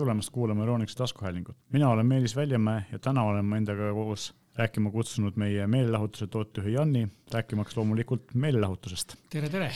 tulemast 0.00 0.30
kuulama 0.30 0.62
Euroniksi 0.62 0.96
taskuhäälingut. 0.96 1.56
mina 1.72 1.88
olen 1.88 2.06
Meelis 2.06 2.36
Väljamäe 2.36 2.84
ja 2.92 2.98
täna 2.98 3.22
olen 3.22 3.44
ma 3.44 3.56
endaga 3.56 3.92
koos 3.92 4.34
rääkima 4.56 4.90
kutsunud 4.90 5.36
meie 5.36 5.66
meelelahutuse 5.66 6.26
tootejuhi 6.26 6.72
Janni, 6.72 7.08
rääkimaks 7.32 7.76
loomulikult 7.76 8.34
meelelahutusest. 8.34 9.16
tere, 9.30 9.48
tere! 9.48 9.70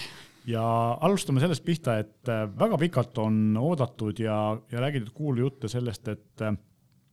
ja 0.47 0.65
alustame 1.01 1.41
sellest 1.41 1.65
pihta, 1.65 1.99
et 1.99 2.29
äh, 2.29 2.47
väga 2.59 2.79
pikalt 2.79 3.19
on 3.19 3.57
oodatud 3.61 4.19
ja, 4.19 4.39
ja 4.73 4.81
räägitud 4.81 5.13
kuulujutte 5.15 5.69
sellest, 5.69 6.09
et 6.09 6.43
äh, 6.43 6.57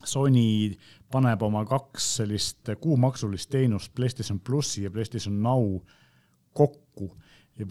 Sony 0.03 0.71
paneb 1.11 1.43
oma 1.43 1.65
kaks 1.65 2.15
sellist 2.21 2.71
kuumaksulist 2.79 3.51
teenust, 3.51 3.91
PlayStation 3.95 4.39
plussi 4.39 4.83
ja 4.87 4.91
PlayStation 4.91 5.43
Now 5.43 5.81
kokku 6.53 7.11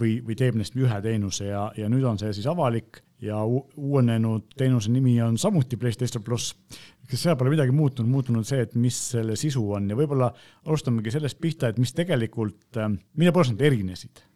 või, 0.01 0.19
või 0.21 0.37
teeb 0.37 0.61
neist 0.61 0.77
ühe 0.77 1.01
teenuse 1.03 1.49
ja, 1.49 1.71
ja 1.77 1.89
nüüd 1.89 2.05
on 2.05 2.21
see 2.21 2.37
siis 2.37 2.47
avalik 2.47 3.01
ja 3.21 3.41
uuenenud 3.45 4.49
teenuse 4.57 4.91
nimi 4.91 5.15
on 5.23 5.39
samuti 5.39 5.77
PlayStation 5.77 6.25
pluss. 6.25 6.55
kas 7.11 7.23
seal 7.25 7.37
pole 7.37 7.51
midagi 7.51 7.75
muutunud, 7.75 8.11
muutunud 8.11 8.47
see, 8.47 8.63
et 8.63 8.75
mis 8.79 8.97
selle 9.13 9.35
sisu 9.37 9.65
on 9.75 9.89
ja 9.91 9.97
võib-olla 9.99 10.31
alustamegi 10.65 11.11
sellest 11.11 11.41
pihta, 11.43 11.69
et 11.69 11.79
mis 11.83 11.93
tegelikult, 11.97 12.63
äh, 12.79 12.91
mille 13.19 13.33
poolest 13.35 13.57
nad 13.57 13.65
erinesid? 13.67 14.27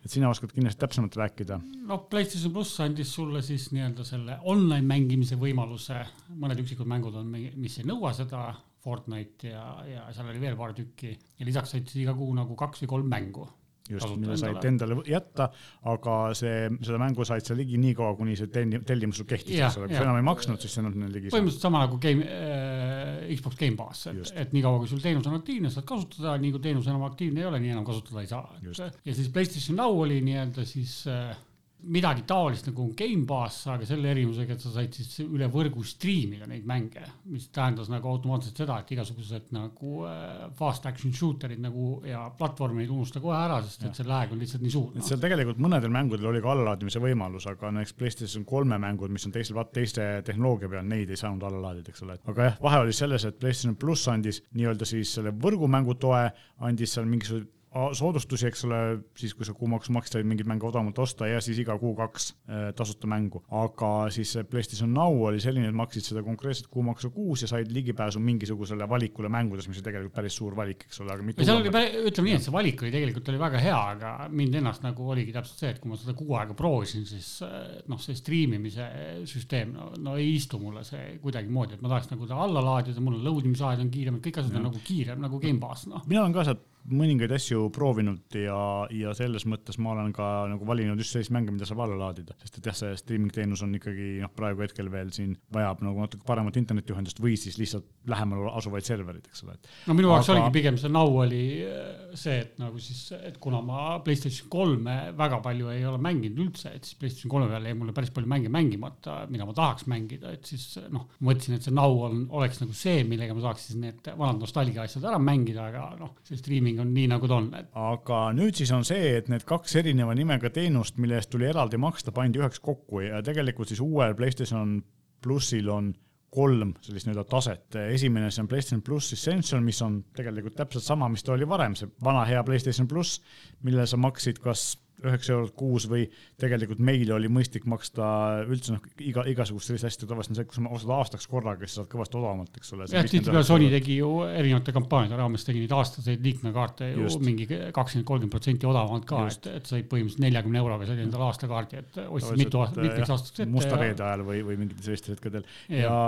et 0.00 0.08
sina 0.08 0.30
oskad 0.32 0.52
kindlasti 0.54 0.80
täpsemalt 0.80 1.16
rääkida. 1.16 1.60
noh, 1.88 2.06
PlayStation 2.08 2.52
pluss 2.54 2.80
andis 2.80 3.12
sulle 3.14 3.42
siis 3.44 3.68
nii-öelda 3.74 4.06
selle 4.06 4.38
online 4.48 4.86
mängimise 4.86 5.36
võimaluse, 5.40 5.98
mõned 6.40 6.62
üksikud 6.62 6.88
mängud 6.88 7.18
on, 7.20 7.34
mis 7.34 7.78
ei 7.78 7.88
nõua 7.88 8.14
seda, 8.16 8.50
Fortnite 8.80 9.50
ja, 9.50 9.62
ja 9.84 10.06
seal 10.16 10.30
oli 10.30 10.40
veel 10.40 10.54
paar 10.56 10.72
tükki 10.72 11.10
ja 11.12 11.44
lisaks 11.44 11.74
said 11.74 11.90
iga 12.00 12.14
kuu 12.16 12.30
nagu 12.32 12.54
kaks 12.56 12.80
või 12.80 12.88
kolm 12.94 13.10
mängu 13.12 13.44
just, 13.90 14.12
mille 14.16 14.36
said 14.40 14.66
endale 14.70 14.98
jätta, 15.08 15.50
aga 15.92 16.16
see, 16.38 16.68
seda 16.80 17.00
mängu 17.02 17.26
said 17.28 17.46
sa 17.46 17.56
ligi 17.58 17.80
nii 17.80 17.96
kaua, 17.98 18.14
kuni 18.18 18.36
see 18.38 18.50
tellimus 18.52 19.20
sul 19.20 19.28
kehtis, 19.30 19.58
eks 19.58 19.80
ole, 19.80 19.90
kui 19.90 19.98
sa 19.98 20.06
enam 20.06 20.20
ei 20.20 20.26
maksnud, 20.30 20.62
siis 20.62 20.76
sa 20.76 20.84
enam 20.84 20.96
ligi. 21.10 21.32
põhimõtteliselt 21.34 21.68
sama 21.68 21.84
nagu 21.84 22.00
game 22.02 22.26
äh,, 22.26 23.28
Xbox 23.36 23.60
Gamepass, 23.60 24.08
et, 24.12 24.32
et 24.44 24.56
niikaua, 24.56 24.80
kui 24.82 24.90
sul 24.90 25.02
teenus 25.04 25.28
on 25.30 25.38
aktiivne, 25.38 25.72
saad 25.74 25.86
kasutada, 25.88 26.36
nii 26.40 26.54
kui 26.56 26.64
teenus 26.64 26.88
enam 26.90 27.06
aktiivne 27.08 27.44
ei 27.44 27.50
ole, 27.50 27.62
nii 27.62 27.76
enam 27.76 27.86
kasutada 27.86 28.24
ei 28.24 28.30
saa. 28.30 28.46
ja 28.60 29.14
siis 29.14 29.30
PlayStation 29.32 29.78
Now 29.80 30.00
oli 30.02 30.20
nii-öelda 30.24 30.66
siis 30.68 31.02
äh, 31.10 31.36
midagi 31.82 32.24
taolist 32.28 32.68
nagu 32.70 32.90
Gamepass, 32.96 33.64
aga 33.72 33.86
selle 33.88 34.10
erinevusega, 34.12 34.56
et 34.56 34.64
sa 34.64 34.72
said 34.74 34.96
siis 34.96 35.22
üle 35.24 35.48
võrgu 35.52 35.84
striimida 35.86 36.48
neid 36.50 36.66
mänge, 36.68 37.04
mis 37.30 37.48
tähendas 37.54 37.90
nagu 37.92 38.10
automaatselt 38.10 38.60
seda, 38.62 38.80
et 38.82 38.92
igasugused 38.94 39.50
nagu 39.56 40.04
äh, 40.08 40.46
fast 40.58 40.86
action 40.90 41.14
shooter'id 41.16 41.62
nagu 41.62 42.00
ja 42.06 42.26
platvormid 42.38 42.90
unusta 42.90 43.22
kohe 43.22 43.36
ära, 43.38 43.60
sest 43.64 43.86
et 43.88 44.00
see 44.00 44.08
lag 44.08 44.32
on 44.32 44.42
lihtsalt 44.42 44.64
nii 44.64 44.74
suur 44.74 44.96
et 44.96 45.06
seal 45.06 45.22
tegelikult 45.22 45.60
mõnedel 45.62 45.92
mängudel 45.94 46.30
oli 46.30 46.42
ka 46.44 46.52
allalaadimise 46.54 47.02
võimalus, 47.02 47.46
aga 47.50 47.72
näiteks 47.74 47.96
PlayStation 47.98 48.44
kolme 48.48 48.78
mängud, 48.82 49.12
mis 49.14 49.26
on 49.28 49.34
teisel, 49.34 49.60
teiste 49.74 50.08
tehnoloogia 50.26 50.70
peal, 50.72 50.86
neid 50.88 51.10
ei 51.10 51.20
saanud 51.20 51.46
alla 51.48 51.62
laadida, 51.68 51.92
eks 51.92 52.04
ole, 52.06 52.18
aga 52.32 52.50
jah, 52.50 52.58
vahe 52.64 52.82
oli 52.84 52.96
selles, 52.96 53.26
et 53.28 53.38
PlayStation 53.40 53.78
pluss 53.80 54.08
andis 54.12 54.42
nii-öelda 54.56 54.88
siis 54.88 55.14
selle 55.16 55.32
võrgumängu 55.46 55.96
toe, 56.00 56.26
andis 56.66 56.96
seal 56.96 57.08
mingisugused 57.10 57.48
soodustusi, 57.70 58.48
eks 58.50 58.64
ole, 58.66 58.78
siis 59.18 59.34
kui 59.38 59.46
sa 59.46 59.54
kuumaksu 59.54 59.94
maksid, 59.94 60.16
said 60.16 60.26
mingeid 60.26 60.48
mänge 60.50 60.66
odavamalt 60.66 60.98
osta 60.98 61.28
ja 61.30 61.38
siis 61.44 61.60
iga 61.62 61.76
kuu 61.78 61.92
kaks 61.98 62.30
äh, 62.50 62.64
tasuta 62.76 63.06
mängu. 63.10 63.44
aga 63.54 64.10
siis 64.10 64.32
PlayStation 64.50 64.90
Now 64.94 65.22
oli 65.28 65.38
selline, 65.42 65.68
et 65.70 65.76
maksid 65.78 66.08
seda 66.08 66.24
konkreetset 66.26 66.66
kuumaksu 66.66 67.12
kuus 67.14 67.44
ja 67.44 67.50
said 67.50 67.70
ligipääsu 67.70 68.18
mingisugusele 68.20 68.88
valikule 68.90 69.30
mängudes, 69.30 69.68
mis 69.70 69.78
on 69.78 69.86
tegelikult 69.86 70.16
päris 70.16 70.38
suur 70.40 70.56
valik, 70.58 70.82
eks 70.88 71.00
ole, 71.04 71.14
aga 71.14 71.26
mitu. 71.26 71.46
seal 71.46 71.60
oli, 71.62 71.70
ütleme 72.10 72.32
nii, 72.32 72.40
et 72.40 72.48
see 72.48 72.56
valik 72.56 72.82
oli 72.82 72.90
tegelikult 72.96 73.30
oli 73.30 73.42
väga 73.44 73.62
hea, 73.62 73.78
aga 73.94 74.14
mind 74.34 74.58
ennast 74.62 74.82
nagu 74.86 75.06
oligi 75.14 75.36
täpselt 75.36 75.62
see, 75.62 75.70
et 75.70 75.78
kui 75.82 75.92
ma 75.92 76.00
seda 76.00 76.16
kuu 76.18 76.34
aega 76.40 76.58
proovisin, 76.58 77.06
siis 77.06 77.30
äh, 77.46 77.78
noh, 77.92 78.02
see 78.02 78.18
striimimise 78.18 78.88
süsteem, 79.30 79.76
no, 79.78 79.92
no 80.02 80.16
ei 80.18 80.32
istu 80.34 80.58
mulle 80.58 80.82
see 80.88 81.20
kuidagimoodi, 81.22 81.78
et 81.78 81.86
ma 81.86 81.94
tahaks 81.94 82.10
nagu 82.16 82.26
ta 82.26 82.42
alla 82.42 82.64
laadida, 82.66 82.98
mul 82.98 83.20
on 83.20 83.24
load 83.30 83.46
imise 83.46 83.70
on 83.70 83.94
kiirem, 83.94 84.18
kõik 84.24 84.42
asjad 84.42 84.58
on 84.58 84.66
nagu 84.72 84.82
kiirem 84.82 85.22
nagu 85.22 85.38
Gamepass, 85.38 85.86
noh. 85.86 86.02
mina 86.10 86.24
olen 86.24 86.34
ka 86.34 86.48
sealt 86.50 86.66
mõningaid 86.88 87.32
asju 87.36 87.68
proovinud 87.74 88.36
ja, 88.40 88.58
ja 88.94 89.12
selles 89.16 89.44
mõttes 89.48 89.78
ma 89.82 89.92
olen 89.94 90.12
ka 90.16 90.26
nagu 90.50 90.66
valinud 90.66 91.00
just 91.00 91.14
selliseid 91.14 91.34
mänge, 91.36 91.52
mida 91.54 91.68
saab 91.68 91.82
alla 91.84 91.98
laadida, 92.06 92.34
sest 92.40 92.58
et 92.60 92.68
jah, 92.70 92.76
see 92.76 92.96
streaming 93.00 93.32
teenus 93.34 93.62
on 93.66 93.74
ikkagi 93.76 94.18
noh, 94.22 94.32
praegu 94.36 94.64
hetkel 94.64 94.90
veel 94.92 95.12
siin 95.14 95.34
vajab 95.54 95.84
nagu 95.86 96.04
natuke 96.04 96.26
paremat 96.26 96.56
internetiühendust 96.60 97.20
või 97.22 97.36
siis 97.40 97.58
lihtsalt 97.60 97.86
lähemal 98.10 98.48
asuvaid 98.56 98.86
serverid, 98.86 99.28
eks 99.30 99.44
ole. 99.46 99.56
no 99.90 99.96
minu 99.98 100.10
jaoks 100.12 100.30
Aga... 100.30 100.38
oligi 100.38 100.56
pigem 100.58 100.80
see 100.80 100.90
Now 100.90 101.14
oli 101.22 101.42
äh, 101.66 102.16
see, 102.18 102.40
et 102.42 102.58
nagu 102.60 102.80
siis, 102.82 103.02
et 103.16 103.38
kuna 103.42 103.60
ma 103.64 103.84
Playstation 104.04 104.50
kolme 104.52 104.96
väga 105.18 105.40
palju 105.44 105.70
ei 105.74 105.84
ole 105.86 106.00
mänginud 106.02 106.42
üldse, 106.46 106.74
et 106.74 106.88
siis 106.88 106.98
Playstation 107.00 107.32
kolme 107.32 107.50
peal 107.52 107.68
jäi 107.68 107.76
mulle 107.78 107.94
päris 107.96 108.12
palju 108.14 108.30
mänge 108.30 108.50
mängimata, 108.52 109.20
mida 109.30 109.46
ma 109.48 109.54
tahaks 109.56 109.86
mängida, 109.90 110.34
et 110.36 110.48
siis 110.48 110.66
noh, 110.90 111.06
mõtlesin, 111.20 111.58
et 111.58 111.66
see 111.66 111.76
Now 111.76 111.94
on, 112.08 112.24
oleks 112.40 112.62
nagu 112.62 112.74
see, 112.76 113.04
millega 113.08 113.36
ma 113.36 113.44
saaks 113.46 113.68
siis 113.68 113.80
need 113.80 114.10
vanad 114.10 114.42
nostalgia 114.42 114.84
asjad 114.86 115.06
ära 115.12 115.20
mängida, 115.22 115.68
aga 115.70 115.86
noh, 116.00 116.16
see 116.26 116.40
streaming 116.40 116.79
streaming 116.80 116.88
on 116.88 116.94
nii, 116.94 117.08
nagu 117.10 117.28
ta 117.28 117.38
on 117.38 117.48
aga 117.90 118.20
nüüd 118.36 118.56
siis 118.58 118.70
on 118.72 118.84
see, 118.84 119.16
et 119.18 119.28
need 119.28 119.44
kaks 119.48 119.76
erineva 119.80 120.14
nimega 120.14 120.50
teenust, 120.50 120.98
mille 120.98 121.18
eest 121.18 121.30
tuli 121.30 121.48
eraldi 121.48 121.78
maksta, 121.80 122.12
pandi 122.12 122.40
üheks 122.40 122.60
kokku 122.60 123.00
ja 123.04 123.22
tegelikult 123.22 123.68
siis 123.68 123.80
uuel 123.80 124.14
PlayStation 124.14 124.80
plussil 125.22 125.68
on 125.68 125.92
kolm 126.30 126.74
sellist 126.80 127.08
nii-öelda 127.08 127.24
taset. 127.26 127.74
esimene, 127.90 128.30
see 128.30 128.44
on 128.44 128.48
PlayStation 128.48 128.82
pluss 128.82 129.12
Essential, 129.12 129.60
mis 129.60 129.80
on 129.82 130.04
tegelikult 130.14 130.54
täpselt 130.54 130.84
sama, 130.84 131.08
mis 131.10 131.24
ta 131.26 131.32
oli 131.34 131.48
varem, 131.48 131.74
see 131.74 131.90
vana 132.04 132.22
hea 132.24 132.42
PlayStation 132.46 132.86
pluss, 132.88 133.20
millele 133.62 133.86
sa 133.86 133.98
maksid 133.98 134.38
kas 134.38 134.76
üheksa 135.06 135.34
eurot 135.34 135.54
kuus 135.56 135.86
või 135.90 136.06
tegelikult 136.40 136.80
meile 136.84 137.14
oli 137.16 137.30
mõistlik 137.32 137.66
maksta 137.70 138.06
üldse 138.46 138.74
noh, 138.74 138.84
iga, 139.04 139.24
igasugust 139.30 139.70
sellist 139.70 139.88
asja 139.88 140.08
tavaliselt 140.08 140.34
on 140.34 140.40
see, 140.40 140.48
kus 140.50 140.60
sa 140.60 140.72
ostad 140.76 140.94
aastaks 140.96 141.28
korraga, 141.30 141.66
siis 141.66 141.78
saad 141.80 141.90
kõvasti 141.92 142.18
odavamalt, 142.20 142.58
eks 142.60 142.74
ole. 142.76 142.88
jah, 142.92 143.08
tihtipeale 143.08 143.44
Sony 143.46 143.70
tegi 143.72 144.00
ju 144.00 144.10
erinevate 144.28 144.74
kampaaniate 144.76 145.20
raames 145.20 145.46
tegi 145.46 145.64
neid 145.64 145.74
aastaseid 145.76 146.26
liikmekaarte 146.26 146.92
ju 146.92 147.06
Just. 147.06 147.24
mingi 147.24 147.48
kakskümmend, 147.48 148.08
kolmkümmend 148.10 148.34
protsenti 148.36 148.68
odavamalt 148.70 149.08
ka, 149.08 149.24
et, 149.30 149.50
et 149.60 149.72
said 149.72 149.88
põhimõtteliselt 149.90 150.26
neljakümne 150.26 150.62
euroga 150.62 150.90
said 150.90 151.02
endale 151.06 151.28
aastakaardi, 151.30 151.82
et 151.84 152.00
ostsid 152.06 152.44
mitu 152.44 152.62
aastat, 152.62 152.84
mitmeks 152.84 153.16
aastaks 153.16 153.40
ette. 153.40 153.50
musta 153.56 153.80
reede 153.80 154.06
ajal 154.06 154.26
või, 154.26 154.44
või 154.46 154.60
mingitel 154.64 154.90
sellistel 154.90 155.16
hetkedel 155.16 155.48
ja, 155.68 155.82
ja 155.86 155.98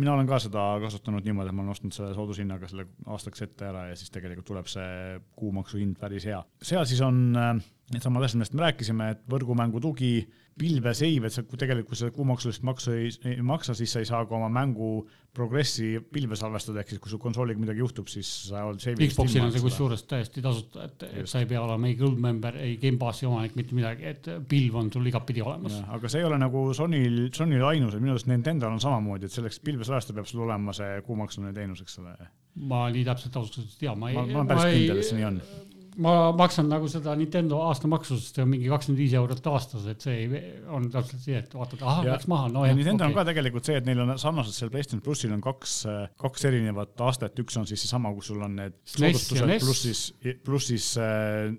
mina 0.00 0.14
olen 0.14 0.28
ka 0.28 0.38
seda 0.42 0.62
kasutanud 0.82 1.26
niimoodi, 1.26 1.50
et 1.50 1.56
ma 1.56 1.62
olen 1.62 1.74
ostnud 1.74 1.94
selle 1.94 2.14
soodushinnaga 2.16 2.68
selle 2.70 2.86
aastaks 3.14 3.44
ette 3.46 3.68
ära 3.68 3.86
ja 3.90 3.98
siis 3.98 4.12
tegelikult 4.14 4.48
tuleb 4.50 4.70
see 4.70 5.18
kuumaksu 5.38 5.80
hind 5.80 5.98
päris 6.00 6.26
hea. 6.30 6.40
seal 6.62 6.86
siis 6.90 7.02
on 7.04 7.20
äh, 7.38 7.52
needsamad 7.94 8.26
asjad, 8.26 8.40
millest 8.40 8.56
me 8.56 8.66
rääkisime, 8.66 9.10
et 9.14 9.22
võrgumängu 9.30 9.82
tugi, 9.84 10.16
pilveseiv, 10.58 11.26
et 11.26 11.34
sa 11.34 11.42
tegelikult 11.44 11.98
seda 11.98 12.14
kuumaksulist 12.14 12.62
maksu 12.66 12.92
ei, 12.94 13.08
ei 13.26 13.42
maksa, 13.44 13.74
siis 13.74 13.90
sa 13.94 14.02
ei 14.02 14.06
saa 14.08 14.22
ka 14.28 14.36
oma 14.36 14.48
mängu 14.52 15.02
progressi 15.34 15.96
pilve 16.14 16.38
salvestada, 16.38 16.82
ehk 16.82 16.92
siis 16.92 17.02
kui 17.02 17.10
sul 17.10 17.20
konsooliga 17.22 17.58
midagi 17.58 17.82
juhtub, 17.82 18.06
siis 18.10 18.30
sa 18.50 18.62
oled 18.68 18.82
seivi. 18.82 19.08
Xboxil 19.10 19.42
on 19.42 19.50
see 19.50 19.64
kusjuures 19.64 20.04
täiesti 20.10 20.44
tasuta, 20.44 20.86
et, 20.86 21.02
et 21.10 21.30
sa 21.30 21.42
ei 21.42 21.48
pea 21.50 21.62
olema 21.64 21.90
ei 21.90 21.98
gold 21.98 22.22
member, 22.22 22.60
ei 22.62 22.76
Gamepassi 22.82 23.26
omanik, 23.26 23.58
mitte 23.58 23.74
midagi, 23.74 24.06
et 24.12 24.30
pilv 24.50 24.78
on 24.78 24.92
sul 24.94 25.10
igatpidi 25.10 25.42
olemas. 25.42 25.80
aga 25.98 26.12
see 26.12 26.22
ei 26.22 26.28
ole 26.30 26.38
nagu 26.38 26.64
Sonyl, 26.78 27.20
Sonyl 27.34 27.66
ainus, 27.72 27.98
et 27.98 28.04
minu 28.04 28.14
arust 28.14 28.30
Nintendo'l 28.30 28.78
on 28.78 28.82
samamoodi, 28.84 29.26
et 29.26 29.34
selleks 29.34 29.58
pilve 29.66 29.86
salvestada 29.88 30.20
peab 30.20 30.30
sul 30.30 30.46
olema 30.46 30.76
see 30.76 31.02
kuumaksuline 31.08 31.54
teenus, 31.56 31.82
eks 31.82 31.98
ole. 32.04 32.14
ma 32.70 32.86
nii 32.94 33.06
täpselt 33.10 33.42
ausalt 33.42 33.58
öeldes 33.58 33.74
ei 33.74 33.86
tea, 33.88 33.98
ma 33.98 34.12
ei. 34.12 34.20
ma 34.22 34.28
olen 34.28 34.52
päris 34.54 34.70
kindel, 34.70 35.02
et 35.02 35.10
see 35.10 35.18
nii 35.18 35.32
on 35.32 35.42
ma 36.02 36.14
maksan 36.36 36.68
nagu 36.70 36.88
seda 36.90 37.14
Nintendo 37.18 37.60
aastamaksu, 37.68 38.16
sest 38.18 38.38
see 38.38 38.44
on 38.44 38.50
mingi 38.50 38.70
kakskümmend 38.72 39.02
viis 39.02 39.14
eurot 39.18 39.50
aastas, 39.52 39.84
et 39.90 40.04
see 40.04 40.24
ei, 40.24 40.40
on 40.74 40.88
täpselt 40.92 41.22
see, 41.22 41.36
et 41.38 41.54
vaatad, 41.54 41.84
ahah, 41.84 42.02
läks 42.08 42.26
maha, 42.30 42.48
no 42.52 42.64
jah. 42.66 42.74
Nintendo 42.78 43.04
okay. 43.04 43.12
on 43.12 43.18
ka 43.18 43.26
tegelikult 43.30 43.68
see, 43.70 43.76
et 43.80 43.86
neil 43.88 44.02
on 44.04 44.14
sarnaselt 44.20 44.56
seal 44.56 44.72
PlayStation 44.74 45.04
plussil 45.04 45.34
on 45.36 45.44
kaks, 45.44 45.76
kaks 46.20 46.48
erinevat 46.50 47.04
astet, 47.06 47.38
üks 47.44 47.60
on 47.60 47.68
siis 47.70 47.84
seesama, 47.86 48.14
kus 48.16 48.32
sul 48.32 48.42
on 48.46 48.58
need 48.62 48.80
soodustused 48.96 49.54
plussis, 49.62 50.02
plussis 50.46 50.90
äh, 51.02 51.54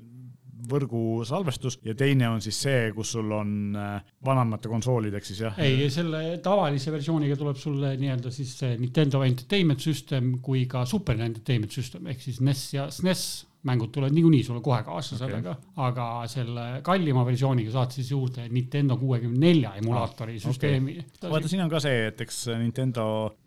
võrgusalvestus 0.66 1.79
ja 1.85 1.95
teine 1.97 2.29
on 2.31 2.44
siis 2.44 2.57
see, 2.66 2.91
kus 2.95 3.12
sul 3.16 3.31
on 3.35 3.75
äh, 3.80 4.13
vanemate 4.25 4.71
konsoolid, 4.71 5.15
ehk 5.15 5.27
siis 5.27 5.42
jah. 5.45 5.57
ei, 5.62 5.88
selle 5.94 6.39
tavalise 6.44 6.94
versiooniga 6.94 7.38
tuleb 7.39 7.60
sulle 7.62 7.95
nii-öelda 8.01 8.31
siis 8.33 8.56
Nintendo 8.81 9.24
Entertainment 9.27 9.83
System 9.83 10.38
kui 10.45 10.65
ka 10.71 10.86
Super 10.89 11.19
Entertainment 11.21 11.75
System 11.75 12.07
ehk 12.12 12.24
siis 12.24 12.42
NES 12.44 12.63
ja 12.75 12.88
SNES 12.92 13.27
mängud 13.65 13.91
tulevad 13.94 14.13
niikuinii 14.15 14.44
sulle 14.45 14.62
kohe 14.65 14.81
kaasa 14.85 15.15
okay. 15.15 15.27
sellega, 15.27 15.56
aga 15.88 16.07
selle 16.29 16.65
kallima 16.85 17.25
versiooniga 17.25 17.73
saad 17.73 17.95
siis 17.95 18.12
juurde 18.13 18.47
Nintendo 18.51 18.97
kuuekümne 19.01 19.41
nelja 19.47 19.73
emulaatori 19.81 20.38
ah, 20.38 20.45
süsteemi 20.45 21.00
okay.. 21.00 21.31
vaata, 21.31 21.51
siin 21.51 21.65
on 21.65 21.71
ka 21.71 21.81
see, 21.83 22.06
et 22.12 22.21
eks 22.25 22.45
Nintendo, 22.62 23.06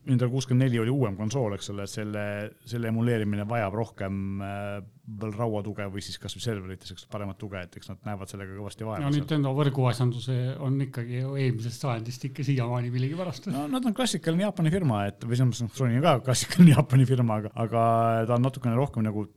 Nintendo 0.08 0.30
kuuskümmend 0.32 0.66
neli 0.66 0.82
oli 0.82 0.94
uuem 0.94 1.16
konsool, 1.18 1.54
eks 1.58 1.70
ole, 1.74 1.86
selle, 1.90 2.24
selle 2.66 2.90
emuleerimine 2.90 3.46
vajab 3.48 3.76
rohkem 3.78 4.42
äh, 4.42 4.78
veel 5.22 5.32
rauatuge 5.32 5.86
või 5.92 6.02
siis 6.04 6.18
kasvõi 6.20 6.42
serverites, 6.44 6.92
eks 6.92 7.06
paremat 7.10 7.38
tuge, 7.40 7.62
et 7.64 7.78
eks 7.78 7.92
nad 7.92 8.02
näevad 8.08 8.30
sellega 8.30 8.52
kõvasti 8.58 8.84
vaeva. 8.84 9.04
no 9.04 9.12
Nintendo 9.14 9.54
võrguasjanduse 9.56 10.38
on 10.64 10.76
ikkagi 10.84 11.22
eelmisest 11.22 11.86
sajandist 11.86 12.26
ikka 12.28 12.44
siiamaani 12.46 12.92
millegipärast. 12.92 13.48
no 13.54 13.66
nad 13.70 13.86
on 13.88 13.96
klassikaline 13.96 14.44
Jaapani 14.44 14.74
firma, 14.74 15.04
et 15.08 15.24
või 15.24 15.38
selles 15.38 15.52
mõttes, 15.52 15.64
noh, 15.64 15.74
Sony 15.78 15.98
on 16.00 16.04
ka 16.04 16.18
klassikaline 16.26 16.74
Jaapani 16.74 17.08
firma, 17.08 17.40
aga, 17.42 17.54
aga 17.64 17.82
ta 18.28 18.36
on 18.36 18.48
natukene 18.48 18.76
rohkem 18.76 19.06
nagu 19.06 19.28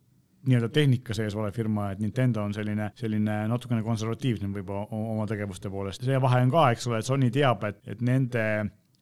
nii-öelda 0.47 0.69
tehnika 0.73 1.15
sees 1.17 1.35
olev 1.37 1.53
firma, 1.55 1.91
et 1.93 2.01
Nintendo 2.01 2.43
on 2.43 2.53
selline, 2.55 2.91
selline 2.97 3.37
natukene 3.51 3.83
konservatiivsem 3.85 4.53
võib-olla 4.55 4.87
oma 4.91 5.25
tegevuste 5.29 5.69
poolest. 5.69 6.05
see 6.07 6.21
vahe 6.21 6.41
on 6.45 6.53
ka, 6.53 6.69
eks 6.75 6.87
ole, 6.89 7.01
et 7.01 7.09
Sony 7.09 7.31
teab, 7.33 7.65
et, 7.69 7.81
et 7.93 8.01
nende 8.05 8.45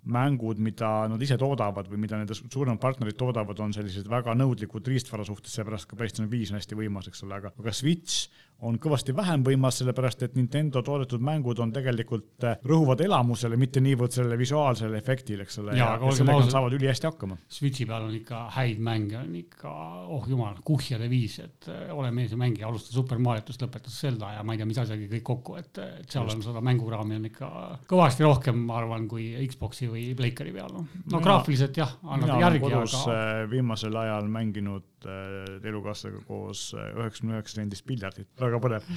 mängud, 0.10 0.60
mida 0.64 0.90
nad 1.12 1.22
ise 1.22 1.38
toodavad 1.40 1.90
või 1.92 2.00
mida 2.06 2.20
nende 2.20 2.36
suuremad 2.38 2.80
partnerid 2.82 3.18
toodavad, 3.20 3.60
on 3.64 3.74
sellised 3.76 4.08
väga 4.10 4.36
nõudlikud 4.38 4.88
riistvara 4.88 5.26
suhtes, 5.28 5.54
seepärast 5.58 5.90
ka 5.90 6.00
PlayStation 6.00 6.30
viis 6.32 6.54
on 6.54 6.60
hästi 6.60 6.78
võimas, 6.80 7.10
eks 7.12 7.26
ole, 7.28 7.40
aga, 7.42 7.52
aga 7.60 7.74
Switch 7.76 8.30
on 8.68 8.78
kõvasti 8.82 9.14
vähem 9.16 9.44
võimas, 9.46 9.80
sellepärast 9.80 10.24
et 10.26 10.36
Nintendo 10.36 10.82
toodetud 10.86 11.22
mängud 11.24 11.60
on 11.64 11.72
tegelikult, 11.76 12.32
äh, 12.44 12.58
rõhuvad 12.68 13.02
elamusele, 13.06 13.58
mitte 13.60 13.82
niivõrd 13.84 14.16
sellele 14.16 14.38
visuaalsele 14.40 15.00
efektile, 15.00 15.46
eks 15.48 15.60
ole, 15.64 15.78
ja, 15.80 15.94
ja 15.96 16.12
sellega 16.16 16.44
nad 16.44 16.54
saavad 16.54 16.76
ülihästi 16.76 17.08
hakkama. 17.08 17.38
Switchi 17.60 17.88
peal 17.90 18.10
on 18.10 18.16
ikka 18.18 18.42
häid 18.58 18.82
mänge, 18.84 19.18
on 19.22 19.36
ikka, 19.40 19.74
oh 20.16 20.28
jumal, 20.30 20.60
kuhjade 20.66 21.10
viis, 21.12 21.40
et 21.46 21.70
äh, 21.72 21.94
ole 21.96 22.12
mees 22.16 22.36
ja 22.36 22.40
mängija, 22.42 22.68
alustas 22.68 22.96
Super 22.96 23.22
Mariotust, 23.24 23.64
lõpetas 23.64 23.96
Zelda 24.04 24.34
ja 24.36 24.44
ma 24.44 24.56
ei 24.56 24.62
tea, 24.62 24.70
mis 24.70 24.82
asjagi 24.84 25.08
kõik 25.14 25.26
kokku, 25.32 25.56
et, 25.62 25.72
et 26.02 26.12
seal 26.12 26.28
Just. 26.28 26.36
on 26.36 26.46
seda 26.50 26.64
mänguraami 26.66 27.20
on 27.20 27.30
ikka 27.32 27.52
kõvasti 27.90 28.28
rohkem, 28.28 28.60
ma 28.68 28.82
arvan, 28.82 29.08
kui 29.12 29.32
Xbox'i 29.48 29.88
või 29.92 30.10
Playcari 30.20 30.54
peal, 30.56 30.76
noh. 30.76 31.00
no 31.14 31.24
graafiliselt 31.24 31.80
jah, 31.80 31.96
annab 32.04 32.44
järgi, 32.44 32.74
aga. 32.74 33.04
Äh, 33.16 33.44
viimasel 33.52 33.96
ajal 34.04 34.28
mänginud 34.32 34.86
elukaaslasega 35.00 36.20
koos 36.28 36.74
üheksakümne 36.76 37.38
üheksa 37.38 37.62
rendist 37.62 37.86
piljardit 37.88 38.28
väga 38.50 38.62
põnev. 38.64 38.88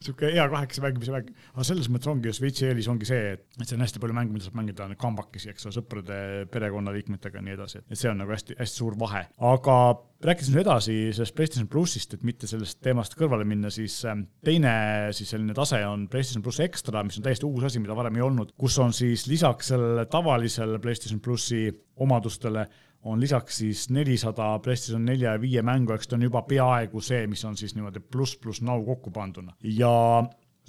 sihuke 0.00 0.30
hea 0.32 0.46
kahekesi 0.48 0.80
mängimise 0.84 1.12
mäng, 1.12 1.32
aga 1.52 1.64
selles 1.68 1.90
mõttes 1.92 2.08
ongi 2.08 2.32
Switchi 2.32 2.70
eelis 2.70 2.88
ongi 2.88 3.08
see, 3.08 3.34
et, 3.34 3.42
see 3.60 3.76
on 3.76 3.84
hästi 3.84 4.00
palju 4.00 4.16
mänge, 4.16 4.32
mida 4.32 4.46
saab 4.46 4.56
mängida 4.56 4.86
kambakesi, 5.00 5.50
eks 5.52 5.68
ole, 5.68 5.76
sõprade, 5.76 6.20
perekonnaliikmetega 6.52 7.40
ja 7.40 7.44
nii 7.44 7.56
edasi, 7.58 7.82
et 7.84 8.00
see 8.00 8.08
on 8.08 8.22
nagu 8.22 8.32
hästi-hästi 8.32 8.80
suur 8.80 8.96
vahe. 9.00 9.26
aga 9.50 9.76
rääkides 10.24 10.50
nüüd 10.52 10.62
edasi 10.64 10.96
sellest 11.16 11.36
PlayStation 11.36 11.68
plussist, 11.72 12.16
et 12.16 12.24
mitte 12.24 12.48
sellest 12.48 12.80
teemast 12.84 13.16
kõrvale 13.18 13.44
minna, 13.48 13.72
siis 13.72 13.98
ähm, 14.08 14.26
teine 14.44 14.72
siis 15.16 15.32
selline 15.32 15.56
tase 15.56 15.80
on 15.88 16.08
PlayStation 16.12 16.44
pluss 16.44 16.64
Extra, 16.64 17.04
mis 17.04 17.20
on 17.20 17.26
täiesti 17.28 17.48
uus 17.48 17.68
asi, 17.68 17.80
mida 17.80 17.96
varem 17.96 18.16
ei 18.16 18.24
olnud, 18.24 18.52
kus 18.60 18.76
on 18.80 18.96
siis 18.96 19.26
lisaks 19.28 19.72
sellele 19.74 20.06
tavalisele 20.12 20.80
PlayStation 20.80 21.20
plussi 21.24 21.66
omadustele 22.00 22.66
on 23.08 23.20
lisaks 23.20 23.62
siis 23.62 23.86
nelisada 23.90 24.52
PlayStation 24.62 25.04
nelja 25.04 25.34
ja 25.36 25.40
viie 25.40 25.62
mängu, 25.64 25.94
eks 25.94 26.10
ta 26.10 26.18
on 26.18 26.26
juba 26.26 26.42
peaaegu 26.48 27.00
see, 27.04 27.24
mis 27.30 27.44
on 27.48 27.56
siis 27.56 27.74
niimoodi 27.76 28.02
pluss 28.04 28.36
pluss 28.40 28.60
now 28.62 28.82
kokku 28.84 29.12
panduna. 29.14 29.54
Ja 29.64 29.92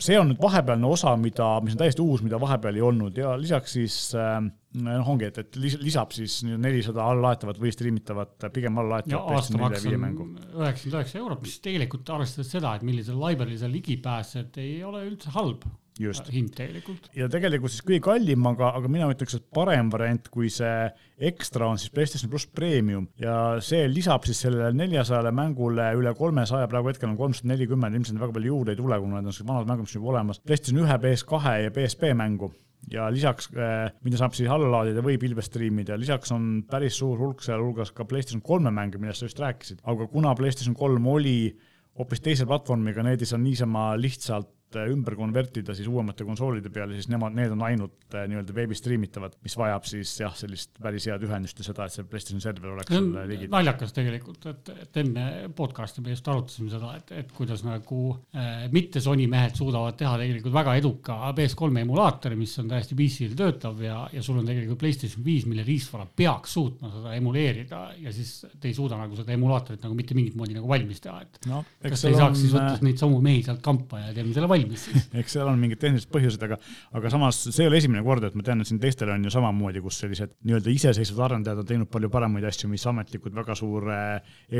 see 0.01 0.17
on 0.19 0.31
nüüd 0.31 0.39
vahepealne 0.41 0.87
osa, 0.87 1.13
mida, 1.19 1.47
mis 1.65 1.75
on 1.75 1.81
täiesti 1.83 2.03
uus, 2.03 2.23
mida 2.25 2.39
vahepeal 2.41 2.79
ei 2.79 2.85
olnud. 2.85 3.19
Ja 3.19 3.35
lisaks 3.39 3.75
siis 3.77 3.97
äh, 4.17 4.39
noh, 4.85 5.11
ongi, 5.13 5.27
et, 5.27 5.41
et 5.43 5.59
lisab 5.59 6.15
siis 6.15 6.39
nelisada 6.47 7.03
allalaetavat 7.11 7.59
või 7.61 7.73
striimitavat, 7.75 8.47
pigem 8.55 8.79
allalaetavat 8.81 9.35
aastamaks 9.35 9.85
on 9.85 9.91
üheksakümmend 9.91 10.95
üheksa 10.95 11.21
eurot, 11.21 11.43
mis 11.43 11.59
tegelikult 11.63 12.15
arvestades 12.15 12.51
seda, 12.55 12.73
et 12.77 12.87
millisele 12.87 13.19
library'le 13.19 13.59
sa 13.61 13.69
ligi 13.71 13.99
pääsed, 14.01 14.57
ei 14.63 14.79
ole 14.87 15.03
üldse 15.09 15.35
halb 15.35 15.67
Just. 15.99 16.29
hind 16.31 16.53
tegelikult. 16.55 17.09
ja 17.13 17.27
tegelikult 17.29 17.73
siis 17.73 17.83
kõige 17.83 17.99
kallim, 18.05 18.45
aga, 18.47 18.69
aga 18.79 18.89
mina 18.91 19.09
ütleks, 19.11 19.35
et 19.37 19.43
parem 19.53 19.89
variant 19.91 20.29
kui 20.31 20.47
see 20.49 20.87
ekstra 21.29 21.67
on 21.67 21.81
siis 21.81 21.91
PlayStation 21.93 22.31
pluss 22.31 22.47
Premium 22.47 23.09
ja 23.19 23.35
see 23.63 23.83
lisab 23.91 24.23
siis 24.25 24.39
sellele 24.45 24.71
neljasajale 24.77 25.33
mängule 25.35 25.89
üle 25.99 26.15
kolmesaja, 26.17 26.69
praegu 26.71 26.93
hetkel 26.93 27.11
on 27.11 27.19
kolmsada 27.19 27.51
nelikümmend, 27.51 27.99
ilmselt 27.99 28.21
väga 28.23 28.37
palju 28.37 28.53
juurde 28.53 28.75
ei 28.75 28.79
tule, 28.79 28.99
kuna 29.03 29.19
need 29.19 29.33
on 29.33 29.49
vanad 29.51 29.67
mängud, 29.69 29.85
mis 29.85 29.95
on 29.95 29.99
juba 29.99 30.13
olemas. 30.15 30.39
PlayStation 30.47 30.85
ühe, 30.85 30.97
PS2 31.03 31.55
ja 31.65 31.73
PSP 31.75 32.13
mängu 32.17 32.49
ja 32.89 33.09
lisaks, 33.13 33.49
eh, 33.53 33.91
mida 34.05 34.21
saab 34.21 34.33
siis 34.37 34.49
alla 34.49 34.69
laadida 34.71 35.03
või 35.05 35.19
pilvest 35.21 35.51
striimida, 35.51 35.99
lisaks 35.99 36.31
on 36.33 36.63
päris 36.69 36.97
suur 37.01 37.19
hulk 37.19 37.43
sealhulgas 37.45 37.91
ka 37.95 38.07
PlayStation 38.09 38.41
kolme 38.41 38.71
mänge, 38.73 38.97
millest 39.01 39.21
sa 39.21 39.29
just 39.29 39.43
rääkisid, 39.43 39.83
aga 39.91 40.07
kuna 40.11 40.33
PlayStation 40.39 40.75
kolm 40.77 41.05
oli 41.11 41.51
hoopis 41.99 42.23
teise 42.23 42.47
platvormiga, 42.47 43.03
need 43.05 43.21
ei 43.21 43.29
saa 43.29 43.41
niisama 43.41 43.91
lihtsalt 43.99 44.49
Äh, 44.75 44.87
ümber 44.91 45.15
konvertida 45.19 45.73
siis 45.75 45.87
uuemate 45.91 46.25
konsoolide 46.27 46.71
peale, 46.73 46.95
siis 46.95 47.09
nemad, 47.11 47.35
need 47.35 47.51
on 47.51 47.63
ainult 47.67 48.15
äh, 48.15 48.23
nii-öelda 48.31 48.53
veebi 48.55 48.77
striimitavad, 48.77 49.35
mis 49.43 49.55
vajab 49.59 49.87
siis 49.89 50.13
jah, 50.21 50.31
sellist 50.37 50.77
päris 50.81 51.07
head 51.09 51.25
ühendust 51.27 51.59
ja 51.59 51.65
seda, 51.67 51.87
et 51.87 51.95
see 51.95 52.05
PlayStation 52.07 52.43
server 52.43 52.71
oleks 52.75 52.93
sul 52.93 53.09
ligi. 53.27 53.49
naljakas 53.51 53.91
tegelikult, 53.95 54.47
et, 54.51 54.71
et 54.85 54.99
enne 55.01 55.25
podcast'i 55.57 56.03
me 56.05 56.15
just 56.15 56.29
arutasime 56.31 56.71
seda, 56.71 56.93
et, 56.99 57.11
et 57.19 57.33
kuidas 57.35 57.65
nagu 57.67 58.03
äh, 58.37 58.67
mitte 58.71 59.03
Sony 59.03 59.27
mehed 59.31 59.57
suudavad 59.59 59.97
teha 59.99 60.13
tegelikult 60.21 60.55
väga 60.55 60.77
eduka 60.79 61.17
PS3 61.37 61.83
emulaatori, 61.83 62.39
mis 62.39 62.55
on 62.63 62.71
täiesti 62.71 62.97
PC-l 62.99 63.35
töötav 63.39 63.83
ja, 63.83 63.99
ja 64.13 64.23
sul 64.23 64.39
on 64.39 64.47
tegelikult 64.47 64.79
PlayStation 64.85 65.25
viis, 65.25 65.47
mille 65.49 65.67
riistvara 65.67 66.07
peaks 66.07 66.55
suutma 66.55 66.93
seda 66.95 67.17
emuleerida 67.17 67.83
ja 67.99 68.15
siis 68.15 68.45
te 68.55 68.71
ei 68.71 68.77
suuda 68.77 68.99
nagu 69.01 69.19
seda 69.19 69.35
emulaatorit 69.35 69.83
nagu 69.83 69.99
mitte 69.99 70.15
mingit 70.15 70.39
moodi 70.39 70.55
nagu 70.55 70.71
valmis 70.71 71.03
teha, 71.03 71.19
et 71.27 71.51
no, 71.51 71.65
kas 71.83 72.07
ei 72.07 72.15
saaks 72.15 72.37
on... 72.37 72.41
siis 72.45 72.55
võtta 72.55 72.87
neid 72.87 73.03
samu 73.03 73.19
mehi 73.23 73.43
sealt 73.43 73.63
kampa 73.65 74.05
ja 74.05 74.15
teeme 74.15 74.31
selle 74.31 74.47
valmis 74.47 74.60
siis. 74.69 75.07
eks 75.21 75.37
seal 75.37 75.49
on 75.49 75.59
mingid 75.61 75.81
tehnilised 75.81 76.11
põhjused, 76.13 76.45
aga, 76.47 76.59
aga 76.97 77.13
samas 77.13 77.41
see 77.47 77.65
ei 77.65 77.71
ole 77.71 77.81
esimene 77.81 78.03
kord, 78.05 78.27
et 78.27 78.37
ma 78.37 78.45
tean, 78.47 78.61
et 78.63 78.69
siin 78.69 78.81
teistel 78.81 79.11
on 79.13 79.25
ju 79.27 79.33
samamoodi, 79.33 79.83
kus 79.83 80.01
sellised 80.03 80.37
nii-öelda 80.47 80.75
iseseisvad 80.75 81.27
arendajad 81.29 81.63
on 81.63 81.71
teinud 81.73 81.91
palju 81.91 82.11
paremaid 82.13 82.47
asju, 82.51 82.69
mis 82.71 82.85
ametlikud 82.91 83.35
väga 83.35 83.57
suure 83.57 83.99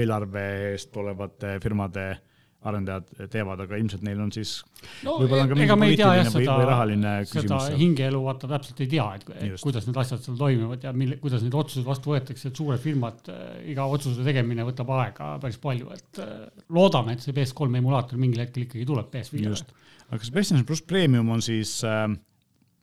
eelarve 0.02 0.46
eest 0.72 0.98
olevate 1.02 1.58
firmade 1.64 2.10
arendajad 2.62 3.30
teevad, 3.34 3.64
aga 3.64 3.78
ilmselt 3.82 4.04
neil 4.06 4.20
on 4.22 4.30
siis 4.34 4.52
no, 5.02 5.16
võib-olla 5.18 5.48
on 5.48 5.50
ka 5.50 5.58
mingi 5.58 5.74
poliitiline 5.74 6.34
või, 6.36 6.46
või 6.46 6.68
rahaline 6.70 7.14
küsimus. 7.26 7.66
seda 7.66 7.80
hingeelu 7.80 8.22
vaata 8.22 8.50
täpselt 8.52 8.84
ei 8.86 8.90
tea, 8.92 9.08
et, 9.18 9.26
et 9.48 9.64
kuidas 9.64 9.88
need 9.90 9.98
asjad 10.04 10.22
seal 10.22 10.38
toimivad 10.38 10.86
ja 10.86 10.94
mille, 10.94 11.18
kuidas 11.24 11.42
neid 11.42 11.58
otsuseid 11.58 11.88
vastu 11.88 12.14
võetakse, 12.14 12.52
et 12.52 12.62
suured 12.62 12.84
firmad 12.84 13.32
äh,, 13.34 13.48
iga 13.74 13.88
otsuse 13.90 14.26
tegemine 14.28 14.66
võtab 14.68 14.94
aega 15.00 15.34
päris 15.42 15.58
palju, 15.64 15.90
et 15.98 16.22
äh, 16.22 16.36
loodame, 16.78 17.18
et 17.18 17.26
see 17.26 17.34
PS3 17.38 17.82
emulaator 17.82 18.22
mingil 18.22 18.46
hetkel 18.46 18.68
ikkagi 18.68 18.86
tuleb 18.94 19.10
PS5-le 19.16 19.90
aga 20.12 20.20
kas 20.20 20.34
PlayStation 20.34 20.68
pluss 20.68 20.84
Premium 20.84 21.32
on 21.32 21.42
siis 21.44 21.78
äh, 21.88 22.10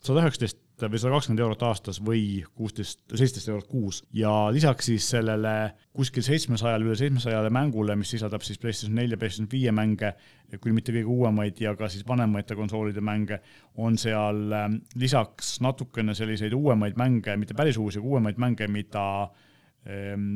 sada 0.04 0.24
üheksateist 0.24 0.64
või 0.78 1.00
sada 1.02 1.16
kakskümmend 1.16 1.42
eurot 1.42 1.62
aastas 1.66 1.98
või 2.06 2.44
kuusteist, 2.54 3.00
seitseteist 3.10 3.50
eurot 3.50 3.66
kuus? 3.66 3.96
Ja 4.14 4.30
lisaks 4.54 4.86
siis 4.86 5.08
sellele 5.10 5.72
kuskil 5.96 6.22
seitsmesajale, 6.22 6.86
üle 6.86 6.94
seitsmesajale 6.96 7.50
mängule, 7.50 7.96
mis 7.98 8.12
sisaldab 8.14 8.46
siis 8.46 8.60
PlayStation 8.62 8.94
nelja, 8.94 9.18
PlayStation 9.18 9.50
viie 9.50 9.74
mänge, 9.74 10.12
küll 10.54 10.76
mitte 10.76 10.94
kõige 10.94 11.10
uuemaid 11.10 11.58
ja 11.60 11.74
ka 11.76 11.90
siis 11.90 12.06
vanemate 12.06 12.56
konsoolide 12.56 13.02
mänge, 13.04 13.40
on 13.76 13.98
seal 13.98 14.54
äh, 14.54 14.70
lisaks 14.96 15.56
natukene 15.66 16.14
selliseid 16.14 16.54
uuemaid 16.54 16.96
mänge, 17.00 17.36
mitte 17.36 17.58
päris 17.58 17.76
uusi, 17.76 17.98
aga 17.98 18.14
uuemaid 18.14 18.40
mänge, 18.40 18.70
mida 18.70 19.04
äh, 19.26 19.44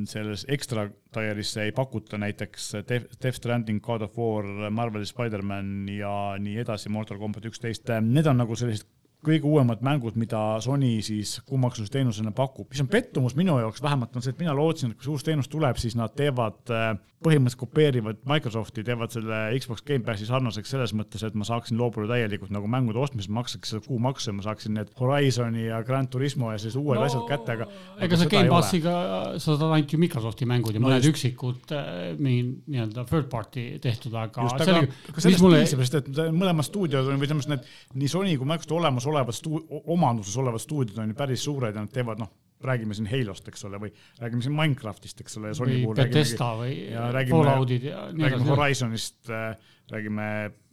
selles 0.09 0.47
ekstra 0.49 0.87
tier'isse 1.13 1.67
ei 1.67 1.73
pakuta 1.77 2.17
näiteks 2.17 2.71
Death 2.89 3.37
Stranding, 3.37 3.83
God 3.85 4.07
of 4.07 4.17
War, 4.17 4.47
Marveli 4.71 5.07
Spider-man 5.07 5.89
ja 5.93 6.13
nii 6.41 6.57
edasi, 6.63 6.89
Mortal 6.89 7.19
Combat 7.21 7.45
üksteist, 7.51 7.91
need 8.07 8.31
on 8.31 8.41
nagu 8.41 8.57
sellised 8.57 8.89
kõige 9.23 9.47
uuemad 9.47 9.83
mängud, 9.87 10.17
mida 10.19 10.41
Sony 10.61 10.97
siis 11.03 11.37
kuumaksususteenusena 11.47 12.33
pakub. 12.35 12.69
mis 12.71 12.81
on 12.83 12.91
pettumus 12.91 13.37
minu 13.39 13.59
jaoks 13.59 13.83
vähemalt, 13.83 14.17
on 14.17 14.25
see, 14.25 14.35
et 14.35 14.43
mina 14.43 14.55
lootsin, 14.57 14.91
et 14.91 14.99
kui 14.99 15.07
see 15.07 15.15
uus 15.15 15.27
teenus 15.27 15.51
tuleb, 15.53 15.79
siis 15.79 15.97
nad 15.99 16.15
teevad 16.19 16.73
äh, 16.75 16.97
põhimõtteliselt 17.23 17.61
kopeerivad 17.61 18.23
Microsofti, 18.27 18.83
teevad 18.87 19.13
selle 19.15 19.39
Xbox 19.61 19.85
Gamepassi 19.87 20.27
sarnaseks 20.27 20.73
selles 20.75 20.95
mõttes, 20.97 21.23
et 21.27 21.37
ma 21.39 21.47
saaksin 21.47 21.79
loobuda 21.79 22.09
täielikult 22.11 22.51
nagu 22.55 22.67
mängude 22.71 22.99
ostmisest, 23.03 23.31
maksaks 23.35 23.75
seda 23.75 23.85
kuumaksu 23.87 24.31
ja 24.31 24.37
ma 24.39 24.47
saaksin 24.47 24.75
need 24.79 24.91
Horizoni 24.99 25.69
ja 25.69 25.79
Grand 25.87 26.11
Turismo 26.11 26.51
ja 26.51 26.59
sellised 26.59 26.81
uued 26.81 26.99
no, 26.99 27.07
asjad 27.07 27.23
kätte, 27.29 27.57
aga. 27.57 27.69
ega 28.03 28.19
sa 28.19 28.29
Gamepassiga, 28.33 28.95
sa 29.37 29.55
saad 29.55 29.67
ainult 29.69 29.95
ju 29.95 30.01
Microsofti 30.03 30.49
mängud 30.51 30.75
ja 30.75 30.83
no 30.83 30.89
mõned 30.89 31.07
just. 31.07 31.15
üksikud 31.15 31.75
äh, 31.77 31.93
mingi 32.19 32.57
nii-öelda 32.75 33.07
third 33.11 33.31
party 33.31 33.69
tehtud, 33.83 34.17
aga. 34.19 34.49
just, 34.49 34.67
aga, 34.67 34.83
aga 35.13 35.27
sellest 35.27 35.47
mulle... 35.47 35.63
piisab, 35.63 35.85
sest 35.87 36.01
et 36.03 36.11
mõlemad 36.35 36.67
stuudiod 36.67 37.13
on 37.13 37.23
või 37.23 37.31
selles 37.31 37.47
mõttes 37.53 37.71
need 37.71 38.03
nii 38.03 38.13
Sony 38.17 38.35
kui 38.41 38.51
Microsoft 38.51 38.75
olemasolevad 39.13 39.37
stu-, 39.39 39.83
omanduses 39.95 40.39
olevad 40.43 40.63
stuudiod 40.63 41.03
on 41.03 41.13
ju 41.13 41.19
päris 41.19 41.45
suured 41.45 41.77
ja 41.77 41.85
nad 41.85 41.93
teevad 41.93 42.23
noh 42.23 42.33
räägime 42.63 42.95
siin 42.95 43.09
Halost, 43.11 43.49
eks 43.51 43.65
ole, 43.67 43.79
või 43.83 43.93
räägime 44.23 44.45
siin 44.45 44.55
Minecraftist, 44.55 45.21
eks 45.25 45.39
ole, 45.41 45.51
ja 45.51 45.59
Sony 45.59 45.81
puhul 45.83 45.97
Bethesda 45.99 46.51
või 46.61 46.77
Falloutid 47.31 47.87
ja 47.89 48.05
nii 48.13 48.27
edasi. 48.27 48.37
räägime 48.37 48.51
Horizonist, 48.55 49.19
äh, 49.31 49.73
räägime 49.91 50.29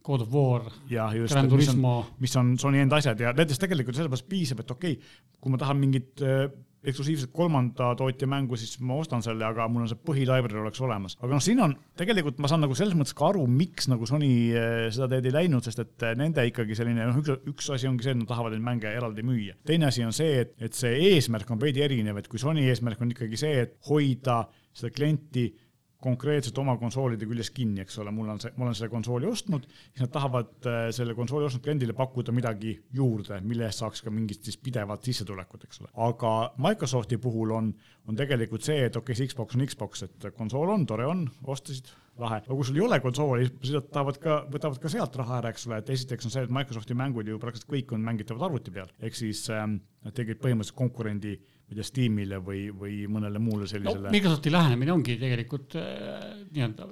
God 0.06 0.22
of 0.26 0.34
War, 0.34 0.70
Gran 0.90 1.50
Turismo. 1.50 1.96
mis 2.20 2.36
on 2.40 2.54
Sony 2.62 2.84
enda 2.84 3.00
asjad 3.02 3.20
ja 3.20 3.34
nendest 3.36 3.62
tegelikult 3.62 3.98
mõttes 4.00 4.26
piisab, 4.30 4.64
et 4.64 4.72
okei 4.72 4.98
okay,, 4.98 5.18
kui 5.40 5.54
ma 5.54 5.62
tahan 5.62 5.82
mingit 5.82 6.22
äh, 6.22 6.46
eksklusiivselt 6.84 7.32
kolmanda 7.36 7.92
tootja 8.00 8.28
mängu, 8.30 8.58
siis 8.60 8.78
ma 8.86 9.00
ostan 9.02 9.24
selle, 9.26 9.44
aga 9.46 9.68
mul 9.72 9.84
on 9.84 9.92
see 9.92 10.00
põhilibrary 10.08 10.62
oleks 10.62 10.82
olemas. 10.86 11.18
aga 11.20 11.32
noh, 11.34 11.44
siin 11.44 11.60
on 11.64 11.76
tegelikult 12.00 12.40
ma 12.40 12.52
saan 12.52 12.64
nagu 12.64 12.78
selles 12.78 12.96
mõttes 12.98 13.16
ka 13.18 13.30
aru, 13.34 13.46
miks 13.52 13.90
nagu 13.92 14.08
Sony 14.10 14.32
eh, 14.54 14.88
seda 14.96 15.10
teed 15.14 15.30
ei 15.30 15.36
läinud, 15.36 15.66
sest 15.66 15.84
et 15.84 16.08
eh, 16.08 16.16
nende 16.20 16.46
ikkagi 16.48 16.78
selline 16.80 17.10
noh, 17.10 17.20
üks, 17.20 17.36
üks 17.52 17.72
asi 17.76 17.90
ongi 17.92 18.08
see, 18.08 18.16
et 18.16 18.22
nad 18.22 18.30
tahavad 18.32 18.56
neid 18.56 18.66
mänge 18.66 18.92
eraldi 18.92 19.26
müüa. 19.28 19.58
teine 19.68 19.90
asi 19.90 20.06
on 20.08 20.16
see, 20.16 20.46
et, 20.46 20.56
et 20.64 20.78
see 20.78 20.96
eesmärk 21.12 21.52
on 21.52 21.62
veidi 21.62 21.84
erinev, 21.84 22.22
et 22.22 22.32
kui 22.32 22.40
Sony 22.42 22.68
eesmärk 22.70 23.02
on 23.04 23.12
ikkagi 23.16 23.40
see, 23.40 23.66
et 23.68 23.76
hoida 23.90 24.46
seda 24.76 24.94
klienti 24.96 25.50
konkreetselt 26.00 26.58
oma 26.62 26.78
konsoolide 26.80 27.28
küljes 27.28 27.50
kinni, 27.52 27.84
eks 27.84 28.00
ole, 28.00 28.12
mul 28.16 28.32
on 28.32 28.40
see, 28.40 28.54
ma 28.56 28.68
olen 28.68 28.78
selle 28.78 28.92
konsooli 28.92 29.28
ostnud, 29.28 29.66
siis 29.68 30.04
nad 30.04 30.12
tahavad 30.14 30.68
äh, 30.70 30.82
selle 30.96 31.16
konsooli 31.18 31.50
ostnud 31.50 31.64
kliendile 31.66 31.96
pakkuda 31.98 32.34
midagi 32.36 32.78
juurde, 32.96 33.42
mille 33.44 33.68
eest 33.68 33.84
saaks 33.84 34.04
ka 34.06 34.14
mingit 34.14 34.48
siis 34.48 34.60
pidevat 34.64 35.04
sissetulekut, 35.10 35.66
eks 35.68 35.84
ole. 35.84 35.92
aga 36.08 36.34
Microsofti 36.64 37.20
puhul 37.20 37.52
on, 37.58 37.74
on 38.08 38.20
tegelikult 38.20 38.64
see, 38.64 38.86
et 38.86 38.96
okei 38.96 39.12
okay,, 39.12 39.20
see 39.20 39.34
Xbox 39.34 39.60
on 39.60 39.66
Xbox, 39.68 40.06
et 40.08 40.30
konsool 40.38 40.72
on, 40.72 40.88
tore 40.88 41.10
on, 41.10 41.28
ostasid, 41.52 41.92
lahe, 42.20 42.40
aga 42.46 42.56
kui 42.56 42.68
sul 42.68 42.80
ei 42.80 42.86
ole 42.88 43.00
konsooli, 43.04 43.52
siis 43.60 43.76
nad 43.76 43.92
tahavad 43.92 44.24
ka, 44.24 44.40
võtavad 44.56 44.80
ka 44.80 44.92
sealt 44.92 45.20
raha 45.20 45.40
ära, 45.42 45.52
eks 45.54 45.68
ole, 45.68 45.84
et 45.84 45.94
esiteks 45.96 46.28
on 46.28 46.36
see, 46.36 46.48
et 46.48 46.56
Microsofti 46.56 46.98
mängud 46.98 47.28
ju 47.28 47.40
praktiliselt 47.44 47.72
kõik 47.76 47.96
on 47.96 48.04
mängitavad 48.08 48.48
arvuti 48.48 48.74
peal, 48.76 48.92
ehk 49.04 49.20
siis 49.20 49.46
ähm, 49.56 49.82
nad 50.06 50.16
tegid 50.16 50.40
põhimõtteliselt 50.44 50.80
konkurendi 50.80 51.36
ma 51.70 51.76
ei 51.76 51.78
tea, 51.78 51.86
Steamile 51.86 52.40
või, 52.42 52.64
või 52.74 52.96
mõnele 53.12 53.40
muule 53.42 53.68
sellisele 53.70 54.08
no,. 54.08 54.14
Microsofti 54.14 54.50
lähenemine 54.50 54.94
ongi 54.96 55.16
tegelikult 55.22 55.76
äh, 55.78 56.24
nii-öelda 56.50 56.88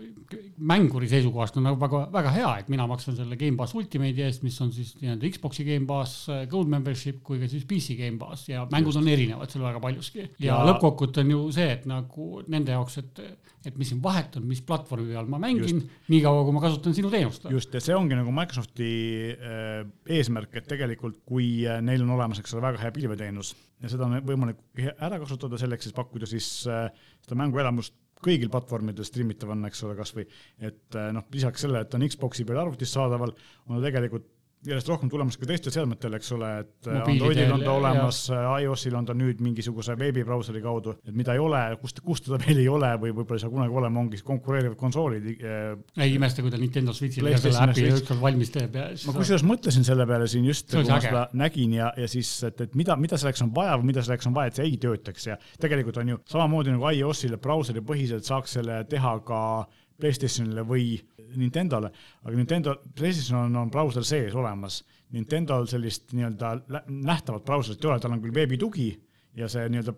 mänguri 0.69 1.07
seisukohast 1.09 1.57
on 1.57 1.65
nagu 1.65 1.79
väga, 1.81 2.03
väga 2.13 2.33
hea, 2.35 2.51
et 2.61 2.69
mina 2.69 2.85
maksan 2.89 3.15
selle 3.17 3.39
Gamepass 3.41 3.73
Ultimate'i 3.77 4.27
eest, 4.27 4.43
mis 4.45 4.57
on 4.61 4.69
siis 4.75 4.93
nii-öelda 5.01 5.31
Xbox'i 5.33 5.65
Gamepass, 5.65 6.27
äh, 6.29 6.43
Gold 6.51 6.69
Membership 6.69 7.23
kui 7.25 7.41
ka 7.41 7.49
siis 7.49 7.65
PC 7.65 7.97
Gamepass 7.97 8.51
ja 8.51 8.67
mängud 8.69 8.93
Just. 8.93 9.01
on 9.01 9.09
erinevad 9.09 9.53
seal 9.53 9.65
väga 9.65 9.81
paljuski. 9.81 10.27
ja, 10.37 10.51
ja 10.51 10.59
lõppkokkuvõte 10.69 11.25
on 11.25 11.33
ju 11.33 11.43
see, 11.57 11.69
et 11.73 11.87
nagu 11.89 12.27
nende 12.45 12.77
jaoks, 12.77 12.99
et, 13.01 13.23
et 13.65 13.79
mis 13.81 13.89
siin 13.89 14.03
vahet 14.03 14.37
on, 14.37 14.45
mis 14.45 14.61
platvormi 14.61 15.09
peal 15.09 15.31
ma 15.31 15.41
mängin, 15.41 15.87
niikaua 16.13 16.43
kui 16.45 16.53
ma 16.53 16.61
kasutan 16.67 16.93
sinu 16.97 17.09
teenust. 17.13 17.49
just, 17.49 17.73
ja 17.73 17.81
see 17.81 17.97
ongi 17.97 18.19
nagu 18.19 18.35
Microsofti 18.35 18.91
äh, 19.33 19.81
eesmärk, 20.19 20.53
et 20.61 20.69
tegelikult 20.69 21.23
kui 21.25 21.65
neil 21.81 22.05
on 22.05 22.13
olemas, 22.19 22.43
eks 22.43 22.53
ole, 22.53 22.67
väga 22.69 22.85
hea 22.85 22.93
pilveteenus 22.93 23.55
ja 23.83 23.91
seda 23.91 24.07
on 24.07 24.19
võimalik 24.25 24.61
ära 24.95 25.19
kasutada 25.21 25.59
selleks, 25.61 25.89
et 25.89 25.97
pakkuda 25.97 26.29
siis 26.29 26.49
äh, 26.71 26.87
seda 27.25 27.37
mänguelamust 27.39 27.95
kõigil 28.23 28.49
platvormidel 28.49 29.05
striimitav-, 29.05 29.53
eks 29.67 29.83
ole, 29.85 29.97
kasvõi 29.99 30.25
et 30.57 30.97
äh, 30.97 31.11
noh, 31.15 31.27
lisaks 31.33 31.65
sellele, 31.65 31.85
et 31.85 31.93
on 31.97 32.05
Xbox'i 32.07 32.47
peal 32.47 32.63
arvutis 32.63 32.93
saadaval, 32.93 33.35
on 33.67 33.77
ta 33.77 33.83
tegelikult 33.85 34.31
järjest 34.67 34.89
rohkem 34.91 35.09
tulemas 35.11 35.37
ka 35.39 35.47
teistel 35.49 35.73
seadmetel, 35.73 36.17
eks 36.17 36.31
ole, 36.35 36.49
et 36.63 36.89
Androidil 36.91 37.53
on 37.55 37.63
ta 37.63 37.73
olemas, 37.77 38.19
iOS-il 38.63 38.97
on 38.99 39.07
ta 39.07 39.15
nüüd 39.17 39.41
mingisuguse 39.43 39.95
veebibrauseri 39.99 40.61
kaudu, 40.63 40.97
et 41.07 41.15
mida 41.17 41.35
ei 41.35 41.41
ole, 41.41 41.61
kust, 41.81 42.01
kust 42.05 42.27
teda 42.27 42.39
veel 42.45 42.61
ei 42.63 42.67
ole 42.71 42.91
või 43.01 43.13
võib-olla 43.13 43.39
ei 43.39 43.45
saa 43.45 43.53
kunagi 43.53 43.79
olema, 43.81 44.03
ongi 44.03 44.21
konkureerivad 44.27 44.77
konsoolid. 44.79 45.29
Äh, 45.37 46.03
ei 46.05 46.15
imesta, 46.17 46.43
kui 46.45 46.53
ta 46.53 46.59
Nintendo 46.61 46.95
Switch'il 46.95 47.31
ka 47.31 47.41
selle 47.41 47.67
äpi 47.71 47.87
ükskord 47.93 48.21
valmis 48.23 48.53
teeb 48.53 48.77
ja. 48.77 48.89
ma 49.07 49.17
kusjuures 49.17 49.45
mõtlesin 49.47 49.87
selle 49.87 50.07
peale 50.09 50.29
siin 50.31 50.47
just, 50.49 50.69
kui 50.73 50.85
ma 50.87 50.99
seda 51.03 51.25
nägin 51.37 51.77
ja, 51.79 51.91
ja 51.97 52.09
siis, 52.11 52.31
et, 52.47 52.61
et 52.67 52.77
mida, 52.79 52.97
mida 52.99 53.19
selleks 53.19 53.43
on 53.45 53.53
vaja 53.55 53.77
või 53.79 53.91
mida 53.93 54.03
selleks 54.05 54.29
on 54.29 54.37
vaja, 54.37 54.51
et 54.51 54.59
see 54.59 54.69
ei 54.69 54.77
töötaks 54.81 55.29
ja 55.31 55.39
tegelikult 55.61 55.99
on 56.01 56.15
ju 56.15 56.21
samamoodi 56.29 56.75
nagu 56.75 56.91
iOS-ile 56.91 57.39
brauseri 57.41 57.83
põhiselt 57.85 58.27
saaks 58.27 58.57
selle 58.59 58.83
teha 58.89 59.17
ka 59.27 59.41
Playstationile 59.97 60.63
või 60.67 60.91
Nintendole, 61.37 61.89
aga 62.23 62.35
Nintendo, 62.35 62.75
PlayStation 62.95 63.39
on, 63.47 63.55
on 63.63 63.71
brauser 63.73 64.05
sees 64.07 64.35
olemas. 64.37 64.81
Nintendo'l 65.15 65.67
sellist 65.71 66.13
nii-öelda 66.15 66.53
nähtavat 66.87 67.45
brauserit 67.47 67.83
ei 67.83 67.91
ole, 67.91 67.99
tal 68.03 68.15
on 68.15 68.21
küll 68.23 68.35
veebitugi 68.35 68.91
ja 69.37 69.49
see 69.51 69.67
nii-öelda 69.71 69.95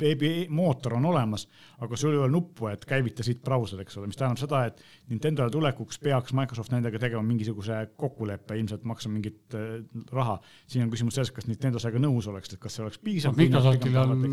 veebimootor 0.00 0.98
on 0.98 1.06
olemas, 1.08 1.46
aga 1.80 1.96
sul 1.96 2.12
ei 2.12 2.20
ole 2.20 2.28
nuppu, 2.32 2.66
et 2.68 2.84
käivita 2.88 3.24
siit 3.24 3.40
brauser, 3.44 3.80
eks 3.80 3.96
ole, 3.96 4.10
mis 4.10 4.18
tähendab 4.20 4.42
seda, 4.42 4.60
et 4.68 4.82
Nintendo'le 5.08 5.52
tulekuks 5.54 6.00
peaks 6.04 6.34
Microsoft 6.36 6.74
nendega 6.74 7.00
tegema 7.00 7.24
mingisuguse 7.24 7.80
kokkuleppe, 7.96 8.58
ilmselt 8.60 8.84
maksma 8.88 9.14
mingit 9.14 9.56
äh, 9.56 9.80
raha. 10.12 10.38
siin 10.66 10.84
on 10.84 10.92
küsimus 10.92 11.16
selles, 11.16 11.32
kas 11.32 11.48
Nintendo 11.48 11.80
sellega 11.80 12.04
nõus 12.04 12.28
oleks, 12.28 12.52
et 12.52 12.60
kas 12.60 12.76
see 12.76 12.84
oleks 12.84 13.00
piisav. 13.00 13.36
Microsoftil 13.40 13.96
on 14.04 14.26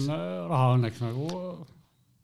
raha 0.51 0.74
õnneks 0.75 1.04
nagu 1.06 1.30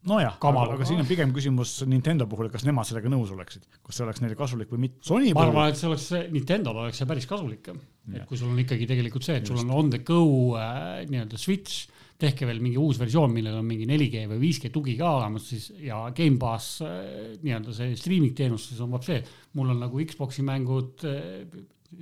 nojah, 0.06 0.36
aga, 0.38 0.64
aga 0.76 0.86
siin 0.88 1.02
on 1.02 1.08
pigem 1.08 1.32
küsimus 1.34 1.74
Nintendo 1.90 2.28
puhul, 2.30 2.48
kas 2.52 2.64
nemad 2.66 2.88
sellega 2.88 3.10
nõus 3.12 3.32
oleksid, 3.34 3.66
kas 3.82 3.98
see 3.98 4.06
oleks 4.06 4.22
neile 4.22 4.38
kasulik 4.38 4.72
või 4.72 4.86
mitte. 4.86 5.02
ma 5.34 5.42
puhul... 5.42 5.52
arvan, 5.52 5.72
et 5.72 5.80
see 5.80 5.90
oleks, 5.90 6.08
Nintendo'l 6.34 6.80
oleks 6.84 7.02
see 7.02 7.10
päris 7.10 7.28
kasulik, 7.30 7.70
et 8.14 8.24
kui 8.28 8.38
sul 8.38 8.52
on 8.52 8.62
ikkagi 8.62 8.88
tegelikult 8.88 9.26
see, 9.26 9.40
et 9.40 9.50
sul 9.50 9.60
on 9.64 9.74
on 9.76 9.92
the 9.92 10.02
go 10.06 10.22
äh, 10.60 11.04
nii-öelda 11.10 11.40
switch, 11.40 11.86
tehke 12.16 12.48
veel 12.48 12.62
mingi 12.64 12.80
uus 12.80 12.96
versioon, 13.00 13.32
millel 13.34 13.58
on 13.58 13.66
mingi 13.68 13.84
4G 13.88 14.24
või 14.30 14.40
5G 14.46 14.70
tugi 14.72 14.94
ka 14.96 15.10
olemas 15.18 15.50
siis 15.50 15.68
ja 15.84 16.06
Gamepass 16.16 16.80
äh, 16.86 17.00
nii-öelda 17.42 17.74
see 17.76 17.96
streaming 18.00 18.36
teenus, 18.36 18.70
siis 18.70 18.82
on 18.84 18.94
vot 18.94 19.04
see, 19.04 19.20
mul 19.58 19.74
on 19.74 19.82
nagu 19.84 20.00
Xbox'i 20.06 20.46
mängud 20.46 21.04
äh, 21.08 21.42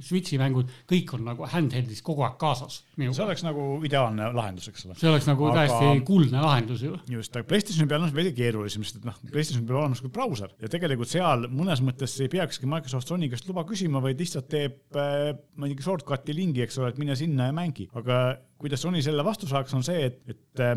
Switchi 0.05 0.39
mängud, 0.41 0.71
kõik 0.91 1.13
on 1.17 1.25
nagu 1.29 1.49
handheld'is 1.51 2.03
kogu 2.05 2.25
aeg 2.27 2.37
kaasas. 2.41 2.83
see 2.97 3.25
oleks 3.25 3.45
nagu 3.47 3.67
ideaalne 3.87 4.31
lahendus, 4.37 4.69
eks 4.73 4.87
ole. 4.89 4.97
see 5.01 5.11
oleks 5.11 5.29
nagu 5.31 5.49
aga... 5.51 5.65
täiesti 5.65 6.05
kuldne 6.09 6.43
lahendus 6.45 6.85
ju. 6.87 6.97
just, 7.11 7.37
aga 7.37 7.49
PlayStationi 7.51 7.91
peal 7.91 8.07
on 8.07 8.15
veidi 8.17 8.35
keerulisem, 8.37 8.87
sest 8.87 9.01
et 9.01 9.09
noh, 9.09 9.21
PlayStationi 9.31 9.69
peal 9.69 9.83
olemas 9.83 10.03
ka 10.05 10.13
brauser 10.15 10.55
ja 10.63 10.73
tegelikult 10.73 11.13
seal 11.13 11.49
mõnes 11.53 11.85
mõttes 11.85 12.17
ei 12.25 12.33
peakski 12.33 12.71
Microsoft 12.71 13.11
Sony 13.11 13.31
käest 13.33 13.49
luba 13.51 13.67
küsima, 13.69 14.03
vaid 14.05 14.21
lihtsalt 14.21 14.51
teeb 14.53 14.99
äh, 15.01 15.31
mingi 15.61 15.85
shortcut'i 15.85 16.37
lingi, 16.37 16.65
eks 16.65 16.81
ole, 16.81 16.93
et 16.95 17.01
mine 17.01 17.17
sinna 17.19 17.51
ja 17.51 17.57
mängi. 17.57 17.89
aga 17.95 18.25
kuidas 18.61 18.85
Sony 18.85 19.03
selle 19.05 19.25
vastu 19.27 19.49
saaks, 19.51 19.75
on 19.77 19.85
see, 19.87 20.09
et, 20.09 20.21
et 20.31 20.65
äh, 20.65 20.77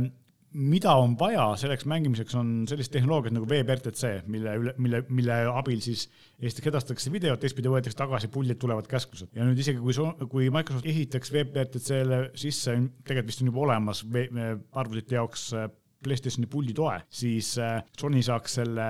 mida 0.54 0.94
on 0.96 1.16
vaja 1.20 1.44
selleks 1.60 1.86
mängimiseks, 1.90 2.36
on 2.40 2.52
sellist 2.70 2.92
tehnoloogiat 2.94 3.36
nagu 3.36 3.48
WebRTC, 3.50 4.12
mille 4.32 4.54
üle, 4.62 4.74
mille, 4.82 5.02
mille 5.14 5.40
abil 5.52 5.82
siis 5.84 6.06
esiteks 6.40 6.72
edastatakse 6.72 7.12
videot, 7.14 7.42
teistpidi 7.42 7.72
võetakse 7.72 8.00
tagasi, 8.00 8.30
puldid 8.32 8.60
tulevad 8.62 8.88
käsklused. 8.90 9.34
ja 9.36 9.48
nüüd 9.48 9.60
isegi 9.62 9.82
kui, 9.84 9.96
kui 10.32 10.50
Microsoft 10.54 10.88
esitaks 10.88 11.34
WebRTC-le 11.36 12.22
sisse, 12.38 12.78
tegelikult 13.04 13.34
vist 13.34 13.44
on 13.44 13.52
juba 13.52 13.66
olemas 13.66 14.04
arvutite 14.08 15.20
jaoks 15.20 15.50
äh, 15.58 15.68
PlayStationi 16.04 16.50
puldi 16.52 16.78
toe, 16.78 16.96
siis 17.10 17.56
äh, 17.62 17.82
Sony 18.00 18.24
saaks 18.26 18.60
selle 18.62 18.88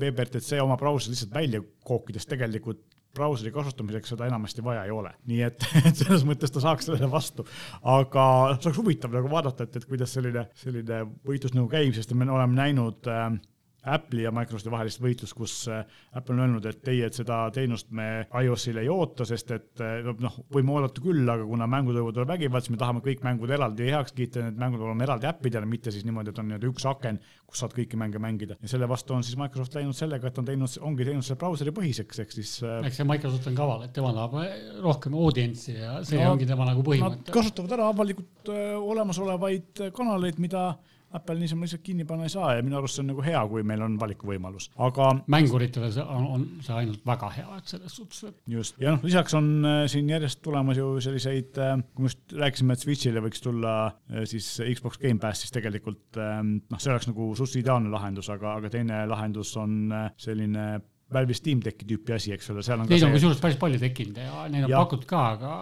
WebRTC 0.00 0.58
oma 0.62 0.78
brauseri 0.80 1.14
lihtsalt 1.14 1.34
välja 1.34 1.60
kookidest 1.86 2.30
tegelikult 2.30 2.93
brauseri 3.14 3.52
kasutamiseks 3.54 4.14
seda 4.14 4.28
enamasti 4.28 4.64
vaja 4.64 4.84
ei 4.84 4.92
ole. 4.94 5.14
nii 5.30 5.40
et, 5.46 5.66
et 5.88 5.96
selles 5.96 6.26
mõttes 6.28 6.52
ta 6.54 6.62
saaks 6.64 6.88
sellele 6.88 7.10
vastu. 7.10 7.46
aga 7.82 8.26
see 8.58 8.70
oleks 8.70 8.80
huvitav 8.82 9.14
nagu 9.14 9.30
vaadata, 9.32 9.68
et, 9.68 9.80
et 9.80 9.88
kuidas 9.88 10.14
selline, 10.16 10.46
selline 10.60 11.02
võitlus 11.26 11.56
nagu 11.56 11.68
käib, 11.72 11.94
sest 11.96 12.14
me 12.14 12.28
oleme 12.30 12.58
näinud 12.58 13.10
äh, 13.10 13.28
Apple'i 13.84 14.24
ja 14.24 14.32
Microsofti 14.32 14.72
vahelist 14.72 15.00
võitlust, 15.02 15.36
kus 15.36 15.54
äh, 15.68 15.84
Apple 16.16 16.34
on 16.36 16.44
öelnud, 16.46 16.66
et 16.68 16.80
teie, 16.84 17.08
et 17.08 17.16
seda 17.16 17.42
teenust 17.54 17.90
me 17.94 18.24
iOS-il 18.40 18.80
ei 18.80 18.88
oota, 18.92 19.26
sest 19.28 19.52
et 19.56 19.82
äh, 19.84 20.06
noh, 20.24 20.38
võime 20.54 20.72
oodata 20.76 21.02
küll, 21.04 21.24
aga 21.28 21.44
kuna 21.48 21.68
mängud 21.70 21.98
võivad 21.98 22.20
olla 22.20 22.30
vägivaldsed, 22.32 22.72
me 22.72 22.80
tahame 22.80 23.02
kõik 23.04 23.24
mängud 23.26 23.52
eraldi 23.52 23.90
heaks 23.90 24.16
kiita, 24.16 24.46
need 24.46 24.60
mängud 24.60 24.84
olema 24.84 25.04
eraldi 25.06 25.28
äppidel, 25.28 25.66
mitte 25.68 25.92
siis 25.94 26.06
niimoodi, 26.08 26.32
et 26.32 26.40
on 26.40 26.48
nii-öelda 26.48 26.70
üks 26.70 26.86
aken, 26.88 27.20
kus 27.44 27.60
saad 27.60 27.76
kõiki 27.76 28.00
mänge 28.00 28.22
mängida. 28.22 28.56
ja 28.62 28.72
selle 28.72 28.88
vastu 28.88 29.16
on 29.16 29.26
siis 29.26 29.36
Microsoft 29.40 29.76
läinud 29.76 29.98
sellega, 29.98 30.32
et 30.32 30.40
on 30.40 30.48
teinud, 30.48 30.78
ongi 30.88 31.08
teinud 31.10 31.26
selle 31.26 31.40
brauseri 31.44 31.76
põhiseks, 31.76 32.24
ehk 32.24 32.34
siis. 32.38 32.56
Äh, 32.64 32.80
eks 32.88 33.02
see 33.02 33.08
Microsoft 33.08 33.50
on 33.52 33.58
kaval, 33.58 33.84
et 33.84 33.92
tema 33.96 34.14
tahab 34.16 34.40
rohkem 34.84 35.20
audientsi 35.20 35.76
ja 35.76 35.98
see 36.06 36.22
no, 36.22 36.32
ongi 36.32 36.48
tema 36.48 36.70
nagu 36.70 36.84
põhimõte. 36.86 37.20
Nad 37.20 37.36
kasutavad 37.36 37.76
ära 37.76 37.92
avalikult 37.92 38.52
olemasolevaid 38.80 39.86
kanaleid, 39.94 40.40
mida 40.42 40.70
Apple 41.14 41.36
niisama 41.38 41.66
lihtsalt 41.66 41.84
kinni 41.86 42.06
panna 42.08 42.28
ei 42.28 42.32
saa 42.32 42.54
ja 42.56 42.62
minu 42.66 42.78
arust 42.78 42.98
see 42.98 43.04
on 43.04 43.10
nagu 43.12 43.24
hea, 43.24 43.40
kui 43.50 43.64
meil 43.66 43.84
on 43.86 43.96
valikuvõimalus, 44.00 44.70
aga. 44.86 45.10
mänguritele 45.30 45.90
see 45.94 46.04
on, 46.04 46.28
on 46.36 46.46
see 46.64 46.74
ainult 46.80 47.04
väga 47.06 47.30
hea, 47.36 47.58
et 47.58 47.74
selles 47.74 47.98
suhtes, 48.00 48.22
et. 48.30 48.40
just, 48.50 48.80
ja 48.82 48.96
noh, 48.96 49.04
lisaks 49.06 49.36
on 49.38 49.50
äh, 49.68 49.82
siin 49.90 50.10
järjest 50.10 50.42
tulemas 50.44 50.80
ju 50.80 50.88
selliseid 51.04 51.60
äh,, 51.62 51.76
kui 51.94 52.06
me 52.06 52.10
just 52.12 52.34
rääkisime, 52.44 52.74
et 52.74 52.86
Switch'ile 52.86 53.22
võiks 53.24 53.44
tulla 53.44 53.74
äh, 53.86 54.24
siis 54.30 54.48
Xbox 54.74 54.98
Gamepass, 55.02 55.44
siis 55.44 55.54
tegelikult 55.54 56.18
noh, 56.18 56.80
see 56.80 56.92
oleks 56.92 57.08
nagu 57.10 57.30
suhteliselt 57.32 57.62
ideaalne 57.64 57.92
lahendus, 57.92 58.28
aga, 58.32 58.58
aga 58.58 58.72
teine 58.72 59.04
lahendus 59.10 59.54
on 59.60 59.94
selline 60.20 60.74
Valve'i 61.14 61.36
Steam 61.36 61.60
Decki 61.62 61.86
tüüpi 61.88 62.14
asi, 62.16 62.32
eks 62.34 62.50
ole, 62.50 62.62
seal 62.64 62.80
on. 62.80 62.88
Neid 62.90 63.04
on 63.06 63.12
kusjuures 63.14 63.40
päris 63.42 63.58
palju 63.60 63.78
tekkinud 63.82 64.18
ja 64.18 64.46
neid 64.50 64.66
on 64.66 64.72
pakutud 64.72 65.06
ka, 65.08 65.22
aga. 65.36 65.54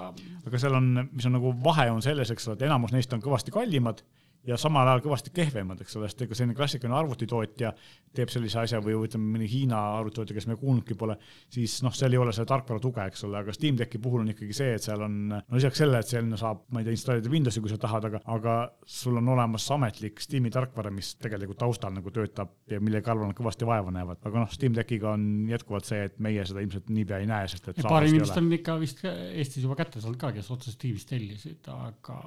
aga 0.47 0.61
seal 0.63 0.79
on, 0.79 0.91
mis 1.11 1.27
on 1.29 1.37
nagu 1.37 1.53
vahe 1.65 1.89
on 1.93 2.03
selles, 2.05 2.31
eks 2.33 2.49
ole, 2.49 2.59
et 2.59 2.67
enamus 2.69 2.95
neist 2.95 3.13
on 3.17 3.23
kõvasti 3.25 3.55
kallimad 3.55 4.05
ja 4.47 4.59
samal 4.59 4.89
ajal 4.89 5.05
kõvasti 5.05 5.33
kehvemad, 5.35 5.81
eks 5.85 5.97
ole, 5.99 6.09
sest 6.11 6.25
ega 6.27 6.37
selline 6.37 6.57
klassikaline 6.59 6.97
arvutitootja 6.99 7.73
teeb 8.13 8.33
sellise 8.33 8.59
asja 8.61 8.81
või 8.85 8.97
ütleme, 9.07 9.31
mõni 9.37 9.47
Hiina 9.49 9.79
arvutitootja, 9.99 10.37
kes 10.37 10.47
me 10.51 10.57
kuulnudki 10.61 10.97
pole, 10.99 11.17
siis 11.53 11.79
noh, 11.85 11.95
seal 11.97 12.13
ei 12.13 12.21
ole 12.21 12.35
seda 12.37 12.51
tarkvara 12.51 12.83
tuge, 12.83 13.05
eks 13.09 13.25
ole, 13.29 13.39
aga 13.41 13.55
Steam 13.57 13.79
Decki 13.79 14.01
puhul 14.03 14.25
on 14.25 14.33
ikkagi 14.33 14.57
see, 14.57 14.75
et 14.77 14.85
seal 14.85 15.05
on, 15.07 15.17
no 15.33 15.59
lisaks 15.59 15.81
sellele, 15.81 16.03
et 16.03 16.11
selline 16.11 16.39
saab, 16.41 16.65
ma 16.75 16.83
ei 16.83 16.89
tea, 16.89 16.97
installida 16.99 17.33
Windowsi, 17.33 17.63
kui 17.65 17.73
sa 17.73 17.79
tahad, 17.81 18.09
aga, 18.11 18.21
aga 18.35 18.57
sul 18.99 19.17
on 19.21 19.31
olemas 19.33 19.69
ametlik 19.77 20.21
Steam'i 20.23 20.53
tarkvara, 20.53 20.93
mis 20.93 21.15
tegelikult 21.23 21.63
taustal 21.63 21.95
nagu 21.95 22.13
töötab 22.13 22.53
ja 22.71 22.83
mille 22.85 23.01
kallal 23.05 23.31
nad 23.31 23.39
kõvasti 23.39 23.69
vaeva 23.69 23.95
näevad, 23.95 24.21
aga 24.29 24.45
noh, 24.45 24.53
Steam 24.53 24.77
Deckiga 24.77 25.15
on 25.15 25.49
jätkuvalt 25.49 25.89
see, 25.89 26.03
et 26.11 26.19
meie 26.23 26.45
seda 26.49 26.65
ilmselt 26.65 26.93
niipea 26.93 27.23
ei 27.23 27.31
näe, 27.31 27.49
sest 27.49 27.73
et. 27.73 27.81
paar 27.87 28.09
inimest 28.09 28.37
on 28.37 28.51
ikka 28.59 28.77
vist 28.83 29.01
Eestis 29.07 29.65
juba 29.65 29.79
kätte 29.79 30.03
saanud 30.03 30.21
ka, 30.21 30.35
kes 30.37 30.53
otseselt 30.53 30.77
Steam'ist 30.77 31.09
tellisid, 31.09 31.73
aga 31.73 32.19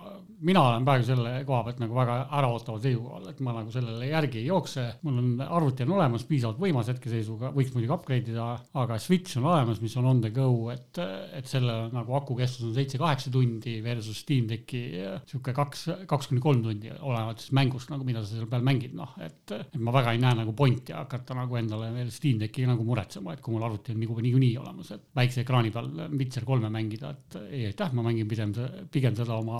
mina 0.46 0.66
olen 0.72 0.88
praegu 0.88 1.06
selle 1.08 1.38
koha 1.46 1.62
pealt 1.68 1.82
nagu 1.84 1.98
väga 1.98 2.05
väga 2.06 2.18
äraootaval 2.40 2.82
seisukohal, 2.84 3.30
et 3.32 3.42
ma 3.46 3.56
nagu 3.58 3.74
sellele 3.74 4.10
järgi 4.10 4.42
ei 4.42 4.50
jookse. 4.50 4.86
mul 5.06 5.20
on 5.22 5.44
arvuti 5.46 5.86
on 5.86 5.96
olemas, 5.98 6.26
piisavalt 6.30 6.62
võimas 6.62 6.90
hetkeseisuga, 6.92 7.52
võiks 7.56 7.74
muidugi 7.74 7.94
upgrade 7.96 8.34
ida, 8.34 8.48
aga 8.82 9.00
Switch 9.02 9.40
on 9.40 9.50
olemas, 9.50 9.82
mis 9.82 9.96
on 10.00 10.10
on 10.12 10.22
the 10.22 10.32
go, 10.36 10.70
et, 10.74 11.02
et 11.36 11.50
selle 11.50 11.76
nagu 11.94 12.16
aku 12.18 12.38
kestus 12.38 12.68
on 12.68 12.76
seitse-kaheksa 12.78 13.34
tundi 13.34 13.78
versus 13.86 14.22
Steam 14.24 14.48
Decki 14.50 14.84
sihuke 15.26 15.54
kaks, 15.56 15.88
kaks 16.10 16.32
kuni 16.32 16.44
kolm 16.44 16.64
tundi, 16.66 16.92
olenevalt 16.96 17.44
siis 17.44 17.56
mängust 17.58 17.92
nagu, 17.94 18.06
mida 18.08 18.24
sa 18.24 18.36
seal 18.36 18.50
peal 18.52 18.66
mängid, 18.66 18.96
noh, 18.98 19.16
et, 19.24 19.44
et 19.58 19.78
ma 19.82 19.94
väga 19.96 20.16
ei 20.16 20.22
näe 20.22 20.38
nagu 20.42 20.56
pointi 20.58 20.96
hakata 20.96 21.38
nagu 21.38 21.60
endale 21.60 21.92
veel 21.96 22.14
Steam 22.14 22.40
Decki 22.42 22.68
nagu 22.70 22.86
muretsema, 22.88 23.36
et 23.36 23.44
kui 23.44 23.56
mul 23.56 23.66
arvuti 23.66 23.96
on 23.96 24.02
niikuinii 24.04 24.36
niikuinii 24.36 24.58
olemas, 24.62 24.92
et 24.96 25.06
väikse 25.16 25.44
ekraani 25.44 25.72
peal 25.74 25.90
Witcher 26.16 26.46
kolme 26.48 26.70
mängida, 26.74 27.12
et 27.16 27.38
ei 27.46 27.66
aitäh, 27.70 27.94
ma 27.96 28.06
mängin 28.06 28.28
pigem, 28.30 28.54
pigem 28.92 29.16
seda 29.18 29.38
oma 29.40 29.60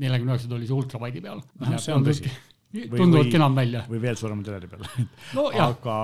neljakümne 0.00 0.34
üheksa 0.34 0.50
tollise 0.50 0.74
ultrawide'i 0.76 1.24
peal 1.24 1.42
no,. 1.60 1.78
see 1.78 1.94
on 1.94 2.06
tõsi 2.06 2.30
tunduvad 2.72 3.30
kenam 3.32 3.54
välja. 3.56 3.84
või 3.90 4.00
veel 4.02 4.16
suurema 4.18 4.44
teleri 4.46 4.68
peal 4.70 4.86
no, 5.36 5.46
aga 5.50 5.96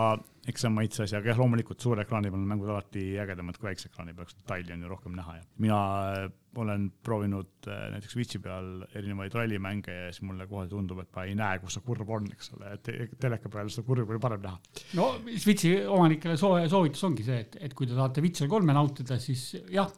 eks 0.49 0.65
see 0.65 0.69
on 0.69 0.75
maitse 0.75 1.05
asi, 1.05 1.15
aga 1.19 1.31
jah, 1.31 1.39
loomulikult 1.39 1.83
suure 1.83 2.03
ekraani 2.03 2.31
peal 2.33 2.41
on 2.41 2.49
mängud 2.51 2.71
alati 2.73 3.03
ägedamad 3.23 3.59
kui 3.59 3.69
väikse 3.69 3.91
ekraani 3.91 4.15
peal, 4.17 4.31
detaili 4.33 4.75
on 4.75 4.83
ju 4.83 4.91
rohkem 4.91 5.15
näha 5.19 5.37
ja 5.39 5.45
mina 5.63 5.81
äh, 6.17 6.25
olen 6.63 6.89
proovinud 7.05 7.69
äh, 7.69 7.85
näiteks 7.95 8.17
Switchi 8.17 8.41
peal 8.43 8.85
erinevaid 8.91 9.35
rallimänge 9.39 9.95
ja 9.95 10.11
siis 10.11 10.25
mulle 10.27 10.47
kohe 10.51 10.67
tundub, 10.71 11.03
et 11.05 11.11
ma 11.17 11.27
ei 11.29 11.37
näe, 11.39 11.61
kus 11.63 11.79
see 11.79 11.87
kurv 11.87 12.11
on, 12.19 12.27
eks 12.35 12.53
ole, 12.57 12.75
et 12.77 13.19
teleka 13.23 13.53
peal 13.53 13.71
seda 13.73 13.87
kurvi 13.87 14.07
palju 14.09 14.25
parem 14.25 14.47
näha. 14.47 14.59
no 14.99 15.13
Switchi 15.31 15.77
omanikele 15.87 16.39
soovitus 16.41 17.07
ongi 17.09 17.27
see, 17.29 17.45
et, 17.47 17.61
et 17.69 17.77
kui 17.79 17.91
te 17.91 17.99
tahate 17.99 18.25
Witcher 18.25 18.51
kolme 18.51 18.75
nautida, 18.77 19.21
siis 19.23 19.53
jah, 19.71 19.91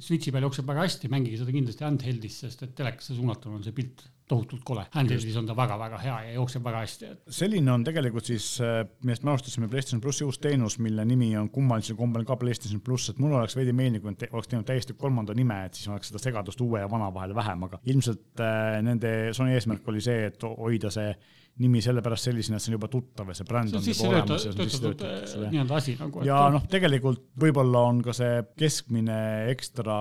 Switchi 0.00 0.32
peal 0.32 0.48
jookseb 0.48 0.68
väga 0.68 0.86
hästi, 0.86 1.12
mängige 1.12 1.36
seda 1.40 1.52
kindlasti 1.52 1.84
handheld'is, 1.84 2.42
sest 2.46 2.64
et 2.64 2.74
telekasse 2.76 3.16
suunatuna 3.16 3.60
on 3.60 3.64
see 3.66 3.76
pilt 3.76 4.06
tohutult 4.28 4.62
kole. 4.64 4.84
Handheld'is 4.94 5.36
on 5.40 5.48
ta 5.48 5.56
väga-väga 5.56 5.98
hea 6.02 6.16
ja 6.28 6.32
jookseb 6.36 6.64
väga 6.64 6.82
hästi. 6.84 7.10
selline 7.28 7.72
on 7.72 7.84
tegelikult 7.84 8.28
siis, 8.30 8.46
äh, 8.60 8.82
millest 9.02 9.26
me 9.26 9.34
alustasime, 9.34 9.68
PlayStation 9.68 10.00
plussi 10.00 10.24
uus 10.24 10.38
teenus, 10.38 10.78
mille 10.78 11.04
nimi 11.08 11.32
on 11.36 11.50
kummalisel 11.50 11.98
kombel 11.98 12.24
ka 12.28 12.36
PlayStation 12.40 12.80
pluss, 12.80 13.10
et 13.10 13.20
mulle 13.22 13.40
oleks 13.40 13.56
veidi 13.58 13.74
meeldinud, 13.76 14.02
kui 14.02 14.14
nad 14.14 14.26
oleks 14.38 14.50
teinud 14.52 14.68
täiesti 14.68 14.96
kolmanda 14.98 15.34
nime, 15.34 15.64
et 15.66 15.78
siis 15.78 15.90
oleks 15.92 16.12
seda 16.12 16.22
segadust 16.22 16.60
uue 16.64 16.80
ja 16.80 16.90
vana 16.90 17.12
vahel 17.14 17.34
vähem, 17.34 17.68
aga 17.68 17.82
ilmselt 17.84 18.40
äh, 18.40 18.80
nende 18.82 19.14
Sony 19.36 19.56
eesmärk 19.56 19.88
oli 19.92 20.02
see, 20.04 20.26
et 20.30 20.42
hoida 20.42 20.90
see 20.92 21.12
nimi 21.60 21.82
sellepärast 21.84 22.30
sellisena, 22.30 22.56
et 22.56 22.64
see 22.64 22.72
on 22.72 22.78
juba 22.78 22.88
tuttav 22.88 23.28
ja 23.28 23.36
see 23.36 23.48
bränd 23.48 23.76
on 23.76 23.84
juba 23.84 24.08
olemas. 24.08 24.46
nii-öelda 24.48 25.76
asi 25.76 25.96
nagu. 25.98 26.22
ja 26.24 26.38
noh, 26.52 26.64
tegelikult 26.72 27.26
võib-olla 27.42 27.84
on 27.90 28.00
ka 28.06 28.14
see 28.16 28.40
keskmine 28.56 29.18
ekstra 29.52 29.98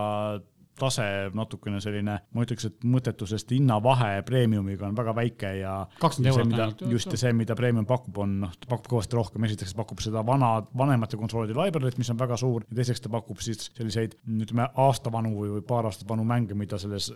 tase 0.81 1.05
natukene 1.37 1.81
selline, 1.83 2.17
ma 2.33 2.45
ütleks, 2.45 2.67
et 2.69 2.85
mõttetusest 2.87 3.53
hinnavahe 3.55 4.21
premiumiga 4.27 4.87
on 4.89 4.97
väga 4.97 5.15
väike 5.17 5.53
ja. 5.59 5.75
kakskümmend 6.01 6.33
eurot 6.33 6.55
ainult. 6.57 6.85
just 6.95 7.13
ja 7.13 7.21
see, 7.21 7.33
mida 7.37 7.55
premium 7.57 7.87
pakub, 7.89 8.21
on 8.23 8.37
noh, 8.45 8.55
ta 8.57 8.69
pakub 8.71 8.95
kõvasti 8.95 9.17
rohkem, 9.17 9.47
esiteks 9.47 9.75
ta 9.75 9.81
pakub 9.81 10.01
seda 10.03 10.23
vana, 10.27 10.53
vanemate 10.77 11.19
konsoolide 11.19 11.57
library't, 11.57 11.99
mis 12.01 12.11
on 12.13 12.19
väga 12.19 12.37
suur 12.39 12.65
ja 12.67 12.79
teiseks 12.81 13.03
ta 13.05 13.11
pakub 13.13 13.41
siis 13.43 13.69
selliseid 13.77 14.17
ütleme 14.41 14.67
aasta 14.81 15.11
vanu 15.13 15.33
või, 15.35 15.53
või 15.57 15.65
paar 15.67 15.89
aastat 15.89 16.09
vanu 16.09 16.25
mänge, 16.27 16.57
mida 16.57 16.79
selles 16.81 17.11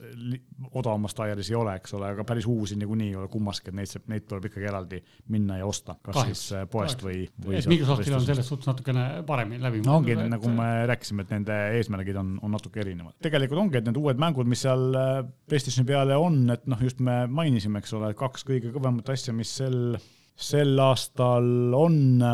odavamas 0.71 1.15
taiaris 1.17 1.51
ei 1.51 1.57
ole, 1.59 1.75
eks 1.79 1.95
ole, 1.97 2.11
aga 2.15 2.25
päris 2.27 2.47
uusi 2.49 2.77
niikuinii 2.79 3.11
ei 3.13 3.19
ole 3.19 3.29
kummaski, 3.31 3.71
et 3.71 3.79
neid, 3.79 3.95
neid 4.11 4.27
tuleb 4.29 4.49
ikkagi 4.49 4.69
eraldi 4.69 5.01
minna 5.33 5.59
ja 5.59 5.67
osta, 5.67 5.97
kas 6.01 6.19
Kahjuks. 6.19 6.43
siis 6.43 6.57
äh, 6.57 6.67
poest 6.71 7.01
Kahjuks. 7.01 7.33
või, 7.39 7.47
või. 7.47 7.63
Microsoftil 7.75 8.17
on 8.17 8.25
selles 8.27 8.49
suhtes 8.51 8.69
natukene 8.69 9.05
paremini 9.27 9.63
läbi. 9.63 9.81
no 9.85 9.99
ongi, 9.99 10.15
nagu 10.15 10.51
me 10.53 10.69
rääkisime, 10.91 11.25
et 11.25 11.33
nende 11.35 11.59
eesmärgid 11.79 12.19
on, 12.21 12.35
on 12.43 12.55
natuke 12.55 12.81
erinevad. 12.83 13.17
tegelikult 13.25 13.54
tegelikult 13.55 13.63
ongi, 13.63 13.79
et 13.79 13.87
need 13.87 13.99
uued 14.01 14.21
mängud, 14.21 14.49
mis 14.49 14.63
seal 14.65 14.97
äh, 14.99 15.21
PlayStationi 15.49 15.87
peale 15.87 16.17
on, 16.19 16.43
et 16.53 16.65
noh, 16.67 16.81
just 16.81 16.99
me 17.03 17.25
mainisime, 17.27 17.79
eks 17.81 17.95
ole, 17.97 18.11
kaks 18.17 18.45
kõige 18.47 18.73
kõvemat 18.75 19.09
asja, 19.13 19.33
mis 19.35 19.51
sel, 19.61 19.95
sel 20.35 20.75
aastal 20.83 21.75
on, 21.77 22.25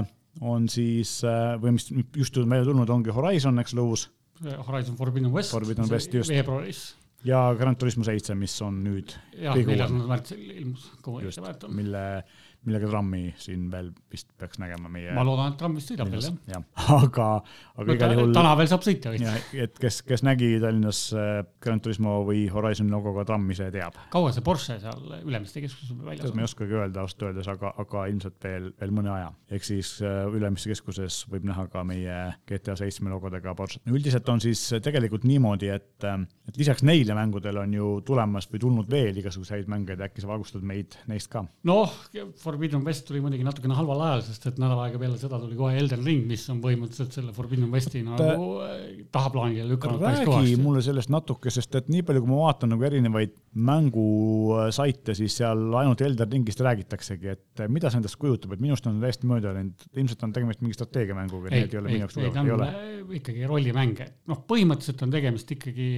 on 0.42 0.66
siis 0.72 1.20
äh, 1.28 1.54
või 1.62 1.78
mis 1.78 1.92
just 1.92 2.38
on 2.42 2.50
välja 2.50 2.70
tulnud, 2.72 2.90
ongi 2.90 3.14
Horizon, 3.14 3.62
eks 3.62 3.78
ole, 3.78 3.86
uus. 3.92 4.08
Horizon 4.42 4.98
Forbidden 4.98 5.32
West. 5.32 5.54
Forbidden 5.54 5.90
West, 5.92 6.14
just. 6.14 6.34
veebruaris 6.34 6.96
ja 7.28 7.52
Gran 7.54 7.76
Turismo 7.78 8.02
seitse, 8.02 8.34
mis 8.34 8.56
on 8.66 8.80
nüüd. 8.82 9.14
jah, 9.38 9.54
neljandal 9.54 10.08
märtsil 10.10 10.42
ilmus. 10.56 10.88
mille 11.70 12.06
millega 12.68 12.90
trammi 12.92 13.32
siin 13.42 13.66
veel 13.72 13.90
vist 14.12 14.28
peaks 14.38 14.60
nägema 14.62 14.90
meie. 14.92 15.14
ma 15.16 15.24
loodan, 15.26 15.54
et 15.54 15.58
tramm 15.58 15.78
vist 15.78 15.90
sõidab 15.90 16.12
veel 16.14 16.22
jah. 16.22 16.36
jah, 16.52 16.66
aga, 17.08 17.28
aga 17.82 17.96
igal 17.96 18.14
juhul. 18.14 18.34
tänaval 18.36 18.70
saab 18.70 18.84
sõita 18.86 19.14
vist. 19.14 19.56
et 19.58 19.80
kes, 19.82 20.02
kes 20.06 20.24
nägi 20.26 20.52
Tallinnas 20.62 21.00
äh, 21.18 21.32
Grand 21.64 21.82
Turismo 21.82 22.20
või 22.28 22.44
Horizon 22.54 22.92
logoga 22.94 23.26
trammi, 23.26 23.58
see 23.58 23.72
teab. 23.74 23.98
kaua 24.14 24.34
see 24.36 24.46
Porsche 24.46 24.78
seal 24.84 25.16
Ülemiste 25.26 25.64
keskuses 25.64 25.96
väljas 26.06 26.30
on? 26.30 26.38
ma 26.38 26.46
ei 26.46 26.50
oskagi 26.50 26.78
öelda 26.78 27.02
ausalt 27.06 27.26
öeldes, 27.30 27.50
aga, 27.50 27.74
aga 27.82 28.06
ilmselt 28.12 28.38
veel, 28.46 28.70
veel 28.82 28.94
mõne 28.94 29.14
aja. 29.16 29.34
ehk 29.58 29.66
siis 29.66 29.96
äh, 30.06 30.22
Ülemiste 30.30 30.70
keskuses 30.76 31.24
võib 31.32 31.50
näha 31.50 31.66
ka 31.74 31.86
meie 31.88 32.20
GTA 32.50 32.78
seitsme 32.78 33.10
logodega 33.14 33.56
Porsche. 33.58 33.82
üldiselt 33.90 34.30
on 34.30 34.44
siis 34.44 34.68
tegelikult 34.86 35.26
niimoodi, 35.26 35.74
et, 35.74 35.98
äh, 36.06 36.22
et 36.46 36.62
lisaks 36.62 36.86
neile 36.86 37.18
mängudele 37.18 37.66
on 37.66 37.74
ju 37.80 37.90
tulemas 38.06 38.50
või 38.54 38.62
tulnud 38.68 38.94
veel 38.94 39.18
igasuguseid 39.18 39.70
mänge, 39.72 39.98
et 39.98 40.06
äkki 40.12 40.22
sa 40.22 40.30
valgustad 40.30 40.62
meid 40.62 41.02
neist 41.10 41.34
ka? 41.34 41.48
noh, 41.66 41.98
Forbidden 42.52 42.84
West 42.84 43.06
tuli 43.08 43.22
muidugi 43.24 43.46
natukene 43.48 43.76
halval 43.78 44.02
ajal, 44.10 44.24
sest 44.28 44.48
et 44.50 44.58
nädal 44.60 44.82
aega 44.84 45.00
peale 45.00 45.16
seda 45.20 45.40
tuli 45.40 45.56
kohe 45.56 45.78
Elden 45.80 46.04
Ring, 46.04 46.26
mis 46.28 46.44
on 46.52 46.60
põhimõtteliselt 46.64 47.16
selle 47.16 47.32
Forbidden 47.36 47.72
Westi 47.72 48.02
nagu 48.04 48.48
äh, 48.66 48.74
tahaplaanile 49.14 49.68
lükanud 49.70 50.04
päris 50.04 50.26
kõvasti. 50.28 50.58
mulle 50.60 50.84
sellest 50.84 51.14
natuke, 51.14 51.54
sest 51.54 51.78
et 51.80 51.88
nii 51.94 52.04
palju, 52.08 52.24
kui 52.26 52.34
ma 52.34 52.42
vaatan 52.50 52.74
nagu 52.74 52.88
erinevaid 52.90 53.38
mängusaite, 53.72 55.16
siis 55.18 55.38
seal 55.40 55.64
ainult 55.80 56.04
Elden 56.04 56.36
Ringist 56.36 56.64
räägitaksegi, 56.66 57.36
et 57.38 57.64
mida 57.72 57.92
see 57.92 58.02
endast 58.02 58.20
kujutab, 58.20 58.58
et 58.58 58.64
minust 58.64 58.88
on 58.92 59.00
täiesti 59.04 59.30
mööda 59.32 59.56
läinud, 59.56 59.88
ilmselt 59.96 60.28
on 60.28 60.36
tegemist 60.36 60.64
mingi 60.66 60.76
strateegiamänguga, 60.76 61.54
need 61.56 61.72
ei 61.76 61.82
ole 61.82 61.96
minu 61.96 62.06
jaoks 62.06 62.20
tugevad, 62.20 62.42
ei 62.44 62.56
ole. 62.58 62.70
Ikkagi 63.18 63.48
rollimänge, 63.50 64.08
noh, 64.32 64.44
põhimõtteliselt 64.48 65.06
on 65.06 65.16
tegemist 65.16 65.56
ikkagi 65.58 65.90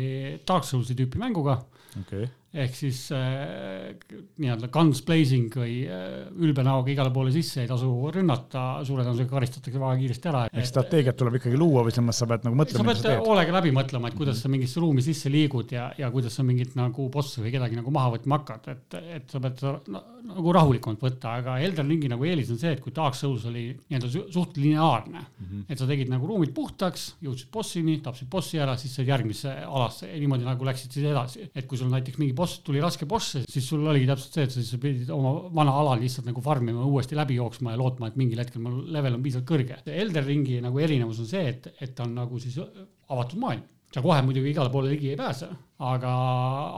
Dark 0.47 0.67
Soulsi 0.67 0.97
tüüpi 0.97 1.21
mänguga 1.21 1.59
okay 1.99 2.29
ehk 2.53 2.75
siis 2.77 2.99
äh, 3.15 3.95
nii-öelda 4.37 4.67
guns 4.73 4.99
blazing 5.05 5.53
või 5.57 5.79
äh, 5.89 6.27
ülbe 6.45 6.61
näoga 6.65 6.91
igale 6.93 7.09
poole 7.13 7.31
sisse 7.33 7.63
ei 7.63 7.69
tasu 7.69 7.89
rünnata, 8.13 8.83
suure 8.85 9.01
tõenäosusega 9.01 9.33
karistatakse 9.33 9.81
väga 9.81 9.95
kiiresti 10.01 10.29
ära. 10.29 10.43
ehk 10.51 10.69
strateegiat 10.69 11.17
tuleb 11.17 11.39
ikkagi 11.39 11.57
luua 11.57 11.81
või 11.87 11.95
selles 11.95 12.05
mõttes 12.11 12.21
sa 12.21 12.27
pead 12.29 12.45
nagu 12.45 12.59
mõtlema. 12.59 12.93
sa 12.93 13.07
pead 13.09 13.23
hoolega 13.25 13.55
läbi 13.57 13.73
mõtlema, 13.73 14.11
et 14.11 14.17
kuidas 14.19 14.43
sa 14.45 14.53
mingisse 14.53 14.83
ruumi 14.83 15.05
sisse 15.05 15.33
liigud 15.33 15.73
ja, 15.73 15.87
ja 15.97 16.11
kuidas 16.13 16.37
sa 16.37 16.45
mingit 16.45 16.77
nagu 16.77 17.07
bossi 17.13 17.41
või 17.41 17.55
kedagi 17.55 17.79
nagu 17.79 17.93
maha 17.95 18.13
võtma 18.19 18.39
hakkad, 18.43 18.69
et, 18.75 18.99
et 19.17 19.33
sa 19.33 19.41
pead 19.41 19.65
no, 19.89 20.03
nagu 20.29 20.53
rahulikumalt 20.59 21.01
võtta, 21.01 21.39
aga 21.41 21.57
Elden 21.65 21.89
Ringi 21.89 22.13
nagu 22.13 22.29
eelis 22.29 22.53
on 22.53 22.61
see, 22.61 22.75
et 22.77 22.85
kui 22.85 22.93
Dark 22.93 23.17
Souls 23.17 23.47
oli 23.49 23.71
nii-öelda 23.73 24.29
suht 24.29 24.61
lineaarne 24.61 25.25
mm, 25.25 25.49
-hmm. 25.49 25.65
et 25.73 25.81
sa 25.81 25.89
tegid 25.89 26.13
nagu 26.13 26.29
ruumid 26.29 26.53
puhtaks, 26.53 27.02
jõudsid 27.23 27.49
bossini, 27.53 27.97
tapsid 28.03 28.29
bossi 28.31 28.61
ära, 28.61 28.75
siis 28.79 28.95
said 28.97 29.09
järgmisse 29.09 29.51
alasse 29.63 30.09
ja 30.09 30.19
niimoodi 30.21 30.47
nagu 30.47 30.67
läksid 30.67 30.95
siis 30.95 31.07
edasi, 31.09 31.47
et 31.53 31.67
kui 31.69 31.79
sul 31.79 31.91
näiteks 31.93 32.19
mingi 32.21 32.35
boss 32.37 32.61
tuli 32.65 32.81
raske 32.83 33.07
boss, 33.09 33.37
siis 33.49 33.67
sul 33.69 33.85
oligi 33.87 34.09
täpselt 34.09 34.37
see, 34.37 34.47
et 34.47 34.55
sa 34.55 34.61
siis 34.61 34.81
pidid 34.83 35.11
oma 35.13 35.33
vana 35.55 35.75
ala 35.81 35.97
lihtsalt 35.99 36.29
nagu 36.29 36.43
farm 36.45 36.71
ima, 36.71 36.85
uuesti 36.87 37.17
läbi 37.19 37.37
jooksma 37.39 37.75
ja 37.75 37.81
lootma, 37.81 38.09
et 38.09 38.19
mingil 38.19 38.41
hetkel 38.43 38.63
mu 38.63 38.83
level 38.93 39.17
on 39.17 39.25
piisavalt 39.25 39.49
kõrge. 39.49 39.81
Elder 40.03 40.25
Ringi 40.27 40.59
nagu 40.63 40.81
erinevus 40.81 41.21
on 41.23 41.29
see, 41.29 41.45
et, 41.53 41.69
et 41.79 41.95
ta 41.95 42.07
on 42.07 42.17
nagu 42.21 42.41
siis 42.41 42.59
avatud 42.59 43.39
maailm. 43.41 43.69
Sa 43.93 44.01
kohe 44.01 44.23
muidugi 44.25 44.49
igale 44.49 44.71
poole 44.73 44.89
ligi 44.89 45.11
ei 45.11 45.17
pääse, 45.19 45.51
aga 45.83 46.11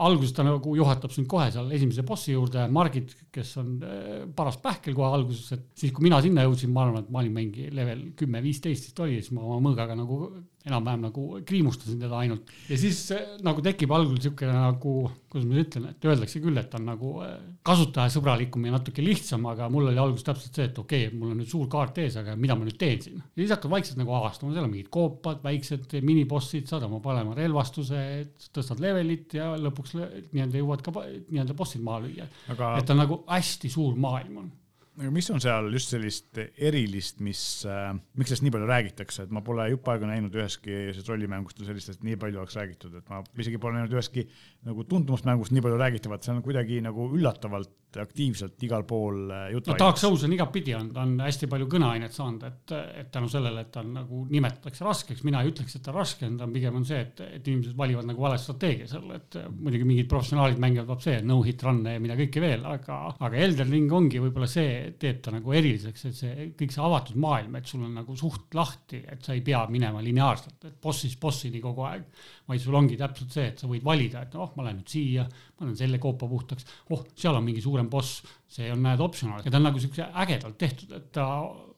alguses 0.06 0.34
ta 0.34 0.44
nagu 0.46 0.74
juhatab 0.78 1.12
sind 1.14 1.28
kohe 1.30 1.46
seal 1.54 1.70
esimese 1.76 2.04
bossi 2.06 2.34
juurde, 2.34 2.66
Margit, 2.72 3.14
kes 3.32 3.52
on 3.62 3.70
äh, 3.86 4.24
paras 4.36 4.58
pähkel 4.62 4.96
kohe 4.96 5.12
alguses, 5.14 5.52
et 5.54 5.66
siis, 5.78 5.94
kui 5.94 6.08
mina 6.08 6.18
sinna 6.24 6.46
jõudsin, 6.46 6.72
ma 6.74 6.86
arvan, 6.86 7.06
et 7.06 7.12
ma 7.14 7.22
olin 7.22 7.36
mingi 7.36 7.68
level 7.74 8.08
kümme-viisteist 8.18 8.90
vist 8.90 9.02
oli, 9.04 9.20
siis 9.20 9.34
ma 9.36 9.44
oma 9.46 9.60
mõõgaga 9.68 9.96
nagu 9.98 10.20
enam-vähem 10.66 11.04
nagu 11.06 11.24
kriimustasin 11.46 12.00
teda 12.02 12.18
ainult. 12.22 12.50
ja 12.68 12.78
siis 12.80 12.98
äh, 13.14 13.22
nagu 13.46 13.62
tekib 13.64 13.92
algul 13.94 14.16
niisugune 14.16 14.54
nagu, 14.54 14.94
kuidas 15.30 15.46
ma 15.48 15.60
ütlen, 15.62 15.86
et 15.92 16.08
öeldakse 16.08 16.42
küll, 16.42 16.58
et 16.60 16.68
ta 16.72 16.80
on 16.80 16.88
nagu 16.90 17.12
äh, 17.24 17.36
kasutajasõbralikum 17.66 18.66
ja 18.66 18.74
natuke 18.74 19.04
lihtsam, 19.04 19.46
aga 19.52 19.70
mul 19.72 19.90
oli 19.92 20.02
alguses 20.02 20.26
täpselt 20.26 20.58
see, 20.58 20.68
et 20.70 20.80
okei 20.82 21.06
okay,, 21.06 21.18
mul 21.18 21.34
on 21.34 21.40
nüüd 21.42 21.50
suur 21.52 21.70
kaart 21.72 22.02
ees, 22.02 22.18
aga 22.20 22.34
mida 22.40 22.58
ma 22.58 22.66
nüüd 22.66 22.78
teen 22.80 23.00
siin. 23.04 23.22
ja 23.22 23.42
siis 23.42 23.54
hakkad 23.54 23.74
vaikselt 23.76 24.02
nagu 24.02 24.16
avastama, 24.18 24.54
seal 24.56 24.66
on 24.66 24.74
mingid 24.74 24.90
koopad, 24.98 25.40
väiksed 25.46 25.98
minibossid, 26.06 26.66
saad 26.70 26.86
oma 26.88 27.00
parema 27.04 27.36
relvastuse, 27.38 28.02
tõstad 28.50 28.82
levelit 28.82 29.38
ja 29.38 29.52
lõpuks 29.60 29.96
nii-öelda 29.96 30.62
jõuad 30.62 30.84
ka 30.86 30.94
nii-öelda 30.98 31.56
bossid 31.56 31.84
maha 31.86 32.06
lüüa 32.06 32.30
aga.... 32.54 32.76
et 32.80 32.88
ta 32.88 32.98
nagu 32.98 33.22
hästi 33.30 33.70
suur 33.70 33.98
maailm 34.00 34.44
on 34.44 34.54
mis 34.96 35.28
on 35.32 35.40
seal 35.42 35.68
just 35.74 35.92
sellist 35.92 36.38
erilist, 36.40 37.20
mis 37.24 37.40
äh,, 37.68 37.90
miks 38.16 38.30
sellest 38.32 38.46
nii 38.46 38.54
palju 38.54 38.68
räägitakse, 38.70 39.26
et 39.26 39.34
ma 39.34 39.42
pole 39.44 39.66
jupp 39.72 39.88
aega 39.92 40.08
näinud 40.08 40.36
üheski 40.38 40.78
rollimängust 41.08 41.60
sellistest 41.66 42.04
nii 42.06 42.16
palju 42.20 42.40
oleks 42.42 42.56
räägitud, 42.56 42.94
et 42.96 43.12
ma 43.12 43.20
isegi 43.36 43.60
pole 43.62 43.76
näinud 43.76 43.96
üheski 43.96 44.26
nagu 44.66 44.86
tuntumast 44.88 45.28
mängust 45.28 45.52
nii 45.52 45.64
palju 45.64 45.80
räägitavat, 45.82 46.24
see 46.24 46.34
on 46.34 46.42
kuidagi 46.46 46.80
nagu 46.84 47.10
üllatavalt 47.18 47.74
aktiivselt 48.02 48.62
igal 48.66 48.84
pool 48.88 49.30
äh, 49.30 49.46
juttu 49.54 49.72
no 49.72 49.78
Dark 49.80 50.00
Souls 50.00 50.24
on 50.26 50.34
igatpidi 50.36 50.74
on, 50.76 50.90
ta 50.94 51.04
on 51.06 51.14
hästi 51.24 51.48
palju 51.50 51.68
kõneainet 51.72 52.14
saanud, 52.14 52.46
et, 52.48 52.74
et 53.02 53.10
tänu 53.12 53.30
sellele, 53.32 53.64
et 53.66 53.72
ta 53.74 53.82
on 53.84 53.92
nagu 53.96 54.22
nimetatakse 54.30 54.86
raskeks, 54.86 55.24
mina 55.26 55.42
ei 55.42 55.52
ütleks, 55.52 55.78
et 55.78 55.84
ta 55.86 55.94
raske 55.94 56.28
on, 56.28 56.38
ta 56.40 56.46
on 56.48 56.54
pigem 56.54 56.78
on 56.78 56.86
see, 56.88 57.00
et, 57.06 57.22
et 57.38 57.50
inimesed 57.52 57.76
valivad 57.78 58.08
nagu 58.08 58.26
vale 58.26 58.38
strateegia 58.40 58.88
seal, 58.90 59.08
et 59.16 59.38
muidugi 59.50 59.88
mingid 59.88 60.10
professionaalid 60.10 60.62
mängivad, 60.62 60.88
vaat 60.92 61.08
see 61.08 61.18
no 61.26 61.40
hit 61.46 61.64
run'e 61.66 61.96
ja 61.96 62.02
mida 62.02 62.18
kõike 62.18 62.44
veel, 62.44 62.66
aga, 62.68 63.00
aga 63.16 63.42
Elden 63.46 63.72
Ring 63.74 63.96
ongi 63.98 64.22
võib-olla 64.22 64.50
see, 64.50 64.94
teeb 65.00 65.22
ta 65.24 65.34
nagu 65.34 65.56
eriliseks, 65.56 66.06
et 66.10 66.20
see 66.20 66.48
kõik 66.58 66.74
see 66.74 66.86
avatud 66.86 67.20
maailm, 67.22 67.58
et 67.58 67.70
sul 67.70 67.84
on 67.86 67.94
nagu 68.00 68.16
suht 68.18 68.56
lahti, 68.56 69.02
et 69.06 69.24
sa 69.24 69.34
ei 69.36 69.44
pea 69.46 69.64
minema 69.72 70.02
lineaarselt, 70.04 70.58
et 70.68 70.80
bossist 70.82 71.20
bossini 71.22 71.62
kogu 71.64 71.86
aeg, 71.88 72.06
vaid 72.48 72.62
sul 72.62 72.76
ongi 72.78 72.98
täpselt 72.98 73.32
see, 73.34 73.46
et 73.50 73.62
sa 73.62 73.70
võid 73.70 73.84
valida, 73.86 74.22
et 74.26 74.34
noh, 74.38 74.52
ma 74.56 74.66
lähen 74.66 74.80
nüüd 74.80 74.92
siia, 74.92 75.26
ma 75.58 75.66
lähen 75.66 75.78
selle 75.78 76.00
koopa 76.02 76.28
puhtaks, 76.30 76.68
oh, 76.94 77.02
seal 77.18 77.38
on 77.38 77.46
mingi 77.46 77.64
suurem 77.64 77.88
boss, 77.92 78.20
see 78.50 78.68
on, 78.72 78.84
näed, 78.86 79.02
optional. 79.02 79.42
Ja 79.44 79.52
ta 79.52 79.60
on 79.60 79.66
nagu 79.68 79.82
siukse 79.82 80.06
ägedalt 80.24 80.58
tehtud, 80.60 80.94
et 80.98 81.08
ta 81.16 81.26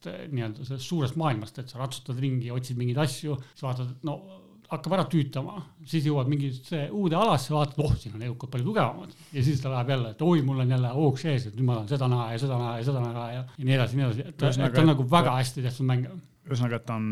nii-öelda 0.04 0.66
sellest 0.66 0.88
suurest 0.88 1.16
maailmast, 1.20 1.62
et 1.62 1.72
sa 1.72 1.80
ratsutad 1.80 2.20
ringi, 2.20 2.52
otsid 2.54 2.78
mingeid 2.78 3.00
asju, 3.06 3.38
siis 3.54 3.64
vaatad, 3.64 3.96
et 3.96 4.06
no 4.06 4.20
hakkab 4.68 4.98
ära 4.98 5.04
tüütama, 5.08 5.62
siis 5.88 6.04
jõuad 6.04 6.28
mingisse 6.28 6.82
uude 6.92 7.16
alasse, 7.16 7.54
vaatad, 7.54 7.80
oh, 7.80 7.94
siin 7.96 8.18
on 8.18 8.24
edukad 8.26 8.52
palju 8.52 8.68
tugevamad. 8.68 9.14
Ja 9.32 9.44
siis 9.44 9.62
ta 9.64 9.72
läheb 9.72 9.94
jälle, 9.94 10.12
et 10.12 10.24
oi, 10.24 10.42
mul 10.44 10.60
on 10.64 10.74
jälle 10.76 10.92
hoogs 10.92 11.24
ees, 11.24 11.48
et 11.48 11.56
nüüd 11.56 11.70
ma 11.70 11.78
tahan 11.78 11.92
seda 11.94 12.08
näha 12.12 12.26
ja 12.34 12.42
seda 12.44 12.58
näha 12.60 12.74
ja 12.76 12.88
seda 12.90 13.04
näha 13.04 13.26
ja, 13.32 13.44
ja 13.56 13.68
nii 13.70 13.76
edasi, 13.78 13.98
nii 13.98 14.06
edasi, 14.06 14.26
et 14.28 14.36
ta 14.76 14.82
on 14.84 14.90
nagu 14.92 15.06
väga 15.08 15.36
hästi 15.38 15.64
tehtud 15.64 15.88
mäng. 15.88 16.10
ühesõnaga, 16.48 16.82
et 16.82 16.86
ta 16.88 16.98
on 17.00 17.08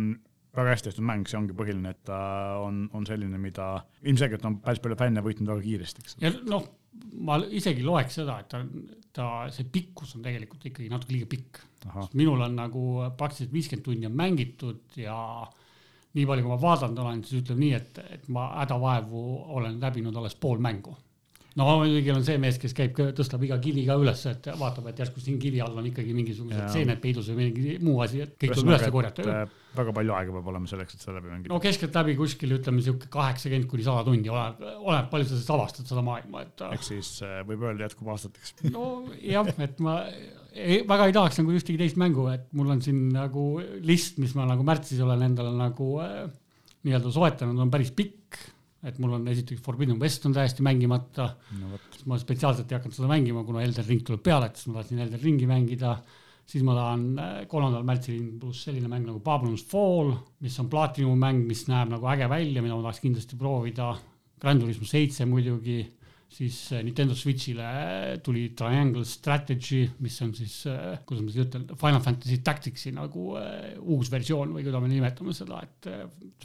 väga 0.56 0.72
hästi 0.74 0.90
tehtud 0.90 1.06
mäng, 1.08 1.28
see 1.28 1.38
ongi 1.38 1.56
põhiline, 1.56 1.92
et 1.94 2.02
ta 2.08 2.18
on, 2.62 2.86
on 2.96 3.06
selline, 3.08 3.38
mida 3.40 3.68
ilmselgelt 4.06 4.44
on 4.48 4.58
päris 4.64 4.82
palju 4.84 4.98
fänne 5.00 5.24
võitnud 5.24 5.52
väga 5.52 5.64
kiiresti, 5.64 6.04
eks. 6.04 6.16
ja 6.22 6.32
noh, 6.48 6.66
ma 7.28 7.38
isegi 7.44 7.84
loeks 7.86 8.18
seda, 8.20 8.38
et 8.42 8.50
ta, 8.52 8.62
ta, 9.16 9.28
see 9.54 9.68
pikkus 9.72 10.16
on 10.16 10.24
tegelikult 10.26 10.68
ikkagi 10.70 10.90
natuke 10.92 11.16
liiga 11.16 11.30
pikk. 11.36 11.62
minul 12.18 12.42
on 12.42 12.56
nagu 12.58 12.82
praktiliselt 13.18 13.54
viiskümmend 13.54 13.84
tundi 13.86 14.08
on 14.08 14.16
mängitud 14.18 14.98
ja 14.98 15.16
nii 16.16 16.24
palju, 16.26 16.46
kui 16.46 16.52
ma 16.54 16.60
vaadanud 16.60 17.02
olen, 17.04 17.24
siis 17.24 17.44
ütleme 17.44 17.62
nii, 17.62 17.74
et, 17.76 17.98
et 18.16 18.30
ma 18.32 18.48
hädavaevu 18.62 19.26
olen 19.58 19.76
läbinud 19.82 20.16
alles 20.16 20.38
pool 20.40 20.62
mängu 20.62 20.96
no 21.56 21.66
muidugi 21.80 22.12
olen 22.12 22.24
see 22.26 22.40
mees, 22.40 22.58
kes 22.60 22.74
käib, 22.76 22.98
tõstab 23.16 23.44
iga 23.46 23.58
kivi 23.62 23.86
ka 23.88 23.96
üles, 24.00 24.22
et 24.30 24.48
vaatab, 24.60 24.90
et 24.90 25.00
järsku 25.02 25.22
siin 25.24 25.38
kivi 25.40 25.62
all 25.64 25.76
on 25.80 25.88
ikkagi 25.88 26.14
mingisugused 26.16 26.72
seened 26.74 27.00
peidus 27.02 27.30
või 27.32 27.46
mingi 27.46 27.76
muu 27.82 28.00
asi, 28.04 28.22
et 28.26 28.36
kõik 28.40 28.56
tuleb 28.58 28.74
üles 28.74 28.86
korjata. 28.92 29.36
väga 29.76 29.92
palju 29.96 30.16
aega 30.16 30.34
peab 30.36 30.50
olema 30.52 30.70
selleks, 30.70 30.96
et 30.96 31.04
seda 31.04 31.18
läbi 31.18 31.32
mängida. 31.32 31.52
no 31.52 31.60
keskeltläbi 31.64 32.16
kuskil 32.20 32.56
ütleme 32.58 32.84
sihuke 32.84 33.10
kaheksakümmend 33.12 33.70
kuni 33.72 33.86
sada 33.86 34.04
tundi, 34.06 34.32
oleneb, 34.32 34.64
oleneb 34.78 35.12
palju 35.12 35.28
sa 35.30 35.36
siis 35.40 35.52
avastad 35.56 35.88
seda 35.88 36.04
maailma, 36.04 36.44
et. 36.46 36.66
ehk 36.76 36.86
siis 36.86 37.12
äh, 37.24 37.38
võib 37.48 37.64
öelda 37.68 37.88
jätkub 37.88 38.12
aastateks. 38.14 38.56
nojah, 38.76 39.52
et 39.68 39.84
ma 39.84 39.98
ei, 40.56 40.82
väga 40.88 41.08
ei 41.08 41.16
tahaks 41.16 41.40
nagu 41.40 41.56
ühtegi 41.56 41.80
teist 41.80 42.00
mängu, 42.00 42.28
et 42.32 42.48
mul 42.56 42.72
on 42.76 42.84
siin 42.84 43.06
nagu 43.14 43.48
list, 43.84 44.20
mis 44.20 44.36
ma 44.36 44.48
nagu 44.48 44.64
märtsis 44.66 45.00
olen 45.04 45.24
endale 45.30 45.56
nagu 45.56 45.94
äh, 46.04 46.26
nii-öelda 46.86 47.12
soetanud, 47.12 47.64
on 47.64 47.72
päris 47.72 47.92
pikk 47.96 48.25
et 48.86 49.00
mul 49.02 49.16
on 49.16 49.26
esiteks 49.32 49.62
Forbidden 49.64 49.98
West 50.00 50.26
on 50.28 50.34
täiesti 50.36 50.64
mängimata 50.66 51.28
no,. 51.58 51.80
ma 52.06 52.18
spetsiaalselt 52.20 52.70
ei 52.70 52.78
hakanud 52.78 52.94
seda 52.94 53.10
mängima, 53.10 53.42
kuna 53.46 53.64
Elden 53.64 53.86
Ring 53.88 54.04
tuleb 54.06 54.22
peale, 54.26 54.50
et 54.50 54.60
siis 54.60 54.70
ma 54.70 54.80
tahtsin 54.80 55.02
Elden 55.02 55.22
Ringi 55.22 55.48
mängida. 55.50 55.96
siis 56.46 56.62
ma 56.62 56.76
tahan 56.76 57.06
äh, 57.18 57.38
kolmandal 57.50 57.82
märtsil 57.82 58.20
pluss 58.38 58.68
selline 58.68 58.86
mäng 58.86 59.08
nagu 59.08 59.18
Babylon's 59.18 59.64
Fall, 59.66 60.12
mis 60.40 60.58
on 60.62 60.68
platinum 60.70 61.18
mäng, 61.18 61.42
mis 61.48 61.64
näeb 61.66 61.90
nagu 61.90 62.06
äge 62.12 62.28
välja, 62.30 62.62
mida 62.62 62.76
ma 62.76 62.84
tahaks 62.84 63.02
kindlasti 63.02 63.38
proovida. 63.40 63.96
Grand 64.38 64.62
Turismo 64.62 64.86
seitse 64.86 65.26
muidugi 65.26 65.80
siis 66.28 66.56
äh, 66.74 66.82
Nintendo 66.84 67.14
Switch'ile 67.16 68.18
tuli 68.24 68.48
Triangle 68.58 69.04
Strategy, 69.08 69.84
mis 70.04 70.16
on 70.24 70.32
siis, 70.36 70.54
äh, 70.70 70.98
kuidas 71.06 71.24
ma 71.24 71.32
siis 71.32 71.46
ütlen, 71.46 71.66
Final 71.80 72.02
Fantasy 72.04 72.38
Tacticsi 72.44 72.92
nagu 72.96 73.28
uh, 73.34 73.44
uus 73.94 74.10
versioon 74.12 74.54
või 74.56 74.66
kuidas 74.66 74.82
me 74.84 74.90
nimetame 74.90 75.34
seda, 75.36 75.60
et 75.64 75.90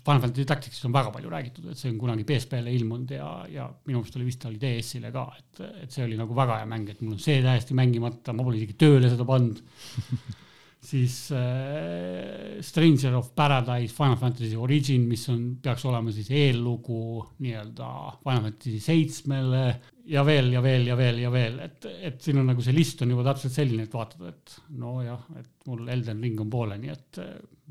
Final 0.01 0.21
Fantasy 0.25 0.45
Tacticsist 0.49 0.87
on 0.89 0.95
väga 0.95 1.13
palju 1.15 1.33
räägitud, 1.33 1.71
et 1.71 1.81
see 1.81 1.91
on 1.91 1.97
kunagi 2.01 2.27
PSP-le 2.27 2.75
ilmunud 2.77 3.15
ja, 3.17 3.31
ja 3.51 3.67
minu 3.87 4.01
meelest 4.01 4.19
oli 4.19 4.29
vist 4.29 4.45
oli 4.49 4.61
DS-ile 4.61 5.11
ka, 5.15 5.25
et, 5.39 5.65
et 5.85 5.97
see 5.97 6.05
oli 6.05 6.19
nagu 6.19 6.37
väga 6.37 6.61
hea 6.61 6.69
mäng, 6.69 6.93
et 6.93 7.01
mul 7.03 7.17
on 7.17 7.23
see 7.23 7.41
täiesti 7.43 7.77
mängimata, 7.77 8.35
ma 8.37 8.45
pole 8.47 8.61
isegi 8.61 8.77
tööle 8.79 9.11
seda 9.11 9.27
pannud 9.27 9.59
siis 10.81 11.15
äh, 11.37 12.57
Stranger 12.65 13.15
of 13.19 13.31
Paradise, 13.37 13.93
Final 13.93 14.17
Fantasy 14.17 14.57
Origin, 14.57 15.05
mis 15.09 15.27
on, 15.29 15.43
peaks 15.61 15.85
olema 15.85 16.13
siis 16.13 16.31
eellugu 16.33 17.21
nii-öelda 17.43 17.89
Final 18.23 18.47
Fantasy 18.47 18.79
seitsmele 18.81 19.63
ja 20.11 20.25
veel 20.25 20.49
ja 20.55 20.63
veel 20.65 20.89
ja 20.89 20.97
veel 20.97 21.21
ja 21.21 21.31
veel, 21.33 21.61
et, 21.67 21.85
et 22.09 22.21
siin 22.21 22.41
on 22.41 22.49
nagu 22.49 22.65
see 22.65 22.75
list 22.75 23.05
on 23.05 23.13
juba 23.13 23.27
täpselt 23.29 23.53
selline, 23.53 23.85
et 23.85 23.93
vaatad, 23.93 24.25
et 24.33 24.57
nojah, 24.81 25.25
et 25.37 25.51
mul 25.69 25.85
Elden 25.93 26.25
Ring 26.25 26.41
on 26.41 26.49
pooleli, 26.51 26.89
et 26.89 27.21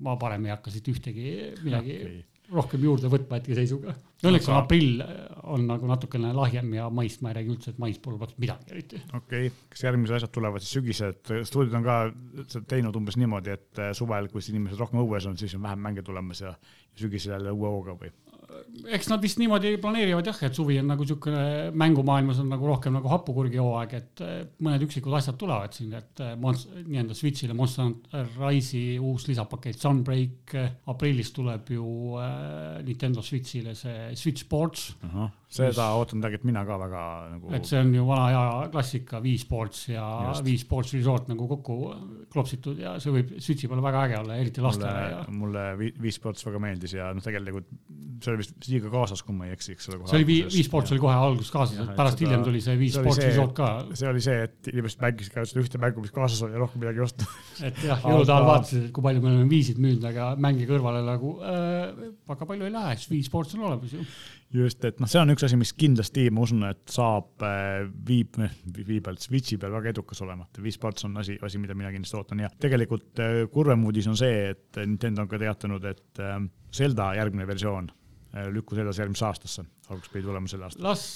ma 0.07 0.14
parem 0.20 0.46
ei 0.46 0.55
hakka 0.55 0.73
siit 0.73 0.94
ühtegi 0.94 1.31
midagi 1.66 1.96
okay 1.99 2.20
rohkem 2.50 2.82
juurde 2.84 3.10
võtma 3.12 3.38
hetkeseisuga. 3.38 3.94
Õnneks 4.26 4.48
on 4.50 4.56
aprill 4.58 5.02
on 5.54 5.66
nagu 5.68 5.88
natukene 5.88 6.32
lahjem 6.36 6.74
ja 6.76 6.88
maist 6.92 7.22
ma 7.24 7.32
ei 7.32 7.38
räägi 7.40 7.54
üldse, 7.54 7.74
et 7.74 7.82
mais 7.82 7.98
pole 8.02 8.18
praktiliselt 8.20 8.44
midagi 8.44 8.74
eriti. 8.74 9.02
okei 9.16 9.46
okay., 9.48 9.68
kas 9.72 9.84
järgmised 9.86 10.18
asjad 10.18 10.34
tulevad 10.34 10.64
siis 10.64 10.74
sügised, 10.78 11.32
stuudiod 11.48 11.78
on 11.80 11.86
ka 11.86 11.98
teinud 12.70 12.96
umbes 13.00 13.18
niimoodi, 13.20 13.54
et 13.56 13.84
suvel, 13.96 14.28
kus 14.32 14.50
inimesed 14.52 14.80
rohkem 14.80 15.02
õues 15.04 15.28
on, 15.30 15.38
siis 15.40 15.54
on 15.58 15.64
vähem 15.68 15.86
mänge 15.88 16.04
tulemas 16.06 16.42
ja 16.44 16.54
sügisel 16.98 17.38
jälle 17.38 17.54
uue 17.54 17.72
hooga 17.76 17.96
või? 18.02 18.12
Eks 18.94 19.08
nad 19.10 19.22
vist 19.22 19.40
niimoodi 19.40 19.74
planeerivad 19.82 20.26
jah, 20.30 20.38
et 20.46 20.56
suvi 20.56 20.78
on 20.80 20.88
nagu 20.90 21.04
niisugune 21.04 21.42
mängumaailmas 21.78 22.40
on 22.42 22.50
nagu 22.52 22.68
rohkem 22.68 22.94
nagu 22.96 23.10
hapukurgi 23.12 23.60
hooaeg, 23.60 23.96
et 23.98 24.22
eh, 24.26 24.36
mõned 24.64 24.84
üksikud 24.86 25.14
asjad 25.18 25.38
tulevad 25.40 25.74
siin, 25.76 25.92
et 25.98 26.22
eh, 26.24 26.36
nii-öelda 26.36 27.16
Switch'ile 27.16 27.56
Monster 27.56 27.86
Hunter 27.86 28.30
Rise'i 28.38 28.98
uus 28.98 29.26
lisapakett 29.30 29.80
Sunbreak, 29.80 30.54
aprillis 30.90 31.32
tuleb 31.36 31.74
ju 31.74 32.16
äh, 32.20 32.80
Nintendo 32.86 33.24
Switch'ile 33.24 33.74
see 33.78 34.10
Switch 34.18 34.46
Sports 34.46 34.90
seda 35.50 35.70
mis... 35.70 35.80
ootan 35.98 36.22
tegelikult 36.22 36.46
mina 36.46 36.62
ka 36.66 36.76
väga 36.78 37.04
nagu. 37.32 37.52
et 37.56 37.66
see 37.66 37.80
on 37.82 37.92
ju 37.94 38.04
vana 38.06 38.26
hea 38.30 38.68
klassika, 38.72 39.20
Wii 39.24 39.38
Sports 39.42 39.88
ja 39.90 40.06
Just. 40.28 40.44
Wii 40.46 40.60
Sports 40.62 40.94
Resort 40.94 41.30
nagu 41.32 41.48
kokku 41.50 41.78
klopsitud 42.30 42.78
ja 42.80 42.94
see 43.02 43.14
võib 43.14 43.34
Switchi 43.42 43.70
peal 43.70 43.82
väga 43.84 44.04
äge 44.06 44.20
olla, 44.20 44.38
eriti 44.38 44.64
lastele. 44.64 45.08
Ja... 45.14 45.24
mulle 45.34 45.64
Wii 45.80 46.14
Sports 46.14 46.46
väga 46.46 46.62
meeldis 46.62 46.94
ja 46.98 47.10
noh, 47.14 47.24
tegelikult 47.24 47.70
see 48.20 48.34
oli 48.36 48.39
vist 48.40 48.57
Wii'ga 48.66 48.90
kaasas, 48.92 49.22
kui 49.26 49.37
ma 49.37 49.48
ei 49.48 49.55
eksi, 49.57 49.76
eks 49.76 49.90
ole. 49.90 50.00
see 50.11 50.18
oli 50.20 50.29
Wii, 50.29 50.46
Wii 50.48 50.66
Sports 50.66 50.94
oli 50.94 51.03
kohe 51.03 51.16
alguses 51.16 51.53
kaasas, 51.55 51.79
et 51.85 51.92
pärast 51.98 52.18
seda, 52.18 52.26
hiljem 52.26 52.46
tuli 52.48 52.64
see 52.64 52.90
Sports 52.96 53.20
see, 53.20 53.31
Resort 53.31 53.55
ka. 53.57 53.70
see 54.00 54.11
oli 54.11 54.24
see, 54.24 54.48
et 54.48 54.72
inimesed 54.72 55.05
mängisid 55.05 55.37
ka 55.37 55.46
seda 55.50 55.64
ühte 55.64 55.83
mängu, 55.83 56.05
mis 56.05 56.14
kaasas 56.14 56.42
oli 56.46 56.57
ja 56.57 56.64
rohkem 56.64 56.83
midagi 56.85 57.03
ei 57.03 57.07
osta. 57.07 57.31
et 57.68 57.81
jah, 57.87 58.03
jõulude 58.03 58.35
ajal 58.35 58.50
vaatasid, 58.50 58.88
et 58.88 58.92
kui 58.96 59.07
palju 59.07 59.24
me 59.24 59.33
oleme 59.33 59.48
Wii'sid 59.53 59.81
müünud, 59.83 60.11
aga 60.11 60.33
mängi 60.40 60.68
kõrvale 60.70 61.05
nagu 61.07 61.37
äh, 61.44 62.05
väga 62.33 62.53
palju 62.53 62.68
ei 62.68 62.76
lähe, 62.76 62.98
siis 62.98 63.14
Wii 63.14 63.24
Sports 63.31 63.59
on 63.59 63.66
olemas 63.70 63.96
ju 63.96 64.05
just, 64.55 64.85
et 64.87 64.98
noh, 65.00 65.09
see 65.11 65.20
on 65.20 65.31
üks 65.35 65.44
asi, 65.46 65.59
mis 65.59 65.72
kindlasti 65.79 66.26
ma 66.35 66.44
usun, 66.44 66.64
et 66.68 66.83
saab 66.90 67.44
äh, 67.46 67.85
viib, 68.07 68.38
vii 68.76 68.98
pealt, 69.05 69.22
Switchi 69.22 69.59
peal 69.61 69.74
väga 69.76 69.92
edukas 69.94 70.22
olema. 70.24 70.48
Wii 70.59 70.74
Sports 70.74 71.07
on 71.07 71.16
asi, 71.20 71.38
asi, 71.42 71.61
mida 71.62 71.76
mina 71.79 71.92
kindlasti 71.94 72.18
ootan 72.18 72.42
ja 72.44 72.50
tegelikult 72.62 73.22
äh, 73.22 73.44
kurvem 73.53 73.87
uudis 73.87 74.11
on 74.11 74.18
see, 74.18 74.50
et 74.55 74.83
Nintendo 74.83 75.24
on 75.24 75.31
ka 75.31 75.40
teatanud, 75.40 75.87
et 75.90 76.22
äh, 76.22 76.38
Zelda 76.74 77.12
järgmine 77.18 77.46
versioon 77.50 77.90
lükkus 78.55 78.79
edasi 78.79 79.03
järgmisse 79.03 79.27
aastasse, 79.27 79.66
alguses 79.88 80.12
pidi 80.12 80.27
tulema 80.29 80.51
sel 80.51 80.62
aastal. 80.66 80.87
las 80.87 81.07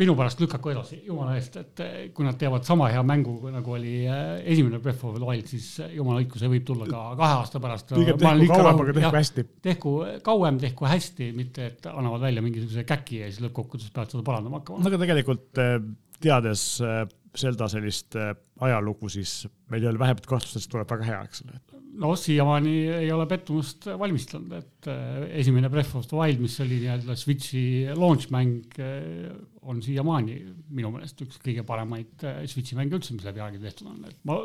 minu 0.00 0.14
pärast 0.16 0.40
lükaku 0.40 0.72
edasi, 0.72 0.98
jumala 1.06 1.34
eest, 1.36 1.56
et 1.60 1.82
eh, 1.84 1.96
kui 2.16 2.24
nad 2.26 2.36
teevad 2.40 2.64
sama 2.66 2.88
hea 2.92 3.02
mängu, 3.06 3.34
nagu 3.52 3.74
oli 3.76 3.94
eh, 4.06 4.20
esimene 4.54 4.80
Breath 4.82 5.04
of 5.08 5.18
the 5.18 5.24
Wild, 5.26 5.48
siis 5.50 5.66
jumala 5.92 6.22
õigus, 6.22 6.40
see 6.40 6.52
võib 6.52 6.66
tulla 6.68 6.88
ka 6.88 7.02
kahe 7.18 7.38
aasta 7.40 7.60
pärast. 7.62 7.92
pigem 7.96 8.20
tehku 8.20 8.48
kauem, 8.52 8.82
aga 8.84 8.96
tehku 8.98 9.18
hästi. 9.18 9.46
tehku 9.68 9.94
kauem, 10.24 10.60
tehku 10.62 10.88
hästi, 10.88 11.32
mitte 11.36 11.66
et 11.72 11.90
annavad 11.92 12.24
välja 12.24 12.44
mingisuguse 12.44 12.86
käki 12.88 13.22
ja 13.24 13.32
siis 13.32 13.42
lõppkokkuvõttes 13.44 13.92
peavad 13.92 14.14
seda 14.14 14.24
parandama 14.26 14.62
hakkama. 14.62 14.80
no 14.84 14.92
aga 14.92 15.02
tegelikult 15.04 15.62
teades 16.22 16.66
Zelda 17.38 17.68
sellist 17.72 18.16
ajalugu, 18.60 19.08
siis 19.08 19.46
meil 19.72 19.82
ei 19.82 19.88
ole 19.88 20.02
vähemat 20.02 20.26
kahtlust, 20.28 20.58
et 20.58 20.66
see 20.66 20.72
tuleb 20.74 20.90
väga 20.92 21.06
hea, 21.08 21.20
eks 21.28 21.46
ole 21.46 21.60
no 22.00 22.14
siiamaani 22.16 22.74
ei 23.02 23.10
ole 23.12 23.26
pettumust 23.28 23.86
valmistanud, 23.98 24.52
et 24.56 24.88
äh, 24.90 25.24
esimene 25.42 25.70
Breath 25.72 25.96
of 25.98 26.08
the 26.08 26.16
Wild, 26.16 26.40
mis 26.42 26.58
oli 26.64 26.80
nii-öelda 26.82 27.16
Switchi 27.18 27.64
launch 27.96 28.30
mäng, 28.32 28.62
äh, 28.80 29.32
on 29.70 29.82
siiamaani 29.84 30.36
minu 30.74 30.90
meelest 30.94 31.20
üks 31.24 31.38
kõige 31.42 31.62
paremaid 31.66 32.24
äh, 32.26 32.40
Switchi 32.50 32.76
mänge 32.78 32.96
üldse, 32.98 33.14
mis 33.14 33.26
läbi 33.26 33.42
aegade 33.42 33.62
tehtud 33.62 33.90
on, 33.92 34.00
et 34.08 34.18
ma, 34.28 34.38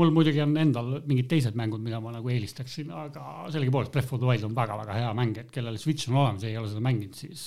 mul 0.00 0.12
muidugi 0.14 0.42
on 0.44 0.52
endal 0.60 0.98
mingid 1.08 1.30
teised 1.30 1.56
mängud, 1.58 1.82
mida 1.84 2.00
ma 2.04 2.12
nagu 2.14 2.32
eelistaksin, 2.32 2.92
aga 2.92 3.48
sellegipoolest 3.54 3.94
Breath 3.94 4.12
of 4.12 4.22
the 4.22 4.28
Wild 4.28 4.44
on 4.48 4.56
väga-väga 4.58 4.98
hea 4.98 5.14
mäng, 5.16 5.40
et 5.40 5.52
kellel 5.54 5.78
Switch 5.80 6.10
on 6.10 6.18
olemas 6.20 6.44
ja 6.44 6.52
ei 6.52 6.60
ole 6.60 6.72
seda 6.72 6.84
mänginud, 6.84 7.16
siis 7.16 7.46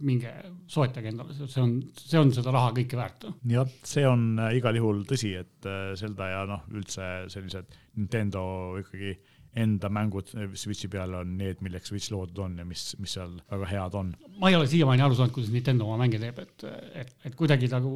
minge 0.00 0.32
soetage 0.70 1.12
endale, 1.12 1.36
see 1.36 1.62
on, 1.62 1.76
see 1.98 2.20
on 2.20 2.32
seda 2.34 2.54
raha 2.54 2.72
kõike 2.80 2.98
väärt. 3.00 3.28
jah, 3.52 3.76
see 3.84 4.06
on 4.08 4.40
igal 4.56 4.80
juhul 4.80 5.04
tõsi, 5.08 5.34
et 5.42 5.70
Zelda 6.00 6.32
ja 6.32 6.42
noh, 6.48 6.64
üldse 6.72 7.12
sellised 7.32 7.76
Nintendo 7.98 8.42
ikkagi 8.80 9.16
enda 9.52 9.88
mängud 9.92 10.30
Switchi 10.56 10.88
peal 10.88 11.12
on 11.18 11.34
need, 11.36 11.60
milleks 11.64 11.90
Switch 11.90 12.12
loodud 12.12 12.38
on 12.40 12.54
ja 12.62 12.64
mis, 12.64 12.84
mis 13.02 13.16
seal 13.18 13.34
väga 13.50 13.68
head 13.68 13.96
on. 13.98 14.12
ma 14.40 14.48
ei 14.48 14.56
ole 14.56 14.68
siiamaani 14.70 15.04
aru 15.04 15.16
saanud, 15.18 15.34
kuidas 15.36 15.52
Nintendo 15.52 15.84
oma 15.86 15.98
mänge 16.00 16.20
teeb, 16.22 16.38
et, 16.40 16.64
et, 17.02 17.12
et 17.28 17.36
kuidagi 17.36 17.68
nagu 17.72 17.92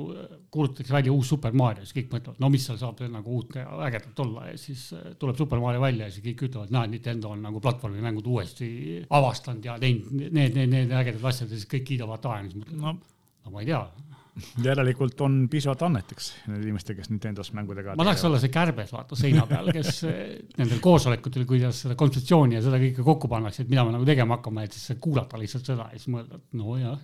kuulutatakse 0.52 0.92
välja 0.92 1.14
uus 1.14 1.30
Super 1.32 1.56
Mario, 1.56 1.86
siis 1.86 1.96
kõik 1.96 2.12
mõtlevad, 2.12 2.42
no 2.44 2.50
mis 2.52 2.66
seal 2.68 2.80
saab 2.80 3.00
nagu 3.12 3.38
uut 3.38 3.56
ja 3.56 3.64
ägedat 3.88 4.24
olla 4.26 4.50
ja 4.50 4.58
siis 4.60 4.88
tuleb 5.20 5.40
Super 5.40 5.62
Mario 5.62 5.80
välja 5.84 6.10
ja 6.10 6.14
siis 6.14 6.26
kõik 6.28 6.44
ütlevad, 6.50 6.74
näed, 6.76 6.92
Nintendo 6.92 7.32
on 7.32 7.46
nagu 7.48 7.62
platvormimängud 7.64 8.28
uuesti 8.34 8.68
avastanud 9.16 9.64
ja 9.64 9.78
teinud 9.80 10.12
need, 10.12 10.52
need, 10.52 10.68
need 10.74 10.92
ägedad 10.92 11.24
asjad 11.32 11.48
ja 11.48 11.56
siis 11.56 11.70
kõik 11.72 11.88
kiidavad 11.94 12.24
taevani, 12.24 12.52
siis 12.52 12.64
mõtlen 12.64 12.84
no., 12.84 12.98
no 13.46 13.54
ma 13.54 13.64
ei 13.64 13.72
tea 13.72 13.80
järelikult 14.64 15.20
on 15.24 15.38
piisavalt 15.50 15.82
anneteks 15.86 16.30
need 16.50 16.66
inimesed, 16.66 16.92
kes 16.98 17.10
Nintendos 17.12 17.52
mängudega. 17.56 17.96
ma 17.96 18.06
tahaks 18.06 18.24
olla 18.28 18.40
see 18.42 18.52
kärbes, 18.52 18.92
vaata 18.92 19.18
seina 19.18 19.46
peal, 19.48 19.70
kes 19.74 20.02
nendel 20.60 20.80
koosolekutel, 20.84 21.46
kuidas 21.48 21.84
seda 21.86 21.96
kontseptsiooni 21.98 22.58
ja 22.58 22.64
seda 22.64 22.80
kõike 22.82 23.06
kokku 23.06 23.30
pannakse, 23.32 23.64
et 23.64 23.72
mida 23.72 23.86
me 23.86 23.94
nagu 23.96 24.08
tegema 24.08 24.38
hakkame, 24.38 24.66
et 24.66 24.76
siis 24.76 25.00
kuulata 25.02 25.40
lihtsalt 25.40 25.72
seda 25.72 25.88
ja 25.92 26.00
siis 26.00 26.12
mõelda, 26.12 26.40
et 26.40 26.60
nojah, 26.60 27.00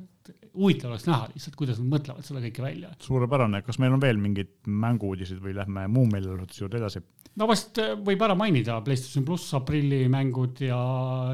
huvitav 0.52 0.92
oleks 0.92 1.08
näha 1.08 1.30
lihtsalt, 1.32 1.56
kuidas 1.58 1.80
nad 1.80 1.88
mõtlevad 1.96 2.26
seda 2.26 2.44
kõike 2.44 2.64
välja. 2.64 2.92
suurepärane, 3.02 3.62
kas 3.66 3.80
meil 3.82 3.96
on 3.96 4.02
veel 4.02 4.20
mingid 4.20 4.52
mängu-uudiseid 4.68 5.40
või 5.42 5.56
lähme 5.56 5.88
muu 5.92 6.06
meelelahutuse 6.12 6.64
juurde 6.66 6.80
edasi? 6.82 7.02
no 7.40 7.48
vast 7.48 7.80
äh, 7.80 7.94
võib 7.96 8.22
ära 8.26 8.36
mainida 8.38 8.78
PlayStation 8.84 9.24
pluss 9.24 9.54
aprillimängud 9.56 10.60
ja 10.66 10.78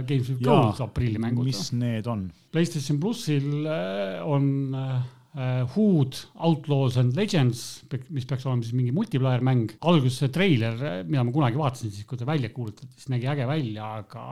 Games 0.07 0.31
with 0.31 0.43
Gold 0.45 0.81
aprillimängud. 0.85 1.49
mis 1.49 1.73
need 1.75 2.07
on? 2.11 2.29
PlayStation 2.55 3.01
plussil 3.03 3.67
äh, 3.67 4.19
on 4.23 4.77
Hood, 5.39 6.17
Outlaws 6.43 6.97
and 6.99 7.15
Legends, 7.15 7.61
mis 8.11 8.27
peaks 8.27 8.47
olema 8.49 8.65
siis 8.67 8.75
mingi 8.75 8.95
multiplayer 8.95 9.45
mäng. 9.47 9.77
alguses 9.87 10.19
see 10.19 10.33
treiler, 10.35 11.05
mida 11.07 11.23
ma 11.23 11.35
kunagi 11.35 11.61
vaatasin, 11.61 11.93
siis 11.95 12.09
kui 12.09 12.19
ta 12.19 12.27
välja 12.27 12.51
kuulutati, 12.55 12.91
siis 12.97 13.13
nägi 13.13 13.31
äge 13.31 13.47
välja, 13.47 13.93
aga 14.03 14.25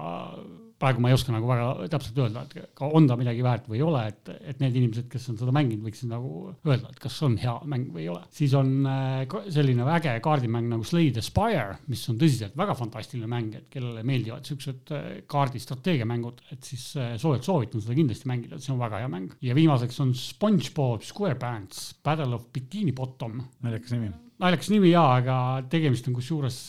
praegu 0.80 1.00
ma 1.00 1.08
ei 1.08 1.16
oska 1.16 1.32
nagu 1.32 1.48
väga 1.48 1.88
täpselt 1.92 2.18
öelda, 2.20 2.42
et 2.44 2.82
on 2.84 3.06
ta 3.08 3.16
midagi 3.16 3.44
väärt 3.44 3.68
või 3.70 3.78
ei 3.78 3.84
ole, 3.86 4.02
et, 4.10 4.30
et 4.52 4.58
need 4.60 4.74
inimesed, 4.76 5.06
kes 5.12 5.28
on 5.32 5.38
seda 5.40 5.54
mänginud, 5.56 5.84
võiksid 5.86 6.10
nagu 6.10 6.32
öelda, 6.68 6.90
et 6.92 6.98
kas 7.00 7.16
on 7.24 7.38
hea 7.40 7.54
mäng 7.72 7.88
või 7.94 8.04
ei 8.04 8.10
ole. 8.12 8.20
siis 8.36 8.52
on 8.58 8.74
äh, 8.90 9.36
selline 9.54 9.86
äge 9.94 10.12
kaardimäng 10.24 10.68
nagu 10.74 10.84
Slay 10.86 11.14
the 11.16 11.24
Spire, 11.24 11.78
mis 11.88 12.02
on 12.12 12.20
tõsiselt 12.20 12.58
väga 12.60 12.76
fantastiline 12.76 13.30
mäng, 13.30 13.56
et 13.56 13.70
kellele 13.72 14.04
meeldivad 14.06 14.44
siuksed 14.48 14.92
äh, 14.92 15.06
kaardistrateegiamängud, 15.32 16.44
et 16.52 16.68
siis 16.68 16.90
äh, 17.00 17.14
soojalt 17.20 17.48
soovitan 17.48 17.84
seda 17.84 17.96
kindlasti 17.96 18.28
mängida, 18.28 18.60
see 18.60 18.74
on 18.74 18.82
väga 18.82 19.00
hea 19.00 19.10
mäng. 19.12 19.32
ja 19.40 19.56
viimaseks 19.56 20.00
on 20.04 20.12
SpongeBob 20.18 21.08
SquarePants 21.08 21.88
Battle 22.04 22.36
of 22.36 22.50
Bikini 22.52 22.92
Bottom. 22.92 23.40
naljakas 23.64 23.96
nimi 23.96 24.12
naljakas 24.42 24.68
nimi 24.68 24.92
jaa, 24.92 25.08
aga 25.22 25.40
tegemist 25.72 26.08
on 26.10 26.20
kusjuures 26.20 26.60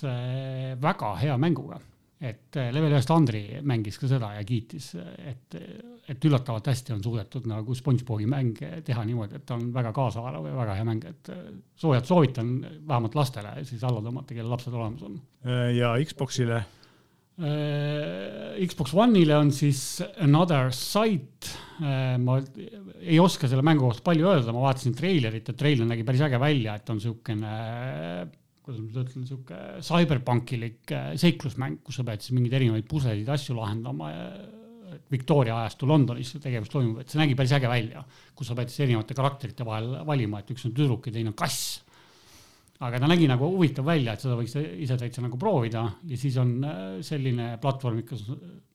väga 0.80 1.12
hea 1.20 1.36
mänguga 1.42 1.82
et 2.18 2.58
äh, 2.58 2.72
level 2.74 2.96
ühest 2.96 3.12
Andri 3.14 3.42
mängis 3.66 4.00
ka 4.02 4.10
seda 4.10 4.32
ja 4.34 4.46
kiitis, 4.48 4.90
et, 4.98 5.58
et 6.10 6.26
üllatavalt 6.26 6.70
hästi 6.72 6.96
on 6.96 7.04
suudetud 7.06 7.46
nagu 7.50 7.76
SpongeBobi 7.78 8.26
mänge 8.30 8.80
teha 8.86 9.04
niimoodi, 9.06 9.38
et 9.38 9.46
ta 9.46 9.58
on 9.58 9.68
väga 9.76 9.92
kaasaarv 9.94 10.48
ja 10.50 10.56
väga 10.58 10.78
hea 10.80 10.88
mäng, 10.88 11.06
et 11.06 11.30
äh, 11.34 11.44
soojalt 11.78 12.10
soovitan 12.10 12.56
vähemalt 12.88 13.18
lastele 13.18 13.54
siis 13.70 13.86
alla 13.86 14.02
tõmmata, 14.02 14.34
kellel 14.34 14.50
lapsed 14.56 14.74
olemas 14.74 15.06
on. 15.06 15.22
Äh, 15.46 15.70
ja 15.78 15.94
Xboxile? 16.02 16.64
Xbox 17.38 18.96
One'ile 18.98 19.36
on 19.38 19.52
siis 19.54 20.00
Another 20.26 20.72
Sight. 20.74 21.52
ma 21.78 22.40
ei 22.98 23.20
oska 23.22 23.46
selle 23.46 23.62
mängu 23.62 23.84
kohta 23.86 24.02
palju 24.08 24.26
öelda, 24.26 24.56
ma 24.56 24.64
vaatasin 24.64 24.96
treilerit 24.98 25.52
ja 25.52 25.54
treiler 25.54 25.86
nägi 25.86 26.02
päris 26.08 26.24
äge 26.26 26.40
välja, 26.42 26.74
et 26.80 26.90
on 26.90 26.98
niisugune 26.98 27.52
kuidas 28.68 28.84
ma 28.84 28.92
seda 28.92 29.06
ütlen, 29.06 29.26
sihuke 29.30 29.58
cyberpunkilik 29.88 30.92
äh, 30.92 31.10
seiklusmäng, 31.20 31.80
kus 31.88 32.02
sa 32.02 32.06
pead 32.08 32.24
siis 32.24 32.36
mingeid 32.36 32.58
erinevaid 32.60 32.88
puslesid, 32.90 33.30
asju 33.32 33.56
lahendama 33.56 34.12
ja 34.12 34.28
Victoria 35.12 35.62
ajastu 35.62 35.88
Londonis 35.88 36.34
tegevus 36.44 36.72
toimub, 36.72 37.02
et 37.02 37.12
see 37.12 37.20
nägi 37.22 37.36
päris 37.38 37.54
äge 37.56 37.70
välja, 37.72 38.04
kus 38.36 38.50
sa 38.50 38.58
pead 38.58 38.72
siis 38.72 38.86
erinevate 38.86 39.16
karakterite 39.18 39.68
vahel 39.68 40.02
valima, 40.08 40.42
et 40.42 40.52
üks 40.52 40.68
on 40.68 40.76
tüdruk 40.76 41.08
ja 41.08 41.16
teine 41.16 41.32
on 41.32 41.38
kass. 41.38 41.84
aga 42.84 43.00
ta 43.02 43.08
nägi 43.10 43.26
nagu 43.30 43.48
huvitav 43.56 43.88
välja, 43.88 44.14
et 44.14 44.22
seda 44.22 44.36
võiks 44.38 44.54
ise 44.54 44.98
täitsa 45.00 45.24
nagu 45.24 45.40
proovida 45.42 45.88
ja 46.06 46.20
siis 46.20 46.36
on 46.42 46.58
äh, 46.62 46.86
selline 47.06 47.56
platvormikas, 47.64 48.28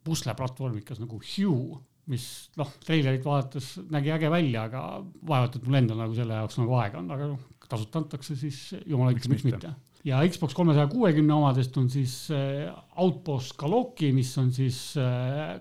pusleplatvormikas 0.03 1.03
nagu 1.05 1.21
Hue, 1.21 1.79
mis 2.11 2.27
noh, 2.59 2.73
treilerit 2.83 3.25
vaadates 3.25 3.77
nägi 3.93 4.11
äge 4.11 4.31
välja, 4.33 4.67
aga 4.67 4.87
vaevalt, 5.29 5.61
et 5.61 5.69
mul 5.69 5.79
endal 5.79 6.03
nagu 6.03 6.17
selle 6.17 6.41
jaoks 6.41 6.59
nagu 6.59 6.81
aega 6.81 6.99
on, 6.99 7.13
aga 7.15 7.29
noh, 7.35 7.62
tasuta 7.71 8.03
antakse, 8.03 8.37
siis 8.39 8.61
jumala 8.87 9.13
õigus, 9.13 9.29
miks 9.33 9.45
mitte. 9.47 9.73
ja 10.07 10.23
Xbox 10.29 10.57
kolmesaja 10.57 10.89
kuuekümne 10.93 11.35
omadest 11.35 11.77
on 11.81 11.91
siis 11.93 12.17
äh, 12.35 12.73
Outpost 13.03 13.57
Galoki, 13.61 14.13
mis 14.17 14.33
on 14.43 14.51
siis 14.55 14.81
äh,, 15.01 15.57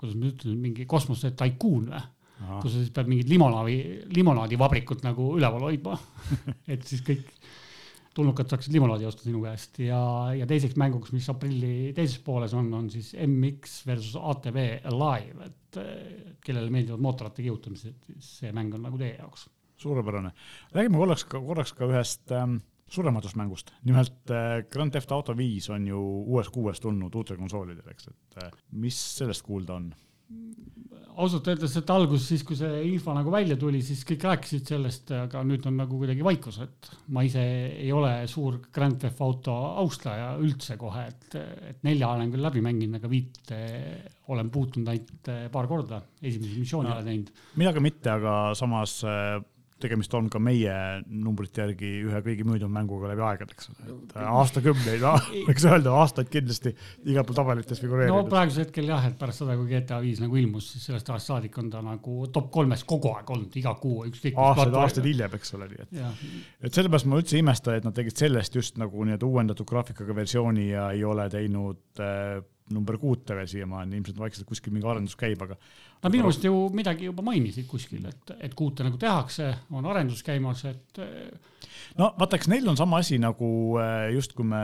kuidas 0.00 0.16
ma 0.16 0.30
ütlen, 0.32 0.56
mingi 0.62 0.88
kosmose 0.88 1.34
taikuun 1.36 1.92
või? 1.92 2.06
kus 2.40 2.72
sa 2.72 2.78
siis 2.80 2.92
pead 2.96 3.08
mingit 3.10 3.28
limonaadi, 3.28 3.74
limonaadivabrikut 4.16 5.02
nagu 5.04 5.26
üleval 5.36 5.66
hoidma. 5.66 5.98
Et 6.72 6.80
siis 6.88 7.02
kõik 7.04 7.26
tulnukad 8.16 8.48
saaksid 8.48 8.72
limonaadi 8.74 9.04
osta 9.04 9.26
sinu 9.26 9.42
käest. 9.44 9.76
Ja, 9.84 10.00
ja 10.32 10.48
teiseks 10.48 10.78
mänguks, 10.80 11.12
mis 11.12 11.28
aprilli 11.28 11.92
teises 11.96 12.16
pooles 12.24 12.56
on, 12.56 12.72
on 12.78 12.88
siis 12.92 13.12
MX 13.26 13.82
versus 13.90 14.16
ATV 14.16 14.62
Alive, 14.88 15.50
et 15.50 15.80
kellele 16.44 16.72
meeldivad 16.72 17.04
mootorratta 17.04 17.44
kihutamised, 17.44 18.08
see 18.24 18.56
mäng 18.56 18.72
on 18.74 18.88
nagu 18.88 18.98
teie 19.00 19.18
jaoks 19.20 19.50
suurepärane. 19.80 20.32
räägime 20.74 21.00
korraks 21.00 21.24
korraks 21.30 21.72
ka 21.76 21.88
ühest 21.88 22.32
ähm, 22.36 22.60
suurematust 22.90 23.36
mängust. 23.36 23.72
nimelt 23.84 24.30
äh, 24.30 24.62
Grand 24.72 24.92
Theft 24.92 25.12
Auto 25.12 25.36
viis 25.36 25.70
on 25.70 25.86
ju 25.86 26.00
uues 26.26 26.48
kuues 26.48 26.80
tulnud 26.80 27.14
uutele 27.14 27.38
konsoolidele, 27.38 27.90
eks, 27.90 28.08
et 28.08 28.44
äh, 28.44 28.54
mis 28.72 29.00
sellest 29.18 29.46
kuulda 29.46 29.78
on? 29.80 29.92
ausalt 31.20 31.48
öeldes, 31.50 31.74
et 31.76 31.90
alguses 31.92 32.28
siis, 32.30 32.42
kui 32.46 32.56
see 32.56 32.82
info 32.86 33.12
nagu 33.12 33.32
välja 33.32 33.56
tuli, 33.60 33.80
siis 33.84 34.02
kõik 34.08 34.24
rääkisid 34.28 34.70
sellest, 34.72 35.10
aga 35.12 35.42
nüüd 35.44 35.66
on 35.68 35.76
nagu 35.80 35.98
kuidagi 36.00 36.24
vaikus, 36.24 36.60
et 36.64 36.90
ma 37.12 37.24
ise 37.26 37.42
ei 37.82 37.90
ole 37.92 38.12
suur 38.30 38.60
Grand 38.72 38.96
Theft 39.02 39.20
Auto 39.26 39.56
austaja 39.82 40.30
üldse 40.40 40.78
kohe, 40.80 41.04
et, 41.10 41.36
et 41.72 41.82
nelja 41.84 42.12
olen 42.14 42.32
küll 42.32 42.46
läbi 42.46 42.62
mänginud, 42.64 43.00
aga 43.00 43.10
viite 43.12 43.60
olen 44.32 44.52
puutunud 44.54 44.92
ainult 44.92 45.32
paar 45.52 45.68
korda, 45.70 46.00
esimese 46.22 46.62
missiooni 46.62 46.88
no, 46.88 46.96
ole 46.96 47.08
teinud. 47.10 47.32
mina 47.60 47.74
ka 47.74 47.84
mitte, 47.84 48.14
aga 48.14 48.36
samas 48.58 49.00
äh, 49.04 49.40
tegemist 49.82 50.14
on 50.16 50.28
ka 50.32 50.40
meie 50.42 50.74
numbrite 51.06 51.64
järgi 51.64 51.90
ühe 52.06 52.20
kõige 52.24 52.46
müüdud 52.48 52.72
mänguga 52.72 53.10
läbi 53.12 53.24
aegade, 53.26 53.56
eks 53.56 53.70
ole, 53.72 53.96
et 53.96 54.14
aastakümneid, 54.22 55.04
võiks 55.48 55.66
öelda 55.68 55.94
aastaid 56.02 56.30
kindlasti 56.32 56.72
igal 57.10 57.26
pool 57.28 57.38
tabelites 57.40 57.82
figureerinud. 57.82 58.26
no 58.26 58.30
praegusel 58.30 58.66
hetkel 58.66 58.90
jah, 58.92 59.08
et 59.08 59.18
pärast 59.20 59.42
seda, 59.42 59.56
kui 59.58 59.70
GTA 59.72 60.00
viis 60.04 60.22
nagu 60.22 60.38
ilmus, 60.40 60.70
siis 60.74 60.86
sellest 60.90 61.10
ajast 61.14 61.32
saadik 61.32 61.58
on 61.62 61.72
ta 61.72 61.82
nagu 61.84 62.28
top 62.34 62.52
kolmes 62.54 62.84
kogu 62.88 63.14
aeg 63.16 63.34
olnud, 63.36 63.58
iga 63.62 63.74
kuu 63.80 64.06
ükskõik. 64.10 64.38
aastaid, 64.46 64.78
aastaid 64.84 65.10
hiljem, 65.10 65.36
eks 65.40 65.56
ole, 65.58 65.70
nii 65.72 65.84
et, 65.86 66.22
et 66.68 66.80
sellepärast 66.80 67.10
ma 67.10 67.20
üldse 67.20 67.38
ei 67.38 67.44
imesta, 67.44 67.76
et 67.76 67.88
nad 67.88 67.96
tegid 67.96 68.24
sellest 68.24 68.56
just 68.60 68.80
nagu 68.80 69.04
nii-öelda 69.08 69.28
uuendatud 69.28 69.68
graafikaga 69.68 70.16
versiooni 70.16 70.70
ja 70.70 70.90
ei 70.94 71.04
ole 71.06 71.28
teinud 71.32 72.02
äh, 72.04 72.40
number 72.74 72.98
kuute 73.00 73.36
veel 73.36 73.48
siiamaani, 73.50 73.98
ilmselt 73.98 74.18
vaikselt 74.20 74.48
kuskil 74.48 74.74
mingi 74.74 74.88
arendus 74.88 75.16
käib, 75.18 75.42
aga. 75.44 75.56
Nad 76.00 76.14
minu 76.14 76.28
arust 76.28 76.44
ju 76.46 76.54
midagi 76.72 77.10
juba 77.10 77.24
mainisid 77.26 77.66
kuskil, 77.68 78.06
et, 78.08 78.34
et 78.40 78.54
kuute 78.56 78.86
nagu 78.86 78.96
tehakse, 79.00 79.50
on 79.76 79.88
arendus 79.90 80.22
käimas, 80.24 80.64
et. 80.70 81.00
no 82.00 82.12
vaata, 82.18 82.38
eks 82.38 82.48
neil 82.52 82.68
on 82.72 82.78
sama 82.80 83.02
asi 83.02 83.18
nagu 83.20 83.50
äh, 83.82 84.06
just, 84.14 84.32
kui 84.38 84.48
me 84.48 84.62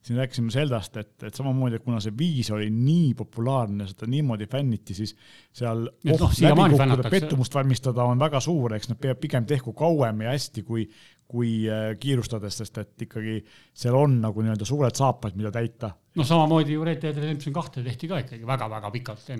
siin 0.00 0.20
rääkisime 0.22 0.52
Zeldast, 0.54 0.96
et, 0.96 1.12
et 1.28 1.36
samamoodi, 1.36 1.76
et 1.76 1.84
kuna 1.84 2.00
see 2.00 2.14
viis 2.16 2.48
oli 2.54 2.70
nii 2.72 3.12
populaarne, 3.18 3.90
seda 3.90 4.08
niimoodi 4.08 4.48
fänniti, 4.50 4.96
siis 4.96 5.12
seal 5.52 5.84
oht 5.90 6.24
no, 6.24 6.30
läbi 6.46 6.68
kukkuda, 6.76 7.12
pettumust 7.12 7.56
valmistada 7.58 8.08
on 8.08 8.20
väga 8.22 8.40
suur, 8.44 8.78
eks 8.78 8.94
nad 8.94 9.10
pigem 9.20 9.48
tehku 9.48 9.76
kauem 9.76 10.24
ja 10.24 10.32
hästi, 10.32 10.64
kui, 10.64 10.86
kui 11.30 11.52
äh, 11.70 11.92
kiirustades, 12.00 12.56
sest 12.62 12.80
et 12.82 13.04
ikkagi 13.06 13.38
seal 13.82 13.96
on 13.98 14.18
nagu 14.24 14.42
nii-öelda 14.44 14.66
suured 14.68 14.96
saapad, 14.98 15.36
mida 15.38 15.52
täita. 15.54 15.92
no 16.18 16.26
samamoodi 16.26 16.74
ju 16.74 16.86
Red 16.86 17.02
Dead 17.04 17.20
Redemption 17.20 17.54
kahte 17.54 17.84
tehti 17.86 18.10
ka 18.10 18.20
ikkagi 18.24 18.48
väga-väga 18.48 18.90
pikalt. 18.96 19.30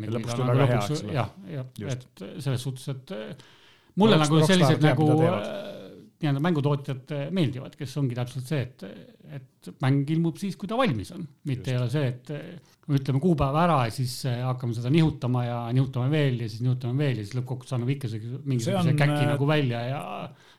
jah, 1.16 1.34
jah, 1.50 1.66
et 1.90 2.24
selles 2.38 2.62
suhtes, 2.62 2.86
et 2.94 3.14
äh, 3.16 3.44
mulle 4.00 4.20
Roks, 4.20 4.28
nagu 4.28 4.46
sellised 4.46 4.86
nagu 4.86 5.10
äh, 5.26 5.44
nii-öelda 6.20 6.42
mängutootjad 6.44 7.14
meeldivad, 7.34 7.74
kes 7.80 7.96
ongi 7.96 8.18
täpselt 8.18 8.50
see, 8.50 8.66
et, 8.66 8.84
et 9.40 9.70
mäng 9.82 10.10
ilmub 10.12 10.36
siis, 10.40 10.58
kui 10.60 10.68
ta 10.68 10.76
valmis 10.78 11.14
on, 11.16 11.24
mitte 11.48 11.72
Just. 11.72 11.72
ei 11.72 11.80
ole 11.80 11.90
see, 11.94 12.10
et 12.12 12.90
ütleme 12.90 13.22
kuupäeva 13.22 13.64
ära 13.64 13.78
ja 13.86 13.94
siis 13.94 14.14
hakkame 14.26 14.76
seda 14.76 14.92
nihutama 14.92 15.44
ja 15.46 15.58
nihutame 15.74 16.10
veel 16.12 16.42
ja 16.44 16.48
siis 16.50 16.62
nihutame 16.64 16.98
veel 16.98 17.20
ja 17.20 17.24
siis 17.24 17.36
lõppkokkuvõttes 17.38 17.76
anname 17.76 17.96
ikka 17.96 18.10
mingisuguse 18.44 18.94
käki 18.98 19.26
nagu 19.30 19.48
välja 19.48 19.82
ja 19.86 20.00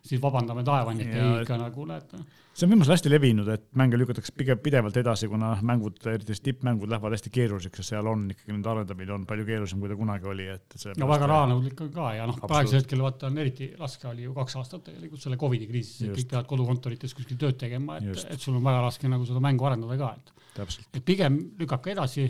siis 0.05 0.21
vabandame 0.21 0.63
taevani, 0.65 1.05
et 1.05 1.17
ei 1.17 1.43
ikka 1.43 1.57
nagu 1.61 1.85
näete. 1.85 2.19
see 2.53 2.65
on 2.65 2.73
viimasel 2.73 2.95
hästi 2.95 3.11
levinud, 3.11 3.47
et 3.53 3.63
mänge 3.79 3.99
lükatakse 3.99 4.33
pigem 4.37 4.59
pidevalt 4.59 4.97
edasi, 4.97 5.29
kuna 5.31 5.53
mängud, 5.67 5.99
eriti 6.11 6.35
tippmängud 6.49 6.89
lähevad 6.91 7.15
hästi 7.15 7.31
keeruliseks 7.33 7.83
ja 7.83 7.87
seal 7.91 8.09
on 8.11 8.25
ikkagi 8.33 8.55
nende 8.55 8.71
arendamine 8.73 9.15
on 9.15 9.25
palju 9.29 9.47
keerulisem, 9.47 9.79
kui 9.79 9.91
ta 9.91 9.97
kunagi 9.99 10.29
oli, 10.33 10.49
et. 10.55 10.77
no 10.99 11.09
väga 11.11 11.31
rahanõudlik 11.31 11.85
on 11.85 11.93
ka 11.95 12.11
ja 12.17 12.27
noh, 12.29 12.41
praegusel 12.43 12.81
hetkel 12.81 13.05
vaata 13.05 13.29
on 13.29 13.41
eriti 13.45 13.71
raske 13.79 14.09
oli 14.11 14.27
ju 14.27 14.35
kaks 14.37 14.59
aastat 14.61 14.85
tegelikult 14.89 15.23
selle 15.23 15.39
Covidi 15.41 15.69
kriisis, 15.69 16.03
et 16.07 16.15
kõik 16.17 16.31
peavad 16.35 16.51
kodukontorites 16.51 17.17
kuskil 17.17 17.39
tööd 17.41 17.59
tegema, 17.61 18.01
et, 18.01 18.25
et 18.35 18.41
sul 18.41 18.57
on 18.59 18.65
väga 18.65 18.85
raske 18.87 19.11
nagu 19.11 19.27
seda 19.29 19.43
mängu 19.43 19.69
arendada 19.69 19.99
ka, 20.01 20.15
et. 20.17 20.79
et 20.91 21.03
pigem 21.05 21.39
lükake 21.61 21.93
edasi 21.95 22.27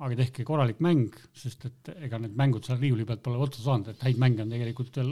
aga 0.00 0.16
tehke 0.22 0.44
korralik 0.48 0.80
mäng, 0.84 1.16
sest 1.36 1.66
et 1.68 1.90
ega 2.06 2.20
need 2.22 2.36
mängud 2.38 2.64
seal 2.64 2.80
riiuli 2.80 3.04
pealt 3.08 3.22
pole 3.24 3.40
otsa 3.44 3.62
saanud, 3.64 3.90
et 3.92 4.04
häid 4.06 4.20
mänge 4.20 4.44
on 4.44 4.52
tegelikult 4.52 4.96
veel 4.96 5.10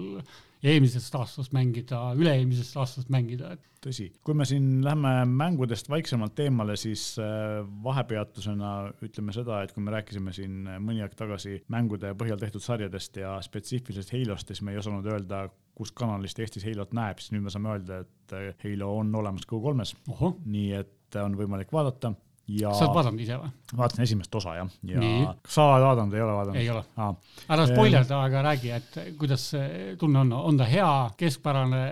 eelmisest 0.64 1.14
aastast 1.14 1.53
mängida, 1.55 2.01
üle-eelmisest 2.18 2.79
aastast 2.81 3.11
mängida, 3.14 3.53
et. 3.55 3.64
tõsi, 3.85 4.09
kui 4.27 4.35
me 4.35 4.46
siin 4.48 4.81
lähme 4.83 5.12
mängudest 5.31 5.90
vaiksemalt 5.92 6.40
eemale, 6.42 6.74
siis 6.81 7.05
äh, 7.22 7.61
vahepeatusena 7.85 8.72
ütleme 9.07 9.35
seda, 9.37 9.61
et 9.62 9.74
kui 9.77 9.85
me 9.87 9.94
rääkisime 9.94 10.35
siin 10.35 10.66
mõni 10.83 11.05
aeg 11.05 11.14
tagasi 11.18 11.61
mängude 11.70 12.14
põhjal 12.18 12.40
tehtud 12.42 12.64
sarjadest 12.64 13.20
ja 13.22 13.37
spetsiifilisest 13.44 14.14
Halost, 14.16 14.51
siis 14.51 14.64
me 14.66 14.74
ei 14.74 14.81
osanud 14.83 15.07
öelda, 15.07 15.46
kust 15.79 15.94
kanalist 15.98 16.40
Eestis 16.42 16.66
Halot 16.66 16.96
näeb, 16.96 17.20
siis 17.22 17.37
nüüd 17.37 17.46
me 17.46 17.55
saame 17.55 17.77
öelda, 17.77 18.03
et 18.07 18.38
äh, 18.40 18.48
Halo 18.64 18.96
on 18.98 19.14
olemas 19.20 19.46
Go3-s. 19.46 19.94
nii 20.48 20.72
et 20.81 21.20
on 21.22 21.38
võimalik 21.38 21.70
vaadata 21.72 22.16
ja. 22.49 22.73
sa 22.75 22.87
oled 22.87 22.97
vaadanud 22.97 23.23
ise 23.23 23.39
või? 23.39 23.51
vaatasin 23.79 24.05
esimest 24.05 24.39
osa 24.41 24.55
jah, 24.57 24.71
ja 24.89 25.03
Nii. 25.03 25.25
kas 25.45 25.59
sa 25.59 25.67
oled 25.75 25.87
vaadanud, 25.87 26.17
ei 26.17 26.25
ole 26.25 26.37
vaadanud? 26.39 26.61
ei 26.61 26.71
ole 26.73 26.83
ah.. 26.97 27.13
ära 27.57 27.67
spoilerda, 27.71 28.21
aga 28.29 28.45
räägi, 28.49 28.73
et 28.77 28.99
kuidas 29.21 29.45
see 29.55 29.93
tunne 30.01 30.23
on, 30.25 30.33
on 30.39 30.61
ta 30.61 30.69
hea, 30.69 30.89
keskpärane? 31.21 31.83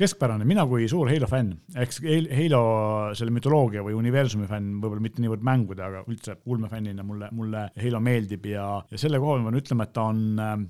keskpärane, 0.00 0.48
mina 0.48 0.66
kui 0.70 0.88
suur 0.90 1.10
Halo 1.12 1.30
fänn, 1.30 1.54
eks 1.84 2.02
Halo 2.36 2.64
selle 3.18 3.34
mütoloogia 3.34 3.84
või 3.86 3.96
universumi 3.98 4.50
fänn, 4.50 4.78
võib-olla 4.82 5.06
mitte 5.06 5.24
niivõrd 5.24 5.46
mängude, 5.46 5.86
aga 5.86 6.04
üldse 6.10 6.40
ulmefännina 6.50 7.06
mulle, 7.06 7.30
mulle 7.36 7.68
Halo 7.78 8.02
meeldib 8.04 8.50
ja, 8.52 8.66
ja 8.90 9.00
selle 9.00 9.22
koha 9.22 9.36
peal 9.36 9.46
ma 9.46 9.50
pean 9.50 9.62
ütlema, 9.62 9.86
et 9.86 9.96
ta 9.96 10.06
on 10.10 10.68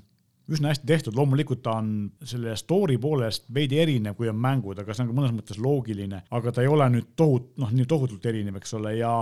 üsna 0.50 0.72
hästi 0.72 0.88
tehtud, 0.88 1.16
loomulikult 1.16 1.62
ta 1.64 1.76
on 1.78 1.92
selle 2.26 2.56
story 2.58 2.98
poolest 3.00 3.46
veidi 3.54 3.78
erinev, 3.82 4.16
kui 4.18 4.30
on 4.30 4.38
mängud, 4.40 4.80
aga 4.82 4.94
see 4.94 5.04
on 5.04 5.12
ka 5.12 5.16
mõnes 5.20 5.34
mõttes 5.36 5.60
loogiline, 5.62 6.24
aga 6.30 6.52
ta 6.54 6.64
ei 6.64 6.70
ole 6.70 6.88
nüüd 6.96 7.12
tohut-, 7.18 7.52
noh, 7.60 7.72
nii 7.74 7.88
tohutult 7.90 8.26
erinev, 8.26 8.58
eks 8.60 8.76
ole, 8.78 8.96
ja, 8.98 9.14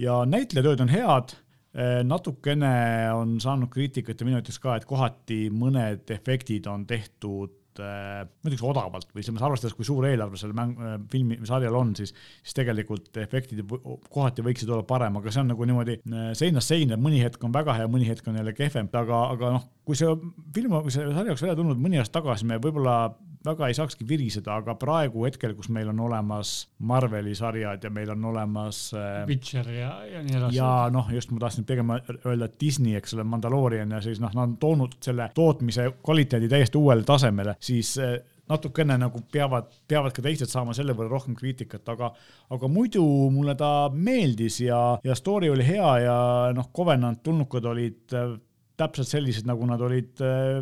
ja 0.00 0.20
näitlejatööd 0.28 0.84
on 0.84 0.92
head. 0.92 1.36
Eh, 1.76 2.00
natukene 2.08 2.72
on 3.12 3.34
saanud 3.42 3.68
kriitikat 3.68 4.20
ja 4.20 4.28
mina 4.28 4.40
ütleks 4.40 4.60
ka, 4.62 4.78
et 4.78 4.86
kohati 4.88 5.46
mõned 5.52 6.08
efektid 6.14 6.68
on 6.72 6.86
tehtud 6.88 7.52
äh, 7.82 8.22
ma 8.26 8.50
ütleks 8.50 8.64
odavalt 8.66 9.10
või 9.12 9.22
selles 9.22 9.36
mõttes 9.36 9.48
arvestades, 9.48 9.76
kui 9.78 9.86
suur 9.88 10.06
eelarve 10.08 10.40
sellel 10.40 10.56
mäng, 10.58 10.74
äh, 10.80 10.96
filmi, 11.12 11.38
sarjal 11.48 11.76
on, 11.78 11.94
siis, 11.98 12.14
siis 12.42 12.56
tegelikult 12.56 13.16
efektid 13.22 13.62
kohati 13.66 14.44
võiksid 14.46 14.70
olla 14.72 14.86
parem, 14.88 15.18
aga 15.20 15.32
see 15.32 15.42
on 15.44 15.52
nagu 15.54 15.68
niimoodi 15.68 15.98
äh, 16.00 16.30
seinast 16.38 16.72
seina, 16.72 16.98
mõni 17.00 17.22
hetk 17.24 17.42
on 17.46 17.54
väga 17.54 17.78
hea, 17.78 17.90
mõni 17.90 18.08
hetk 18.08 18.28
on 18.30 18.40
jälle 18.40 18.56
kehvem, 18.56 18.90
aga, 18.92 19.22
aga 19.36 19.54
noh, 19.58 19.68
kui 19.86 19.98
see 19.98 20.10
film, 20.56 20.78
kui 20.82 20.94
see 20.94 21.06
sari 21.06 21.32
oleks 21.32 21.46
välja 21.46 21.58
tulnud 21.58 21.80
mõni 21.82 22.00
aasta 22.02 22.20
tagasi, 22.20 22.48
me 22.48 22.60
võib-olla 22.62 22.98
väga 23.46 23.70
ei 23.70 23.76
saakski 23.78 24.06
viriseda, 24.08 24.58
aga 24.60 24.76
praegu 24.78 25.24
hetkel, 25.26 25.54
kus 25.56 25.70
meil 25.72 25.90
on 25.92 26.00
olemas 26.06 26.54
Marveli 26.86 27.34
sarjad 27.38 27.84
ja 27.84 27.90
meil 27.90 28.12
on 28.14 28.24
olemas 28.32 28.88
äh,. 28.96 29.24
Witcher 29.28 29.68
ja, 29.72 29.90
ja 30.10 30.22
nii 30.22 30.38
edasi. 30.40 30.58
ja 30.58 30.70
noh, 30.92 31.10
just 31.14 31.32
ma 31.34 31.42
tahtsin 31.46 31.66
pigem 31.68 31.94
öelda 31.96 32.48
Disney, 32.60 32.96
eks 32.98 33.16
ole, 33.16 33.26
Mandaloorian 33.26 33.96
ja 33.96 34.00
siis 34.04 34.22
noh, 34.22 34.32
nad 34.36 34.50
on 34.50 34.56
toonud 34.62 34.96
selle 35.04 35.30
tootmise 35.34 35.90
kvaliteedi 36.04 36.50
täiesti 36.52 36.78
uuele 36.80 37.06
tasemele, 37.06 37.56
siis 37.62 37.96
äh, 38.02 38.18
natukene 38.50 38.96
nagu 39.00 39.20
peavad, 39.32 39.70
peavad 39.88 40.14
ka 40.14 40.24
teised 40.24 40.50
saama 40.50 40.74
selle 40.76 40.94
võrra 40.96 41.16
rohkem 41.16 41.36
kriitikat, 41.38 41.86
aga, 41.92 42.12
aga 42.54 42.70
muidu 42.70 43.02
mulle 43.34 43.56
ta 43.58 43.88
meeldis 43.92 44.60
ja, 44.62 44.80
ja 45.04 45.16
story 45.18 45.50
oli 45.52 45.66
hea 45.66 45.92
ja 46.04 46.18
noh, 46.54 46.70
Covenant 46.76 47.22
tulnukad 47.26 47.66
olid 47.72 48.14
äh, 48.14 48.36
täpselt 48.76 49.10
sellised, 49.10 49.46
nagu 49.48 49.66
nad 49.68 49.82
olid 49.82 50.22
äh, 50.24 50.60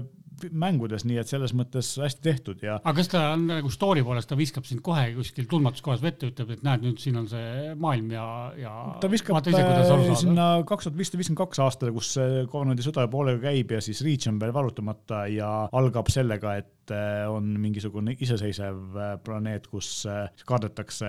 mängudes, 0.51 1.05
nii 1.09 1.19
et 1.23 1.31
selles 1.31 1.55
mõttes 1.57 1.95
hästi 2.01 2.25
tehtud 2.25 2.65
ja. 2.65 2.79
aga 2.83 2.95
kas 2.99 3.11
ta 3.13 3.23
on 3.35 3.47
nagu 3.51 3.71
story 3.73 4.05
poolest, 4.07 4.29
ta 4.31 4.39
viskab 4.39 4.67
sind 4.69 4.83
kohe 4.85 5.07
kuskil 5.17 5.49
tundmatuskohas 5.51 6.03
vette, 6.05 6.31
ütleb, 6.33 6.55
et 6.57 6.65
näed, 6.67 6.85
nüüd 6.87 7.03
siin 7.03 7.19
on 7.21 7.29
see 7.31 7.73
maailm 7.81 8.13
ja, 8.15 8.27
ja. 8.59 8.75
ta 9.03 9.11
viskab 9.13 9.41
ise, 9.51 9.63
äh, 9.63 10.13
sinna 10.21 10.49
kaks 10.69 10.89
tuhat 10.89 10.99
viissada 10.99 11.21
viiskümmend 11.23 11.43
kaks 11.45 11.63
aastale, 11.65 11.95
kus 11.97 12.15
Covenanti 12.51 12.87
sõda 12.87 13.07
poolega 13.11 13.47
käib 13.49 13.77
ja 13.77 13.83
siis 13.85 14.03
Reach 14.05 14.31
on 14.31 14.41
veel 14.43 14.55
varutamata 14.55 15.25
ja 15.33 15.51
algab 15.73 16.11
sellega, 16.13 16.59
et 16.61 16.84
Äh, 16.93 17.25
on 17.31 17.47
mingisugune 17.61 18.15
iseseisev 18.21 18.97
äh, 18.99 19.15
planeet, 19.25 19.67
kus 19.73 20.05
äh, 20.11 20.27
kardetakse 20.49 21.09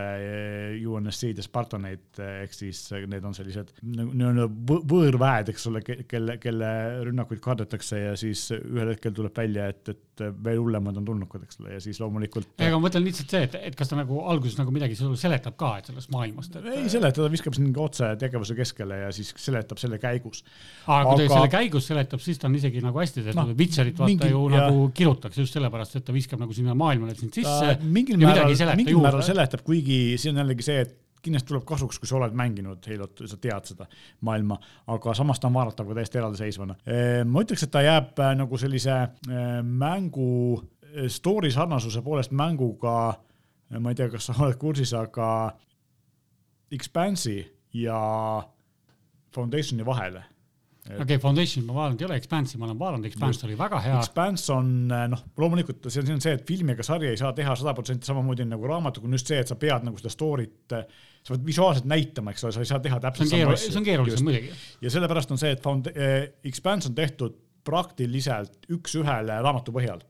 UNSC-d 0.87 1.41
ja 1.41 1.45
Spartaneid, 1.45 2.19
ehk 2.23 2.55
siis 2.55 2.85
need 3.09 3.25
on 3.27 3.35
sellised 3.35 3.73
nii-öelda 3.83 4.47
võõrväed, 4.87 5.51
eks 5.51 5.67
ole, 5.71 5.81
kelle, 5.83 6.37
kelle 6.43 6.69
rünnakuid 7.07 7.41
kardetakse 7.43 8.01
ja 8.01 8.15
siis 8.19 8.47
ühel 8.55 8.93
hetkel 8.93 9.15
tuleb 9.17 9.35
välja, 9.35 9.67
et, 9.73 9.91
et 9.91 10.14
veel 10.21 10.61
hullemad 10.61 10.97
on 11.01 11.05
tulnukad, 11.07 11.43
eks 11.43 11.59
ole, 11.61 11.75
ja 11.75 11.83
siis 11.83 11.99
loomulikult. 11.99 12.53
ega 12.57 12.79
ma 12.79 12.87
mõtlen 12.87 13.05
lihtsalt 13.05 13.35
see, 13.35 13.43
et, 13.49 13.59
et 13.71 13.77
kas 13.77 13.91
ta 13.91 13.99
nagu 13.99 14.21
alguses 14.31 14.57
nagu 14.59 14.73
midagi 14.75 14.97
sulle 14.97 15.19
seletab 15.19 15.57
ka, 15.59 15.73
et 15.81 15.91
sellest 15.91 16.13
maailmast 16.15 16.55
et.... 16.59 16.71
ei 16.71 16.87
seleta, 16.91 17.21
ta 17.21 17.31
viskab 17.33 17.57
sind 17.57 17.77
otse 17.81 18.13
tegevuse 18.21 18.55
keskele 18.57 19.01
ja 19.03 19.11
siis 19.15 19.33
seletab 19.41 19.81
selle 19.81 19.99
käigus. 19.99 20.45
aga 20.87 21.11
kui 21.11 21.27
ta 21.27 21.35
selle 21.35 21.53
käigus 21.59 21.91
seletab, 21.91 22.23
siis 22.23 22.39
ta 22.39 22.47
on 22.49 22.57
isegi 22.61 22.83
nagu 22.85 23.03
hästi 23.03 23.25
tehtud 23.27 23.41
no,, 23.41 23.59
Witcherit 23.59 23.99
vaata 23.99 24.11
mingi, 24.13 24.31
ju 24.31 24.47
ja... 24.49 24.65
nagu 24.65 24.89
kirutakse 24.95 25.43
just 25.43 25.55
selle 25.55 25.65
sellepärast, 25.65 25.97
et 25.97 26.05
ta 26.05 26.13
viskab 26.15 26.41
nagu 26.41 26.53
sinna 26.55 26.75
maailmale 26.77 27.15
sind 27.17 27.33
sisse. 27.35 27.77
mingil 27.83 28.19
määral, 28.21 28.53
mingil 28.77 29.01
määral 29.01 29.25
seletab, 29.25 29.65
kuigi 29.65 30.19
siin 30.21 30.35
on 30.35 30.43
jällegi 30.43 30.65
see, 30.65 30.85
et 30.85 30.95
kindlasti 31.25 31.51
tuleb 31.51 31.65
kasuks, 31.67 31.99
kui 31.99 32.09
sa 32.09 32.17
oled 32.19 32.35
mänginud 32.37 32.85
Halot, 32.89 33.23
sa 33.29 33.39
tead 33.41 33.71
seda 33.71 33.87
maailma, 34.27 34.57
aga 34.93 35.15
samas 35.17 35.41
ta 35.41 35.49
on 35.49 35.57
vaadatav 35.57 35.89
ka 35.89 35.97
täiesti 35.97 36.21
eraldiseisvana. 36.21 36.77
Ehm, 36.85 37.31
ma 37.31 37.43
ütleks, 37.45 37.65
et 37.65 37.73
ta 37.73 37.83
jääb 37.85 38.21
äh, 38.21 38.33
nagu 38.39 38.59
sellise 38.61 38.95
äh, 38.95 39.55
mängu 39.63 40.29
äh, 40.59 41.09
story 41.11 41.51
sarnasuse 41.53 42.03
poolest 42.05 42.35
mänguga, 42.35 43.15
ma 43.79 43.91
ei 43.91 43.97
tea, 43.97 44.11
kas 44.13 44.29
sa 44.29 44.37
oled 44.45 44.59
kursis, 44.61 44.93
aga 44.93 45.27
Expanse'i 46.71 47.41
ja 47.81 47.97
Foundationi 49.35 49.85
vahele 49.85 50.23
okei 50.85 51.01
okay,, 51.01 51.17
Foundation 51.21 51.65
ma 51.65 51.75
vaadanud 51.79 52.01
ei 52.01 52.07
ole, 52.07 52.17
Expanse'i 52.21 52.59
ma 52.61 52.67
olen 52.67 52.79
vaadanud, 52.79 53.07
Expanse 53.09 53.47
oli 53.47 53.57
väga 53.57 53.79
hea. 53.81 53.97
Expanse 53.99 54.53
on 54.53 54.69
eh, 54.93 55.05
noh, 55.11 55.23
loomulikult 55.41 55.87
see 55.89 56.01
on, 56.01 56.09
see 56.09 56.17
on 56.17 56.23
see, 56.25 56.35
et 56.37 56.45
filmi 56.47 56.75
ega 56.75 56.85
sarja 56.85 57.11
ei 57.13 57.19
saa 57.19 57.33
teha 57.37 57.55
sada 57.57 57.73
protsenti 57.77 58.09
samamoodi 58.09 58.45
nagu 58.49 58.69
raamatuga, 58.69 59.09
on 59.09 59.17
just 59.17 59.31
see, 59.31 59.41
et 59.41 59.51
sa 59.51 59.57
pead 59.59 59.87
nagu 59.87 60.01
seda 60.01 60.13
story't, 60.13 60.77
eh, 60.77 61.05
sa 61.25 61.33
pead 61.33 61.45
visuaalselt 61.47 61.89
näitama, 61.89 62.35
eks 62.35 62.45
ole, 62.45 62.55
sa 62.57 62.65
ei 62.65 62.71
saa 62.73 62.81
teha 62.85 63.01
täpselt 63.03 63.33
sama 63.33 63.55
asja. 63.55 63.71
see 63.71 63.81
on 63.81 63.87
keerulisem 63.89 64.29
muidugi. 64.29 64.57
ja 64.85 64.93
sellepärast 64.97 65.33
on 65.33 65.41
see, 65.41 65.55
et 65.57 65.63
Found- 65.65 65.93
eh,, 65.93 66.19
Expanse 66.45 66.91
on 66.91 66.97
tehtud 66.97 67.39
praktiliselt 67.65 68.69
üks-ühele 68.69 69.41
raamatu 69.41 69.73
põhjal 69.73 70.05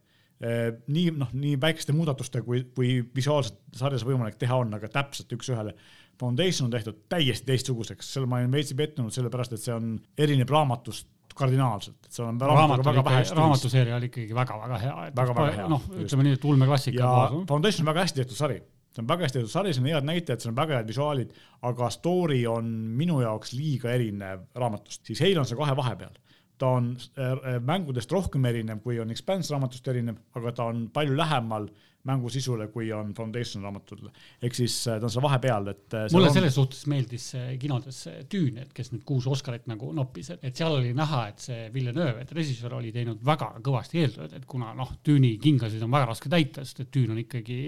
nii 0.92 1.14
noh, 1.16 1.30
nii 1.32 1.56
väikeste 1.62 1.94
muudatustega 1.96 2.44
kui, 2.44 2.66
kui 2.76 2.98
visuaalselt 3.16 3.56
sarjas 3.80 4.04
võimalik 4.04 4.36
teha 4.36 4.58
on, 4.60 4.74
aga 4.76 4.90
täpselt 4.92 5.32
üks-ühele 5.32 5.72
Foundation 6.20 6.68
on 6.70 6.72
tehtud 6.72 7.02
täiesti 7.12 7.50
teistsuguseks, 7.50 8.14
seal 8.14 8.28
ma 8.30 8.40
olin 8.42 8.54
veitsi 8.54 8.78
pettunud, 8.78 9.14
sellepärast 9.14 9.58
et 9.58 9.64
see 9.64 9.74
on, 9.76 9.96
erineb 10.18 10.52
raamatust 10.52 11.10
kardinaalselt, 11.36 11.98
et 12.08 12.16
seal 12.16 12.30
on 12.30 12.40
raamatu 12.40 12.86
väga 12.88 13.04
vähe. 13.04 13.24
raamatuseeria 13.36 13.98
oli 13.98 14.08
ikkagi 14.12 14.36
väga-väga 14.36 14.78
hea. 14.80 14.96
väga-väga 15.16 15.58
hea. 15.58 15.68
noh, 15.72 15.90
ütleme 16.06 16.28
nii, 16.28 16.38
et 16.40 16.48
ulmeklassika. 16.48 17.02
ja 17.02 17.44
Foundation 17.50 17.84
on 17.84 17.92
väga 17.92 18.06
hästi 18.06 18.22
tehtud 18.22 18.40
sari, 18.40 18.60
see 18.96 19.04
on 19.04 19.10
väga 19.10 19.28
hästi 19.28 19.40
tehtud 19.42 19.52
sari, 19.52 19.74
seal 19.76 19.86
on 19.88 19.92
head 19.92 20.08
näitajad, 20.12 20.44
seal 20.44 20.54
on 20.54 20.60
väga 20.62 20.80
head 20.80 20.94
visuaalid, 20.94 21.34
aga 21.72 21.90
story 21.92 22.46
on 22.48 22.70
minu 23.02 23.20
jaoks 23.26 23.52
liiga 23.58 23.92
erinev 23.92 24.48
raamatust, 24.56 25.04
siis 25.10 25.24
Hale 25.26 25.44
on 25.44 25.50
see 25.50 25.60
kahe 25.60 25.76
vahepeal 25.76 26.16
ta 26.58 26.70
on 26.78 26.94
äh, 27.20 27.60
mängudest 27.60 28.12
rohkem 28.12 28.46
erinev, 28.48 28.80
kui 28.84 29.00
on 29.04 29.12
Expanse 29.12 29.52
raamatust 29.54 29.88
erinev, 29.92 30.22
aga 30.40 30.54
ta 30.56 30.70
on 30.72 30.86
palju 30.94 31.18
lähemal 31.18 31.68
mängu 32.06 32.30
sisule, 32.30 32.68
kui 32.74 32.92
on 32.94 33.14
Foundation 33.18 33.64
raamatul. 33.66 34.08
ehk 34.42 34.56
siis 34.58 34.76
äh, 34.88 35.00
ta 35.00 35.08
on 35.08 35.14
seal 35.14 35.26
vahepeal, 35.26 35.70
et. 35.74 35.86
Äh, 35.94 36.08
mulle 36.14 36.30
on... 36.30 36.36
selles 36.36 36.56
suhtes 36.58 36.86
meeldis 36.92 37.28
kinodes 37.62 38.02
Dune, 38.32 38.66
et 38.66 38.74
kes 38.76 38.92
nüüd 38.94 39.06
kuus 39.08 39.28
Oscarit 39.32 39.68
nagu 39.72 39.92
noppis, 39.96 40.32
et, 40.36 40.46
et 40.50 40.62
seal 40.62 40.78
oli 40.78 40.94
näha, 40.98 41.22
et 41.34 41.46
see 41.48 41.68
Villeneuve, 41.74 42.26
et 42.26 42.34
režissöör 42.36 42.78
oli 42.80 42.94
teinud 42.96 43.22
väga 43.26 43.52
kõvasti 43.66 44.04
eeltööd, 44.04 44.38
et 44.38 44.48
kuna 44.50 44.74
noh, 44.78 44.96
Dune'i 45.06 45.36
kingasid 45.42 45.84
on 45.86 45.94
väga 45.94 46.12
raske 46.12 46.32
täita, 46.32 46.66
sest 46.66 46.86
et 46.86 46.94
Dune 46.94 47.16
on 47.16 47.22
ikkagi 47.26 47.60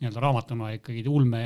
nii-öelda 0.00 0.24
raamatuna 0.24 0.74
ikkagi 0.78 1.04
ulme 1.10 1.42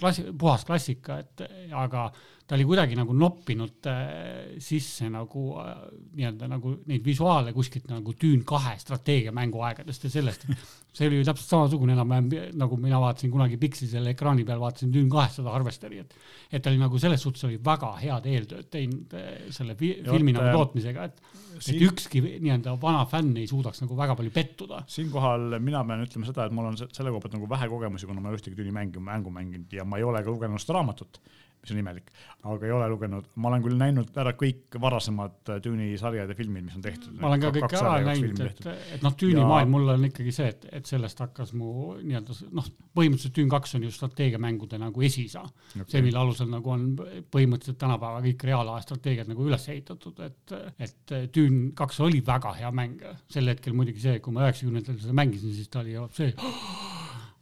klassi, 0.00 0.26
puhas 0.38 0.66
klassika, 0.68 1.20
et 1.24 1.46
aga 1.74 2.08
ta 2.44 2.58
oli 2.58 2.64
kuidagi 2.68 2.96
nagu 2.98 3.14
noppinud 3.16 3.86
äh, 3.88 4.56
sisse 4.60 5.08
nagu 5.12 5.46
äh, 5.62 5.76
nii-öelda 6.18 6.48
nagu 6.52 6.74
neid 6.90 7.04
visuaale 7.06 7.54
kuskilt 7.56 7.86
nagu 7.88 8.12
Düün 8.20 8.42
kahe 8.44 8.74
strateegiamängu 8.80 9.62
aegadest 9.64 10.04
ja 10.04 10.10
sellest. 10.12 10.44
see 10.94 11.08
oli 11.08 11.22
ju 11.22 11.24
täpselt 11.26 11.50
samasugune 11.50 11.94
enam-vähem 11.96 12.58
nagu 12.60 12.76
mina 12.78 13.00
vaatasin 13.02 13.32
kunagi 13.32 13.56
Pixisel 13.58 14.06
ekraani 14.12 14.44
peal, 14.46 14.60
vaatasin 14.60 14.92
Düün 14.94 15.08
kahest 15.10 15.40
seda 15.40 15.54
Harvesteri, 15.54 16.02
et. 16.04 16.12
et 16.52 16.62
ta 16.62 16.70
oli 16.70 16.82
nagu 16.82 17.00
selles 17.02 17.24
suhtes 17.24 17.46
oli 17.48 17.56
väga 17.64 17.94
head 18.02 18.28
eeltööd 18.30 18.68
teinud 18.70 19.16
äh, 19.18 19.30
selle 19.54 19.74
fi 19.80 19.94
ja, 19.96 20.10
filmi 20.12 20.36
nagu 20.36 20.52
tootmisega, 20.58 21.08
et 21.08 21.24
siin... 21.64 21.78
et 21.78 21.86
ükski 21.88 22.22
nii-öelda 22.28 22.76
vana 22.82 23.06
fänn 23.10 23.32
ei 23.40 23.48
suudaks 23.50 23.80
nagu 23.82 23.96
väga 23.98 24.18
palju 24.20 24.34
pettuda. 24.36 24.82
siinkohal 24.98 25.56
mina 25.64 25.80
pean 25.88 26.04
ütlema 26.04 26.28
seda, 26.28 26.44
et 26.44 26.54
mul 26.54 26.68
on 26.68 26.76
selle 26.84 27.08
koha 27.08 27.24
pealt 27.24 27.38
nagu 27.40 27.48
vähe 27.56 27.72
kogemusi, 27.72 28.10
kuna 28.10 28.20
ma 28.20 28.28
ei 28.28 28.36
ole 28.36 28.42
ühtegi 28.42 28.60
Düüni 28.60 28.76
mängu, 28.76 29.00
mängu 29.00 29.32
mänginud 29.32 29.72
ja 29.72 29.88
ma 29.88 29.98
ei 29.98 30.06
ole 30.06 30.22
ka 30.22 30.30
lugenud 30.30 30.62
seda 30.62 30.76
raamatut 30.78 31.22
mis 31.64 31.72
on 31.72 31.80
imelik, 31.80 32.10
aga 32.44 32.66
ei 32.68 32.72
ole 32.76 32.86
lugenud, 32.92 33.28
ma 33.40 33.48
olen 33.50 33.62
küll 33.64 33.78
näinud 33.80 34.18
ära 34.20 34.34
kõik 34.36 34.76
varasemad 34.80 35.52
Düüni 35.64 35.94
sarjad 36.00 36.28
ja 36.28 36.36
filmid, 36.36 36.66
mis 36.66 36.76
on 36.76 36.84
tehtud. 36.84 37.14
ma 37.20 37.30
olen 37.30 37.44
ka 37.44 37.52
kõik 37.56 37.76
ära 37.78 37.94
näinud, 38.04 38.42
et, 38.44 38.60
et 38.98 39.04
noh, 39.04 39.14
Düüni 39.20 39.40
ja... 39.40 39.46
maailm 39.48 39.72
mul 39.72 39.94
on 39.94 40.04
ikkagi 40.10 40.34
see, 40.36 40.50
et, 40.52 40.66
et 40.80 40.90
sellest 40.90 41.22
hakkas 41.24 41.54
mu 41.56 41.94
nii-öelda 42.02 42.36
noh, 42.58 42.68
põhimõtteliselt 42.96 43.38
Düün 43.38 43.52
kaks 43.52 43.76
on 43.78 43.86
ju 43.88 43.92
strateegiamängude 43.94 44.80
nagu 44.82 45.06
esiisa 45.08 45.44
okay.. 45.46 45.88
see, 45.88 46.04
mille 46.04 46.20
alusel 46.20 46.50
nagu 46.52 46.74
on 46.74 46.86
põhimõtteliselt 46.98 47.80
tänapäeva 47.80 48.20
kõik 48.28 48.46
reaalaja 48.50 48.84
strateegiad 48.88 49.32
nagu 49.32 49.48
üles 49.48 49.68
ehitatud, 49.72 50.20
et, 50.28 50.56
et 50.84 51.16
Düün 51.34 51.70
kaks 51.78 52.02
oli 52.04 52.20
väga 52.26 52.52
hea 52.60 52.72
mäng. 52.74 53.00
sel 53.30 53.48
hetkel 53.48 53.76
muidugi 53.76 54.04
see, 54.04 54.20
kui 54.20 54.36
ma 54.36 54.44
üheksakümnendatel 54.44 55.00
seda 55.00 55.16
mängisin, 55.16 55.56
siis 55.56 55.72
ta 55.72 55.80
oli 55.80 55.96
see 56.12 56.34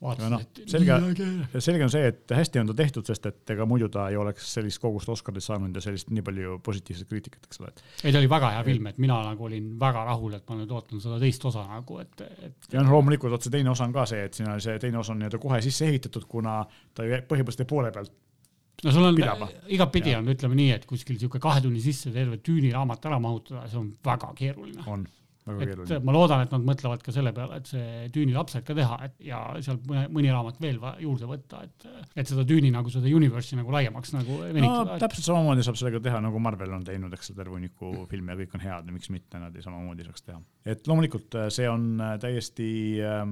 vaatasin 0.03 0.35
no,, 0.35 0.39
et 0.43 0.61
selge, 0.71 0.97
selge 1.63 1.87
on 1.87 1.93
see, 1.93 2.09
et 2.11 2.35
hästi 2.37 2.63
on 2.63 2.71
ta 2.71 2.77
tehtud, 2.83 3.07
sest 3.09 3.29
et 3.31 3.53
ega 3.55 3.67
muidu 3.69 3.89
ta 3.93 4.09
ei 4.11 4.19
oleks 4.21 4.49
sellist 4.57 4.83
kogust 4.83 5.11
Oscarit 5.13 5.45
saanud 5.45 5.77
ja 5.79 5.85
sellist 5.85 6.11
nii 6.15 6.25
palju 6.27 6.59
positiivset 6.65 7.11
kriitikat, 7.11 7.47
eks 7.49 7.63
ole. 7.63 7.73
ei, 8.03 8.11
ta 8.11 8.19
oli 8.19 8.31
väga 8.31 8.51
hea 8.57 8.65
film, 8.67 8.91
et 8.91 8.99
mina 9.03 9.21
nagu 9.27 9.47
olin 9.49 9.71
väga 9.81 10.05
rahul, 10.09 10.35
et 10.39 10.49
ma 10.49 10.59
nüüd 10.59 10.75
ootan 10.75 11.05
seda 11.05 11.21
teist 11.23 11.47
osa 11.49 11.65
nagu, 11.69 12.01
et, 12.03 12.27
et. 12.49 12.59
ja 12.75 12.83
noh, 12.83 12.97
loomulikult 12.99 13.37
vot 13.37 13.47
see 13.47 13.55
teine 13.55 13.73
osa 13.73 13.87
on 13.89 13.95
ka 13.95 14.09
see, 14.11 14.27
et 14.27 14.37
siin 14.39 14.51
on 14.51 14.61
see 14.63 14.77
teine 14.83 15.01
osa 15.03 15.15
on 15.15 15.23
nii-öelda 15.23 15.41
kohe 15.43 15.63
sisse 15.65 15.89
ehitatud, 15.89 16.27
kuna 16.29 16.61
ta 16.95 17.07
põhimõtteliselt 17.07 17.71
poole 17.71 17.95
pealt 17.95 18.15
no 18.83 18.93
sul 18.93 19.07
on 19.07 19.19
igatpidi 19.71 20.15
on, 20.19 20.31
ütleme 20.35 20.59
nii, 20.59 20.71
et 20.77 20.87
kuskil 20.91 21.19
sihuke 21.21 21.41
kahe 21.43 21.63
tunni 21.63 21.83
sisse 21.83 22.11
terve 22.15 22.41
tüüni 22.43 22.73
raamat 22.75 23.11
ära 23.11 23.19
mahutada, 23.23 23.69
see 23.71 23.79
on 23.79 23.93
väga 24.05 24.33
keeruline. 24.39 24.83
on 24.87 25.07
et 25.43 26.05
ma 26.07 26.15
loodan, 26.15 26.45
et 26.45 26.53
nad 26.55 26.65
mõtlevad 26.67 27.03
ka 27.03 27.15
selle 27.15 27.33
peale, 27.35 27.59
et 27.59 27.71
see 27.71 28.09
Düüni 28.15 28.35
lapsed 28.37 28.63
ka 28.67 28.77
teha, 28.79 28.99
et 29.09 29.17
ja 29.27 29.41
sealt 29.65 29.87
mõne, 29.91 30.05
mõni 30.15 30.31
raamat 30.31 30.61
veel 30.63 30.79
juurde 31.03 31.29
võtta, 31.31 31.65
et, 31.67 31.87
et 32.15 32.31
seda 32.31 32.45
Düüni 32.47 32.71
nagu 32.75 32.93
seda 32.93 33.11
universe'i 33.11 33.59
nagu 33.59 33.75
laiemaks 33.75 34.15
nagu 34.15 34.39
venitada 34.45 34.95
no,. 34.95 35.01
täpselt 35.03 35.27
samamoodi 35.27 35.67
saab 35.67 35.81
sellega 35.81 36.03
teha, 36.05 36.21
nagu 36.23 36.43
Marvel 36.43 36.77
on 36.77 36.87
teinud, 36.87 37.15
eks 37.17 37.33
terve 37.35 37.57
hunniku 37.57 38.07
filme 38.11 38.37
ja 38.37 38.43
kõik 38.43 38.55
on 38.59 38.67
head 38.69 38.93
ja 38.93 38.95
miks 38.95 39.11
mitte 39.15 39.43
nad 39.43 39.57
ei 39.57 39.67
samamoodi 39.67 40.07
saaks 40.07 40.29
teha. 40.29 40.39
et 40.75 40.87
loomulikult 40.87 41.39
äh, 41.41 41.51
see 41.55 41.67
on 41.71 41.91
äh, 41.99 42.15
täiesti 42.23 42.71
äh, 43.03 43.27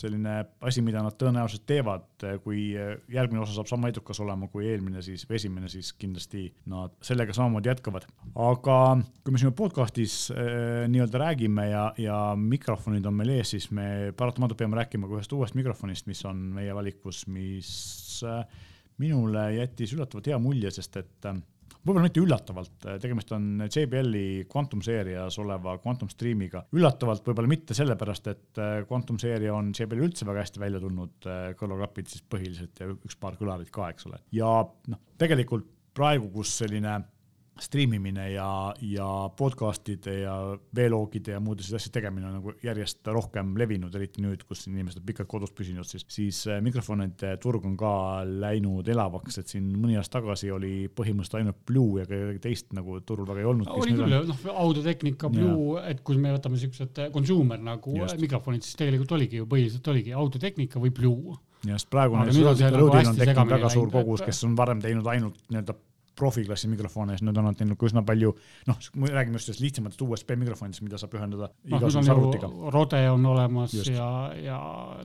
selline 0.00 0.36
asi, 0.66 0.82
mida 0.84 1.02
nad 1.04 1.16
tõenäoliselt 1.20 1.66
teevad, 1.68 2.06
kui 2.44 2.70
järgmine 2.72 3.42
osa 3.42 3.56
saab 3.56 3.68
sama 3.70 3.90
edukas 3.92 4.20
olema 4.24 4.48
kui 4.52 4.66
eelmine, 4.70 5.02
siis 5.04 5.26
või 5.28 5.38
esimene, 5.40 5.70
siis 5.72 5.92
kindlasti 5.98 6.46
nad 6.70 6.96
sellega 7.04 7.34
samamoodi 7.36 7.70
jätkavad. 7.70 8.06
aga 8.34 8.78
kui 9.24 9.34
me 9.34 9.42
siin 9.42 9.54
podcast'is 9.56 10.16
äh, 10.32 10.88
nii-öelda 10.90 11.22
räägime 11.24 11.68
ja, 11.70 11.84
ja 12.00 12.18
mikrofonid 12.36 13.06
on 13.06 13.16
meil 13.20 13.36
ees, 13.36 13.54
siis 13.54 13.70
me 13.74 14.10
paratamatult 14.16 14.58
peame 14.60 14.80
rääkima 14.80 15.08
ka 15.08 15.18
ühest 15.18 15.32
uuest 15.36 15.56
mikrofonist, 15.58 16.08
mis 16.10 16.24
on 16.28 16.42
meie 16.56 16.74
valikus, 16.76 17.26
mis 17.30 17.70
äh, 18.26 18.44
minule 19.00 19.46
jättis 19.56 19.94
üllatavalt 19.96 20.30
hea 20.30 20.38
mulje, 20.42 20.72
sest 20.74 21.00
et 21.00 21.30
äh, 21.30 21.40
võib-olla 21.80 22.04
mitte 22.06 22.22
üllatavalt, 22.22 22.86
tegemist 23.02 23.32
on 23.36 23.64
JBL-i 23.66 24.44
Quantum 24.50 24.82
seerias 24.84 25.38
oleva 25.42 25.76
Quantum 25.82 26.10
Streamiga. 26.12 26.64
üllatavalt 26.76 27.26
võib-olla 27.26 27.50
mitte 27.50 27.76
sellepärast, 27.76 28.30
et 28.32 28.60
äh, 28.62 28.80
Quantum 28.88 29.20
seeria 29.22 29.54
on 29.56 29.72
JBL-i 29.76 30.08
üldse 30.08 30.28
väga 30.28 30.44
hästi 30.44 30.62
välja 30.62 30.82
tulnud, 30.82 31.16
äh, 31.26 31.52
kõrvaklapid 31.60 32.10
siis 32.12 32.24
põhiliselt 32.28 32.82
ja 32.82 32.90
üks 32.92 33.18
paar 33.20 33.38
kõlarit 33.40 33.72
ka, 33.74 33.90
eks 33.94 34.10
ole. 34.10 34.20
ja 34.36 34.52
noh, 34.92 35.02
tegelikult 35.20 35.68
praegu, 35.96 36.30
kus 36.34 36.52
selline 36.62 37.00
striimimine 37.60 38.30
ja, 38.32 38.48
ja 38.80 39.06
podcast'ide 39.36 40.14
ja 40.22 40.34
veeloogide 40.76 41.34
ja 41.34 41.40
muude 41.42 41.62
selliste 41.62 41.80
asjade 41.80 41.96
tegemine 41.98 42.28
on 42.28 42.36
nagu 42.38 42.54
järjest 42.64 43.10
rohkem 43.12 43.52
levinud, 43.60 43.94
eriti 43.96 44.24
nüüd, 44.24 44.44
kus 44.48 44.66
inimesed 44.70 45.02
on 45.02 45.06
pikalt 45.08 45.28
kodus 45.30 45.52
püsinud, 45.56 45.88
siis, 45.88 46.06
siis 46.10 46.40
äh, 46.48 46.62
mikrofonide 46.64 47.34
turg 47.42 47.66
on 47.68 47.76
ka 47.80 47.92
läinud 48.26 48.88
elavaks, 48.88 49.40
et 49.42 49.52
siin 49.52 49.68
mõni 49.76 49.98
aasta 50.00 50.18
tagasi 50.18 50.50
oli 50.54 50.74
põhimõtteliselt 50.88 51.40
ainult 51.40 51.60
Blue 51.68 52.00
ja 52.00 52.08
kedagi 52.08 52.42
teist 52.46 52.72
nagu 52.76 53.00
turul 53.06 53.28
väga 53.28 53.44
ei 53.44 53.50
olnud. 53.52 53.70
oli 53.76 53.98
küll, 53.98 54.16
noh, 54.30 54.42
audiotehnika 54.64 55.30
Blue, 55.32 55.76
et 55.84 56.02
kui 56.06 56.18
me 56.20 56.34
võtame 56.36 56.60
siuksed 56.60 57.04
consumer 57.14 57.60
nagu 57.60 57.94
Just. 57.98 58.18
mikrofonid, 58.22 58.64
siis 58.66 58.80
tegelikult 58.80 59.18
oligi 59.18 59.40
ju 59.42 59.48
põhiliselt 59.50 59.92
oligi 59.92 60.16
audiotehnika 60.16 60.82
või 60.82 60.94
Blue 60.96 61.38
ja 61.68 61.76
sest 61.76 61.90
praegu 61.92 62.16
on, 62.16 62.24
nagu 62.24 62.46
on 62.48 63.16
tekkinud 63.20 63.52
väga 63.52 63.70
suur 63.72 63.90
kogus, 63.92 64.24
kes 64.24 64.44
on 64.48 64.56
varem 64.56 64.80
teinud 64.80 65.06
ainult 65.12 65.36
nii-öelda 65.50 65.76
profiklassi 66.20 66.70
mikrofone, 66.70 67.16
siis 67.16 67.26
nüüd 67.26 67.38
on 67.40 67.48
nad 67.50 67.58
teinud 67.58 67.84
üsna 67.90 68.02
palju, 68.06 68.32
noh, 68.68 68.80
räägime 69.00 69.38
just 69.38 69.50
sellest 69.50 69.64
lihtsamatest 69.64 70.04
USB 70.04 70.36
mikrofonidest, 70.40 70.84
mida 70.86 71.00
saab 71.00 71.16
ühendada 71.18 71.48
no, 71.50 71.78
igasuguse 71.78 72.14
arvutiga. 72.14 72.50
Rode 72.74 73.02
on 73.10 73.26
olemas 73.32 73.74
just. 73.76 73.92
ja, 73.94 74.08
ja 74.38 74.58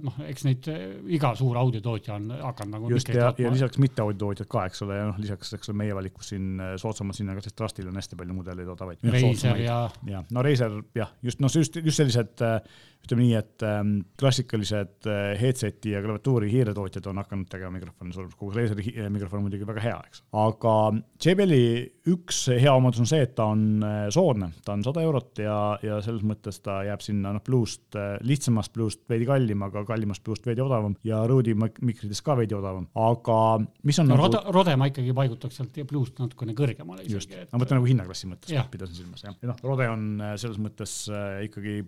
noh, 0.03 0.19
eks 0.27 0.47
neid 0.47 0.69
iga 1.17 1.33
suur 1.39 1.59
audiotootja 1.61 2.17
on 2.19 2.31
hakanud 2.35 2.77
nagu. 2.77 2.91
just 2.93 3.11
ja, 3.13 3.31
ja 3.39 3.53
lisaks 3.53 3.79
mitte 3.81 4.03
audiotootjad 4.05 4.51
ka, 4.51 4.65
eks 4.69 4.83
ole, 4.85 4.99
ja 4.99 5.07
noh, 5.11 5.21
lisaks, 5.21 5.53
eks 5.57 5.71
ole, 5.71 5.79
meie 5.83 5.95
valikus 5.97 6.33
siin 6.33 6.59
äh, 6.59 6.75
soodsamad 6.81 7.17
sinna, 7.17 7.37
ka 7.37 7.45
sest 7.45 7.57
Trustil 7.59 7.87
on 7.91 8.01
hästi 8.01 8.19
palju 8.19 8.35
mudeleid 8.35 8.73
odavaid. 8.75 9.05
Razer 9.15 9.61
ja. 9.63 9.79
ja 10.09 10.25
no 10.35 10.43
Razer 10.45 10.81
jah, 10.97 11.15
just 11.25 11.41
noh, 11.43 11.51
just, 11.51 11.79
just 11.79 12.01
sellised 12.01 12.43
äh, 12.45 12.59
ütleme 13.05 13.25
nii, 13.25 13.35
et 13.37 13.65
ähm, 13.65 13.93
klassikalised 14.19 15.09
äh, 15.09 15.35
headset'i 15.39 15.93
ja 15.93 16.01
klaviatuuri 16.03 16.49
hiiretootjad 16.51 17.09
on 17.11 17.21
hakanud 17.21 17.49
tegema 17.51 17.75
mikrofoni, 17.77 18.15
kogu 18.35 18.53
see 18.55 18.65
Laseri 18.65 18.93
äh, 18.95 19.11
mikrofon 19.13 19.41
on 19.41 19.47
muidugi 19.47 19.67
väga 19.67 19.83
hea, 19.83 19.97
eks. 20.09 20.23
aga 20.41 20.75
JBL-i 21.15 22.09
üks 22.11 22.41
hea 22.51 22.71
omadus 22.75 23.01
on 23.01 23.07
see, 23.09 23.21
et 23.23 23.33
ta 23.37 23.47
on 23.53 23.83
äh, 23.85 23.97
soodne, 24.13 24.49
ta 24.65 24.75
on 24.75 24.83
sada 24.85 25.03
eurot 25.05 25.41
ja, 25.41 25.55
ja 25.85 25.99
selles 26.03 26.25
mõttes 26.27 26.59
ta 26.63 26.81
jääb 26.87 27.03
sinna 27.05 27.31
noh, 27.35 27.43
Blue'st 27.45 27.97
äh,, 27.99 28.15
lihtsamast 28.27 28.73
Blue'st 28.75 29.05
veidi 29.09 29.27
kallim, 29.29 29.63
aga 29.65 29.85
kallimast 29.87 30.25
Blue'st 30.25 30.47
veidi 30.47 30.63
odavam 30.65 30.97
ja 31.07 31.23
Rode'i 31.29 31.55
mikritest 31.55 32.25
ka 32.25 32.37
veidi 32.39 32.57
odavam, 32.57 32.87
aga 32.99 33.39
mis 33.87 33.99
on 34.03 34.11
no, 34.11 34.17
nagu. 34.17 34.27
Rode, 34.27 34.43
Rode 34.55 34.77
ma 34.79 34.89
ikkagi 34.91 35.15
paigutaks 35.17 35.61
sealt 35.61 35.81
Blue'st 35.89 36.19
natukene 36.21 36.57
kõrgemale 36.57 37.05
isegi. 37.05 37.17
just, 37.17 37.37
ma 37.51 37.61
mõtlen 37.61 37.79
nagu 37.79 37.91
hinnaklassi 37.91 38.31
mõttes, 38.31 38.55
pidasin 38.73 39.03
silmas 39.03 39.25
jah, 39.25 39.37
ja 39.41 39.53
noh, 39.53 39.61
Rode 39.65 39.89
on 39.91 40.09
äh, 40.19 40.35
selles 40.41 40.59
mõttes 40.61 41.05
ikkagi 41.47 41.79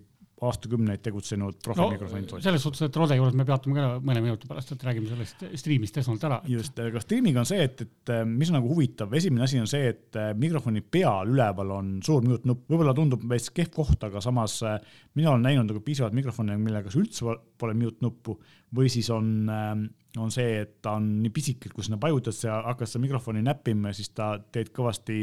aastakümneid 0.46 1.02
tegutsenud 1.02 1.58
profimikrofonid 1.64 2.32
no,. 2.32 2.40
selles 2.44 2.62
suhtes, 2.64 2.84
et 2.86 2.98
Rode 2.98 3.16
juures 3.18 3.36
me 3.38 3.46
peatume 3.48 3.76
ka 3.78 3.88
mõne 4.04 4.22
minuti 4.24 4.50
pärast, 4.50 4.72
et 4.74 4.84
räägime 4.86 5.10
sellest 5.10 5.44
striimist 5.62 5.98
esmalt 6.02 6.26
ära. 6.28 6.40
just, 6.50 6.78
aga 6.84 7.02
striimiga 7.02 7.42
on 7.42 7.48
see, 7.48 7.64
et, 7.64 7.84
et 7.86 8.12
mis 8.28 8.52
on 8.52 8.58
nagu 8.60 8.70
huvitav, 8.72 9.14
esimene 9.18 9.46
asi 9.46 9.60
on 9.62 9.70
see, 9.70 9.92
et 9.94 10.20
mikrofoni 10.38 10.82
peal 10.84 11.34
üleval 11.34 11.74
on 11.78 11.92
suur 12.04 12.26
mute 12.26 12.48
nupp, 12.48 12.66
võib-olla 12.70 12.94
tundub 12.96 13.24
veits 13.30 13.50
kehv 13.54 13.72
koht, 13.74 13.98
aga 14.08 14.22
samas 14.24 14.60
mina 15.18 15.32
olen 15.32 15.46
näinud 15.48 15.72
nagu 15.72 15.82
piisavalt 15.84 16.16
mikrofone, 16.16 16.58
millega 16.60 16.92
üldse 16.94 17.38
pole 17.58 17.74
mute 17.78 18.04
nuppu 18.04 18.38
või 18.76 18.90
siis 18.92 19.08
on 19.14 19.48
on 20.16 20.30
see, 20.32 20.62
et 20.62 20.78
ta 20.82 20.94
on 20.96 21.06
nii 21.22 21.30
pisike, 21.34 21.68
et 21.68 21.74
kui 21.76 21.84
sinna 21.84 21.98
vajutad, 22.00 22.32
sa 22.32 22.62
hakkad 22.64 22.88
seda 22.88 23.02
mikrofoni 23.02 23.42
näppima 23.44 23.90
ja 23.90 23.96
siis 23.98 24.08
ta 24.16 24.30
teed 24.52 24.70
kõvasti 24.74 25.18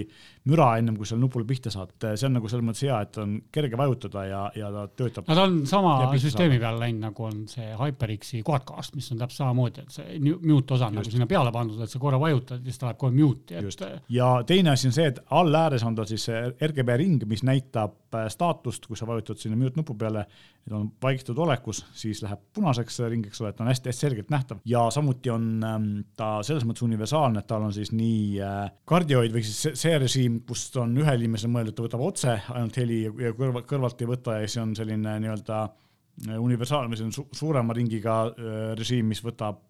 müra 0.51 0.67
ennem 0.77 0.97
kui 0.99 1.07
seal 1.09 1.19
nupule 1.21 1.47
pihta 1.49 1.71
saad. 1.73 1.95
see 2.05 2.27
on 2.27 2.35
nagu 2.37 2.49
selles 2.51 2.67
mõttes 2.67 2.85
hea, 2.85 2.99
et 3.01 3.17
on 3.21 3.33
kerge 3.55 3.79
vajutada 3.79 4.25
ja, 4.29 4.41
ja 4.55 4.69
ta 4.75 4.85
töötab. 5.01 5.25
no 5.27 5.37
ta 5.39 5.45
on 5.47 5.57
sama 5.69 5.95
süsteemi 6.21 6.59
peale 6.61 6.83
läinud, 6.83 7.01
nagu 7.07 7.25
on 7.25 7.43
see 7.49 7.71
HyperX-i 7.79 8.43
Quadcast, 8.45 8.95
mis 8.99 9.09
on 9.11 9.23
täpselt 9.23 9.41
samamoodi, 9.41 9.85
et 9.85 9.97
see 9.97 10.35
mute 10.45 10.77
osa 10.77 10.91
on 10.91 10.99
nagu 10.99 11.15
sinna 11.15 11.29
peale 11.29 11.53
pandud, 11.55 11.81
et 11.81 11.91
sa 11.91 12.01
korra 12.01 12.21
vajutad 12.21 12.61
ja 12.61 12.69
siis 12.69 12.81
ta 12.81 12.91
läheb 12.91 13.01
kohe 13.01 13.15
mute'i, 13.17 13.57
et. 13.61 14.05
ja 14.13 14.31
teine 14.45 14.75
asi 14.75 14.91
on 14.91 14.97
see, 14.99 15.09
et 15.09 15.21
all 15.33 15.61
ääres 15.63 15.85
on 15.87 15.97
tal 15.97 16.09
siis 16.09 16.29
RGB 16.29 16.99
ring, 17.01 17.25
mis 17.29 17.41
näitab 17.47 17.97
äh, 18.13 18.29
staatust, 18.29 18.85
kui 18.85 18.97
sa 18.99 19.09
vajutad 19.09 19.41
sinna 19.41 19.57
mute 19.57 19.81
nupu 19.81 19.97
peale, 19.97 20.27
et 20.65 20.73
on 20.73 20.87
vaikitud 21.01 21.37
olekus, 21.41 21.83
siis 21.97 22.21
läheb 22.25 22.41
punaseks 22.53 23.01
ring, 23.09 23.25
eks 23.25 23.41
ole, 23.41 23.53
et 23.53 23.65
on 23.65 23.73
hästi-hästi 23.73 24.07
selgelt 24.07 24.31
nähtav 24.33 24.61
ja 24.69 24.74
samuti 24.93 25.31
on 25.33 25.45
ähm, 25.65 25.87
ta 26.17 26.39
selles 26.45 26.65
mõttes 26.67 26.85
universaalne, 26.85 27.41
et 27.41 27.47
tal 27.49 27.65
on 27.67 27.73
siis 27.75 27.91
nii 27.95 28.41
äh, 28.43 28.59
kardioid 28.87 29.33
või 29.35 29.43
siis 29.45 29.79
see, 29.79 29.95
režiim, 30.01 30.41
kus 30.47 30.67
on 30.81 30.95
ühele 31.01 31.25
inimesele 31.25 31.53
mõeldud, 31.53 31.77
ta 31.77 31.85
võtab 31.85 32.05
otse 32.05 32.35
ainult 32.53 32.79
heli 32.81 33.03
ja 33.07 33.33
kõrvalt, 33.37 33.67
kõrvalt 33.69 34.03
ei 34.03 34.09
võta 34.09 34.39
ja 34.39 34.47
siis 34.47 34.61
on 34.63 34.75
selline 34.77 35.17
nii-öelda 35.23 35.61
äh, 35.65 36.37
universaalne, 36.39 36.97
see 36.99 37.07
on 37.09 37.15
su 37.15 37.27
suurema 37.35 37.75
ringiga 37.77 38.21
äh, 38.27 38.59
režiim, 38.79 39.09
mis 39.13 39.23
võtab 39.25 39.61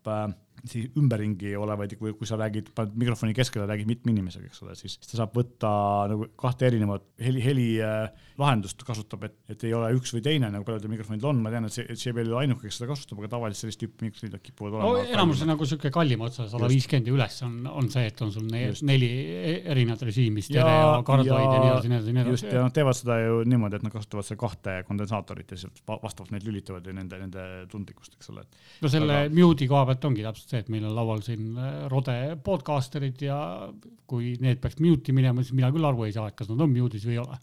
ümberringi 0.99 1.53
olevaid, 1.59 1.95
kui, 1.99 2.13
kui 2.17 2.27
sa 2.27 2.37
räägid, 2.39 2.71
paned 2.75 2.95
mikrofoni 2.99 3.35
keskele, 3.37 3.67
räägid 3.69 3.89
mitme 3.89 4.13
inimesega, 4.13 4.49
eks 4.49 4.63
ole, 4.65 4.75
siis 4.79 4.97
ta 5.03 5.19
saab 5.19 5.35
võtta 5.37 5.71
nagu 6.11 6.27
kahte 6.39 6.67
erinevat 6.69 7.05
heli, 7.21 7.41
helilahendust 7.45 8.81
äh, 8.81 8.87
kasutab, 8.87 9.27
et, 9.27 9.37
et 9.51 9.65
ei 9.67 9.73
ole 9.77 9.91
üks 9.97 10.13
või 10.15 10.23
teine, 10.25 10.49
nagu 10.53 10.67
paljudel 10.67 10.91
mikrofonidel 10.93 11.31
on, 11.31 11.41
ma 11.45 11.53
tean, 11.53 11.67
et 11.69 11.75
see, 11.75 11.85
JBL 11.85 12.29
ei 12.29 12.33
ole 12.33 12.41
ainuke, 12.43 12.67
kes 12.67 12.79
seda 12.79 12.89
kasutab, 12.91 13.21
aga 13.21 13.31
tavaliselt 13.35 13.65
sellist 13.65 13.83
tüüpi 13.83 14.09
mikrofonid 14.09 14.37
kipuvad 14.45 14.77
olema 14.79 14.91
no,. 14.91 15.05
enamus 15.17 15.43
on 15.45 15.51
nagu 15.53 15.69
sihuke 15.69 15.91
kallim 15.93 16.25
otsa, 16.25 16.47
sada 16.51 16.69
viiskümmend 16.71 17.11
ja 17.11 17.15
üles 17.17 17.39
on, 17.45 17.55
on 17.71 17.91
see, 17.93 18.05
et 18.09 18.25
on 18.25 18.33
sul 18.33 18.47
ne, 18.51 18.65
neli 18.89 19.11
e-, 19.21 19.59
erinevat 19.75 20.05
režiimi, 20.09 20.43
stereo, 20.45 21.01
kardioid 21.07 21.45
ja, 21.45 21.59
nii 21.61 21.71
edasi, 21.71 21.91
nii 21.91 21.99
edasi, 21.99 22.15
nii 22.15 22.23
edasi. 22.25 22.35
just, 22.39 22.49
ja 22.51 22.65
nad 22.65 22.75
teevad 22.75 22.99
seda 22.99 23.19
ju 23.21 23.41
niimoodi, 23.49 23.79
et 23.79 23.85
nad 23.85 23.95
kasutavad 23.95 24.27
seda 24.27 24.39
kahte 24.41 24.77
kondensaatorit 24.89 25.55
ja 25.55 25.61
siis 25.61 25.85
vastavalt 25.87 26.33
neid 26.33 26.45
lülitavad 26.47 26.89
nende, 26.95 27.19
nende 27.21 27.45
tundlikkust, 27.71 28.17
eks 28.19 28.31
ole. 28.33 28.45
no 28.81 28.91
selle 28.91 29.21
aga... 29.25 29.33
mute'i 29.35 29.69
koha 29.71 29.85
pealt 29.89 30.09
ongi 30.09 30.25
täpselt 30.25 30.53
see, 30.54 30.54
et 30.61 30.71
meil 30.73 30.85
on 30.87 30.95
laual 30.95 31.21
siin 31.25 31.53
Rode 31.91 32.17
podcasterid 32.43 33.21
ja 33.27 33.39
kui 34.09 34.35
need 34.41 34.59
peaks 34.61 34.77
mute'i 34.81 35.13
minema, 35.15 35.43
siis 35.43 35.55
mina 35.57 35.71
küll 35.73 35.85
aru 35.87 36.05
ei 36.05 36.13
saa, 36.15 36.29
et 36.29 36.37
kas 36.37 36.49
nad 36.51 36.61
on 36.61 36.71
mute'is 36.73 37.05
või 37.07 37.15
ei 37.15 37.21
ole. 37.21 37.37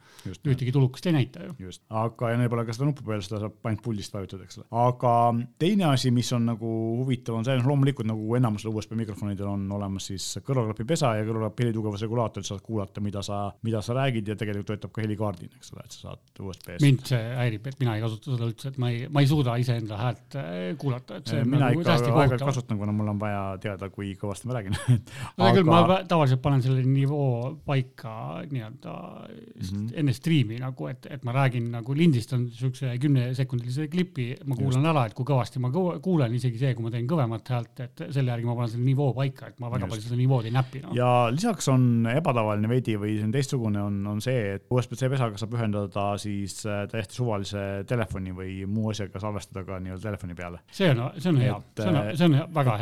ühtegi 0.53 0.75
tulukest 0.75 1.09
ei 1.11 1.17
näita 1.17 1.47
ju. 1.49 1.55
just, 1.67 1.83
aga 1.91 2.33
ja 2.33 2.39
neil 2.39 2.51
pole 2.53 2.65
ka 2.69 2.77
seda 2.77 2.89
nuppu 2.89 3.05
peal, 3.07 3.23
seda 3.25 3.41
saab 3.43 3.69
ainult 3.69 3.83
puldist 3.85 4.15
vajutada, 4.15 4.47
eks 4.47 4.61
ole. 4.61 4.67
aga 4.85 5.15
teine 5.63 5.89
asi, 5.91 6.13
mis 6.15 6.31
on 6.37 6.47
nagu 6.53 6.73
huvitav, 7.01 7.39
on 7.39 7.47
see, 7.47 7.57
noh 7.59 7.71
loomulikult 7.73 8.09
nagu 8.09 8.39
enamusel 8.39 8.71
USB 8.73 8.95
mikrofonidel 9.01 9.51
on 9.51 9.67
olemas 9.79 10.07
siis 10.13 10.29
kõrvaklapipesa 10.47 11.15
ja 11.19 11.27
kõrvaklapi 11.27 11.67
helitugevuse 11.67 12.07
regulaator, 12.07 12.47
sa 12.47 12.55
saad 12.55 12.65
kuulata, 12.67 13.03
mida 13.05 13.25
sa, 13.27 13.43
mida 13.67 13.83
sa 13.83 13.99
räägid 13.99 14.31
ja 14.33 14.39
tegelikult 14.39 14.71
töötab 14.73 14.95
ka 14.95 15.03
helikaardina, 15.05 15.59
eks 15.59 15.75
ole, 15.75 15.87
et 15.87 15.97
sa 15.97 16.07
saad 16.07 16.43
USB-st. 16.47 16.85
mind 16.85 17.07
see 17.11 17.23
häirib, 17.41 17.67
et 17.73 17.83
mina 17.83 17.99
ei 17.99 18.05
kasuta 18.05 18.37
seda 18.37 18.51
üldse, 18.51 18.73
et 18.73 18.81
ma 18.83 18.93
ei, 18.93 19.05
ma 19.11 19.25
ei 19.25 19.31
suuda 19.31 19.59
iseenda 19.63 19.99
häält 19.99 20.39
äh, 20.39 20.61
kuulata, 20.79 21.19
et 21.19 21.33
see 21.33 21.43
on 21.43 21.51
mina 21.51 21.67
nagu 21.67 21.83
ikka 21.83 21.99
aeg-ajalt 21.99 22.47
kasutan, 22.53 22.79
kuna 22.81 22.92
mul 22.95 23.13
on 23.13 23.21
vaja 23.21 23.43
teada, 23.63 23.89
kui 23.93 24.13
kõvasti 24.19 24.49
ma 24.49 24.59
räägin 24.59 24.77
no 25.39 25.47
aga... 25.47 25.53
küll, 25.57 25.69
ma 25.69 25.99
tavaliselt 26.09 26.43
panen 26.45 26.63
selle 26.65 26.85
nivoo 26.87 27.55
paika 27.67 28.15
nii-öelda 28.51 28.95
mm 28.95 29.63
-hmm. 29.63 29.89
enne 30.03 30.15
striimi 30.17 30.59
nagu, 30.63 30.89
et, 30.91 31.07
et 31.11 31.25
ma 31.25 31.35
räägin 31.37 31.71
nagu 31.73 31.97
lindistan 31.97 32.49
siukse 32.51 32.95
kümnesekundilise 33.03 33.89
klipi, 33.93 34.29
ma 34.45 34.57
kuulan 34.57 34.81
Just. 34.81 34.91
ära, 34.93 35.07
et 35.07 35.15
kui 35.15 35.27
kõvasti 35.29 35.63
ma 35.63 35.71
kuulen, 35.73 36.35
isegi 36.35 36.59
see, 36.59 36.75
kui 36.75 36.87
ma 36.87 36.91
teen 36.95 37.09
kõvemat 37.09 37.53
häält, 37.55 37.81
et 37.87 38.05
selle 38.11 38.35
järgi 38.35 38.47
ma 38.49 38.57
panen 38.59 38.75
selle 38.75 38.85
nivoo 38.87 39.13
paika, 39.17 39.53
et 39.53 39.61
ma 39.61 39.71
väga 39.71 39.87
Just. 39.87 39.95
palju 39.95 40.09
seda 40.09 40.21
nivood 40.21 40.49
ei 40.49 40.55
näpi 40.55 40.83
no.. 40.85 40.95
ja 40.97 41.11
lisaks 41.33 41.69
on 41.73 42.07
ebatavaline 42.15 42.69
veidi 42.69 42.97
või 43.01 43.17
see 43.19 43.29
on 43.29 43.35
teistsugune, 43.35 43.83
on, 43.83 44.01
on 44.15 44.21
see, 44.25 44.57
et 44.57 44.67
USB-C 44.71 45.11
pesaga 45.13 45.41
saab 45.41 45.57
ühendada 45.59 46.07
siis 46.23 46.59
äh, 46.67 46.85
täiesti 46.91 47.19
suvalise 47.21 47.85
telefoni 47.89 48.35
või 48.37 48.57
muu 48.67 48.91
asjaga 48.93 49.23
salvestada 49.23 49.65
ka 49.67 49.79
nii-öelda 49.83 50.03
telefoni 50.03 50.35
peale. 50.39 50.63
see 50.73 50.91
on, 50.91 51.05
see 51.19 51.31
on 51.33 51.41
hea, 51.43 51.59
see 51.79 51.89
on, 51.89 52.01
see 52.17 52.29
on 52.29 52.39
väga 52.55 52.77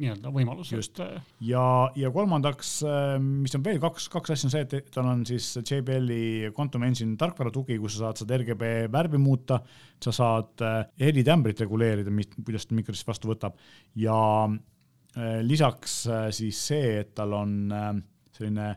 nii-öelda 0.00 0.32
võimalus. 0.34 0.72
just, 0.72 1.00
ja, 1.44 1.64
ja 1.98 2.10
kolmandaks, 2.14 2.72
mis 3.22 3.54
on 3.56 3.64
veel 3.64 3.80
kaks, 3.82 4.08
kaks 4.12 4.34
asja 4.34 4.48
on 4.48 4.54
see, 4.54 4.66
et 4.66 4.90
tal 4.94 5.08
on 5.10 5.24
siis 5.28 5.52
JBL-i 5.60 6.50
Quantum 6.56 6.84
Engine 6.86 7.16
tarkvara 7.20 7.52
tugi, 7.54 7.78
kus 7.80 7.96
sa 7.96 8.08
saad 8.08 8.22
seda 8.22 8.38
RGB 8.40 8.70
värvi 8.92 9.20
muuta, 9.20 9.60
sa 10.00 10.14
saad 10.14 10.64
äh, 10.64 10.82
helitämbrit 11.00 11.60
reguleerida, 11.64 12.12
mis, 12.14 12.30
kuidas 12.38 12.68
ta 12.68 12.76
mikrosist 12.78 13.08
vastu 13.08 13.32
võtab 13.32 13.58
ja 14.00 14.20
äh, 14.46 15.40
lisaks 15.46 16.02
äh, 16.08 16.28
siis 16.34 16.60
see, 16.70 17.00
et 17.02 17.14
tal 17.18 17.36
on 17.36 17.56
selline 18.36 18.72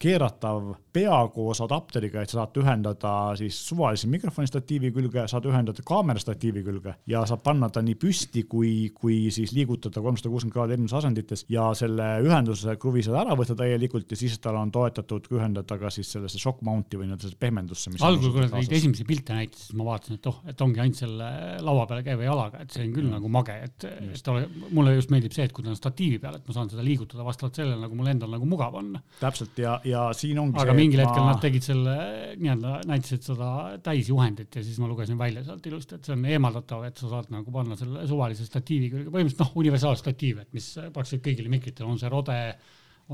keeratav 0.00 0.74
pea 0.92 1.16
koos 1.32 1.60
adapteriga, 1.64 2.22
et 2.22 2.32
sa 2.32 2.42
saad 2.42 2.58
ühendada 2.60 3.12
siis 3.38 3.56
suvalise 3.68 4.08
mikrofoni 4.12 4.48
statiivi 4.48 4.90
külge, 4.92 5.24
saad 5.28 5.46
ühendada 5.48 5.84
kaamera 5.86 6.20
statiivi 6.20 6.62
külge 6.64 6.92
ja 7.08 7.22
saab 7.28 7.42
panna 7.44 7.68
ta 7.72 7.80
nii 7.84 7.96
püsti 8.00 8.44
kui, 8.48 8.90
kui 8.96 9.30
siis 9.32 9.54
liigutada 9.56 10.02
kolmsada 10.04 10.32
kuuskümmend 10.32 10.54
kraadi 10.54 10.76
erinevates 10.76 10.98
asendites 11.00 11.44
ja 11.52 11.68
selle 11.78 12.08
ühenduse 12.24 12.76
kruvi 12.80 13.04
saad 13.06 13.22
ära 13.22 13.36
võtta 13.38 13.56
täielikult 13.56 14.12
ja 14.12 14.20
siis 14.20 14.36
tal 14.44 14.58
on 14.60 14.72
toetatud 14.74 15.30
ühendada 15.32 15.78
ka 15.80 15.92
siis 15.92 16.12
sellesse 16.12 16.40
shock 16.40 16.60
mount'i 16.66 17.00
või 17.00 17.08
nii-öelda 17.08 17.32
pehmendusse. 17.40 17.94
algul, 17.96 18.34
kui 18.34 18.44
nad 18.44 18.56
neid 18.56 18.76
esimesi 18.76 19.08
pilte 19.08 19.36
näitasid, 19.36 19.70
siis 19.70 19.80
ma 19.80 19.88
vaatasin, 19.90 20.20
et 20.20 20.28
oh, 20.28 20.42
et 20.52 20.64
ongi 20.64 20.84
ainult 20.84 21.00
selle 21.00 21.30
laua 21.64 21.88
peal 21.88 22.04
käiva 22.06 22.28
jalaga, 22.28 22.62
et 22.64 22.76
see 22.76 22.84
on 22.84 22.92
küll 22.92 23.08
mm. 23.08 23.16
nagu 23.16 23.32
mage, 23.32 23.56
et, 23.64 23.88
et 24.12 24.32
ole, 24.32 24.44
mulle 24.76 24.96
just 24.96 25.12
meeldib 25.12 25.36
see, 25.36 25.48
et 25.48 25.56
kui 25.56 25.64
ta 25.64 25.72
on 25.72 25.80
statiivi 25.80 26.20
peal, 26.22 26.36
et 26.36 26.48
ma 26.48 26.56
saan 26.56 26.72
seda 26.72 26.84
liigutada 26.84 27.24
vastavalt 27.26 27.56
sellele, 27.60 27.80
nagu 27.80 27.96
mul 27.98 28.12
endal 28.12 28.32
nagu 28.32 28.48
mugav 28.48 28.76
on. 28.80 28.94
täpselt 29.20 29.58
ja, 29.60 29.78
ja 29.86 30.06
siin 30.16 30.38
ongi 30.40 30.58
aga 30.60 30.72
see, 30.72 30.78
mingil 30.80 31.02
hetkel 31.02 31.22
ma... 31.22 31.32
nad 31.32 31.42
tegid 31.42 31.66
selle 31.66 31.96
nii-öelda, 32.40 32.78
näitasid 32.90 33.26
seda 33.26 33.50
täisjuhendit 33.84 34.58
ja 34.58 34.64
siis 34.66 34.80
ma 34.82 34.88
lugesin 34.90 35.18
välja 35.20 35.44
sealt 35.46 35.66
ilusti, 35.70 35.98
et 35.98 36.08
see 36.08 36.16
on 36.16 36.24
eemaldatav, 36.30 36.86
et 36.88 37.02
sa 37.02 37.10
saad 37.12 37.30
nagu 37.34 37.52
panna 37.54 37.78
selle 37.78 38.06
suvalise 38.10 38.46
statiivi 38.48 38.90
külge, 38.92 39.12
põhimõtteliselt 39.12 39.44
noh, 39.44 39.54
universaalstatiiv, 39.62 40.42
et 40.42 40.56
mis 40.56 40.72
praktiliselt 40.80 41.24
kõigile 41.28 41.52
mikritel 41.52 41.88
on 41.88 42.00
see 42.00 42.10
Rode, 42.12 42.40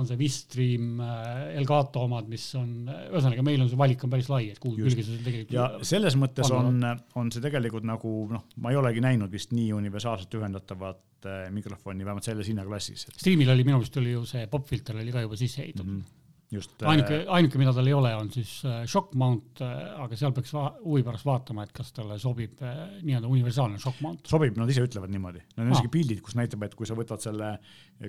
on 0.01 0.09
see 0.09 0.17
Wistream, 0.17 0.87
äh, 1.05 1.51
Elgato 1.61 2.07
omad, 2.07 2.31
mis 2.33 2.47
on, 2.57 2.89
ühesõnaga 2.89 3.45
meil 3.45 3.61
on 3.61 3.69
see 3.69 3.81
valik 3.81 4.07
on 4.07 4.15
päris 4.15 4.31
lai, 4.33 4.47
et 4.55 4.63
kuhu 4.63 4.79
külge 4.79 5.05
sa 5.05 5.19
tegelikult. 5.19 5.57
ja 5.59 5.69
selles 5.85 6.17
mõttes 6.21 6.53
on, 6.57 6.81
on 7.21 7.35
see 7.35 7.45
tegelikult 7.45 7.85
nagu 7.89 8.15
noh, 8.33 8.47
ma 8.65 8.73
ei 8.73 8.81
olegi 8.81 9.05
näinud 9.05 9.33
vist 9.33 9.53
nii 9.53 9.69
universaalselt 9.77 10.41
ühendatavat 10.41 11.29
mikrofoni, 11.55 12.03
vähemalt 12.03 12.27
selles 12.27 12.49
hinnaklassis. 12.51 13.05
Streamil 13.15 13.53
oli 13.53 13.63
minu 13.69 13.79
meelest 13.79 14.01
oli 14.01 14.17
ju 14.17 14.25
see 14.27 14.49
popfilter 14.51 14.97
oli 14.99 15.13
ka 15.15 15.23
juba 15.23 15.39
sisse 15.39 15.63
ehitatud 15.63 15.93
mm. 15.93 16.01
-hmm 16.01 16.22
just. 16.53 16.75
ainuke, 16.83 17.23
äh, 17.23 17.31
ainuke, 17.37 17.61
mida 17.61 17.73
tal 17.75 17.89
ei 17.89 17.95
ole, 17.97 18.13
on 18.19 18.29
siis 18.33 18.51
äh, 18.69 18.83
shock 18.91 19.15
mount, 19.19 19.63
äh, 19.65 19.71
aga 20.05 20.19
seal 20.19 20.35
peaks 20.37 20.53
huvi 20.55 21.05
pärast 21.07 21.27
vaatama, 21.29 21.67
et 21.67 21.73
kas 21.77 21.93
talle 21.97 22.19
sobib 22.23 22.61
nii-öelda 22.63 23.31
universaalne 23.31 23.81
shock 23.83 24.03
mount. 24.05 24.27
sobib, 24.31 24.59
nad 24.61 24.71
ise 24.71 24.85
ütlevad 24.87 25.13
niimoodi. 25.13 25.43
Neil 25.57 25.67
on 25.69 25.77
isegi 25.77 25.93
pildid, 25.93 26.23
kus 26.25 26.37
näitab, 26.39 26.67
et 26.67 26.77
kui 26.79 26.89
sa 26.89 26.97
võtad 26.99 27.23
selle 27.25 27.55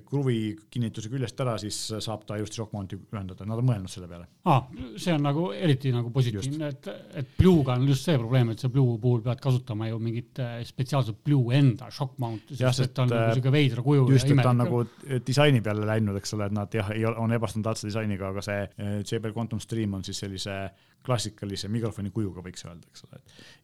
kruvi 0.08 0.38
kinnituse 0.74 1.12
küljest 1.12 1.40
ära, 1.44 1.56
siis 1.62 1.78
saab 2.04 2.26
ta 2.28 2.38
just 2.42 2.56
shock 2.58 2.74
mount'i 2.74 2.98
ühendada, 2.98 3.46
nad 3.48 3.62
on 3.62 3.68
mõelnud 3.68 3.92
selle 3.92 4.10
peale. 4.10 4.28
aa, 4.50 4.64
see 5.00 5.14
on 5.14 5.24
nagu 5.28 5.50
eriti 5.54 5.94
nagu 5.94 6.12
positiivne, 6.14 6.72
et, 6.74 6.90
et 7.22 7.34
Blue'ga 7.38 7.78
on 7.78 7.88
just 7.88 8.08
see 8.08 8.18
probleem, 8.20 8.54
et 8.54 8.64
see 8.64 8.74
Blue 8.74 8.98
puhul 9.02 9.22
pead 9.26 9.42
kasutama 9.44 9.88
ju 9.92 10.00
mingit 10.02 10.42
spetsiaalset 10.68 11.22
Blue 11.24 11.54
enda 11.56 11.92
shock 11.94 12.18
mount'i, 12.24 12.58
sest 12.60 12.88
et 12.88 12.96
ta 12.96 13.06
on 13.06 13.14
nagu 13.14 13.38
siuke 13.38 13.54
veidra 13.54 13.86
kuju. 13.86 14.08
just, 14.16 14.32
et 14.34 14.42
ta 14.42 14.52
on 14.52 14.64
nagu 14.64 14.82
disaini 15.28 15.62
peale 15.64 15.86
läinud, 15.88 16.18
eks 16.20 16.36
ole, 16.38 16.50
et 16.50 16.58
nad 16.58 16.80
jah, 16.80 16.90
ei 16.96 17.06
ole, 17.06 17.20
on 17.22 17.38
ebastandardse 17.38 17.88
disainiga 17.88 18.33
aga 18.34 18.46
see 18.46 18.64
eh, 18.66 18.98
JBL 19.04 19.36
Quantum 19.36 19.62
Stream 19.64 19.94
on 19.98 20.04
siis 20.06 20.20
sellise 20.24 20.58
klassikalise 21.04 21.68
mikrofoni 21.72 22.12
kujuga, 22.16 22.42
võiks 22.44 22.64
öelda, 22.64 22.88
eks 22.88 23.04
ole. 23.08 23.20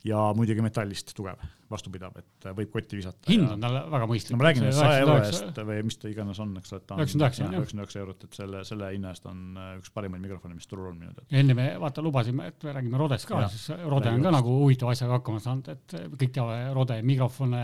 ja 0.07 0.19
muidugi 0.35 0.63
metallist 0.63 1.13
tugev, 1.15 1.39
vastupidav, 1.71 2.17
et 2.19 2.47
võib 2.57 2.71
kotti 2.73 2.99
visata. 2.99 3.29
hind 3.31 3.47
on 3.53 3.63
tal 3.63 3.77
väga 3.93 4.09
mõistlik. 4.11 4.35
no 4.35 4.41
ma 4.41 4.47
räägin 4.49 4.67
saja 4.75 4.97
euro 5.05 5.15
eest 5.23 5.61
või 5.69 5.79
mis 5.87 5.97
ta 6.01 6.11
iganes 6.11 6.41
on, 6.43 6.51
eks 6.59 6.75
ole. 6.75 6.81
üheksakümmend 6.83 7.23
üheksa, 7.23 7.43
jah. 7.45 7.55
üheksakümmend 7.55 7.85
üheksa 7.85 8.01
eurot, 8.03 8.25
et 8.27 8.39
selle, 8.41 8.63
selle 8.67 8.91
hinna 8.95 9.13
eest 9.15 9.29
on 9.31 9.43
äh, 9.55 9.71
üks 9.79 9.93
parimaid 9.95 10.23
mikrofone, 10.25 10.57
mis 10.59 10.67
turul 10.67 10.91
on 10.91 10.99
minu 10.99 11.15
teada. 11.15 11.27
enne 11.41 11.55
me 11.55 11.67
vaata 11.85 12.03
lubasime, 12.03 12.49
et 12.51 12.67
me 12.67 12.75
räägime 12.75 13.03
Rodest 13.03 13.29
ka, 13.29 13.45
siis 13.53 13.69
Rode 13.85 14.11
on 14.11 14.27
ka 14.27 14.35
nagu 14.35 14.57
huvitava 14.65 14.95
asjaga 14.95 15.19
hakkama 15.21 15.43
saanud, 15.43 15.71
et 15.77 15.97
kõik 16.19 16.35
teavad 16.35 16.73
Rode 16.75 16.99
mikrofone, 17.07 17.63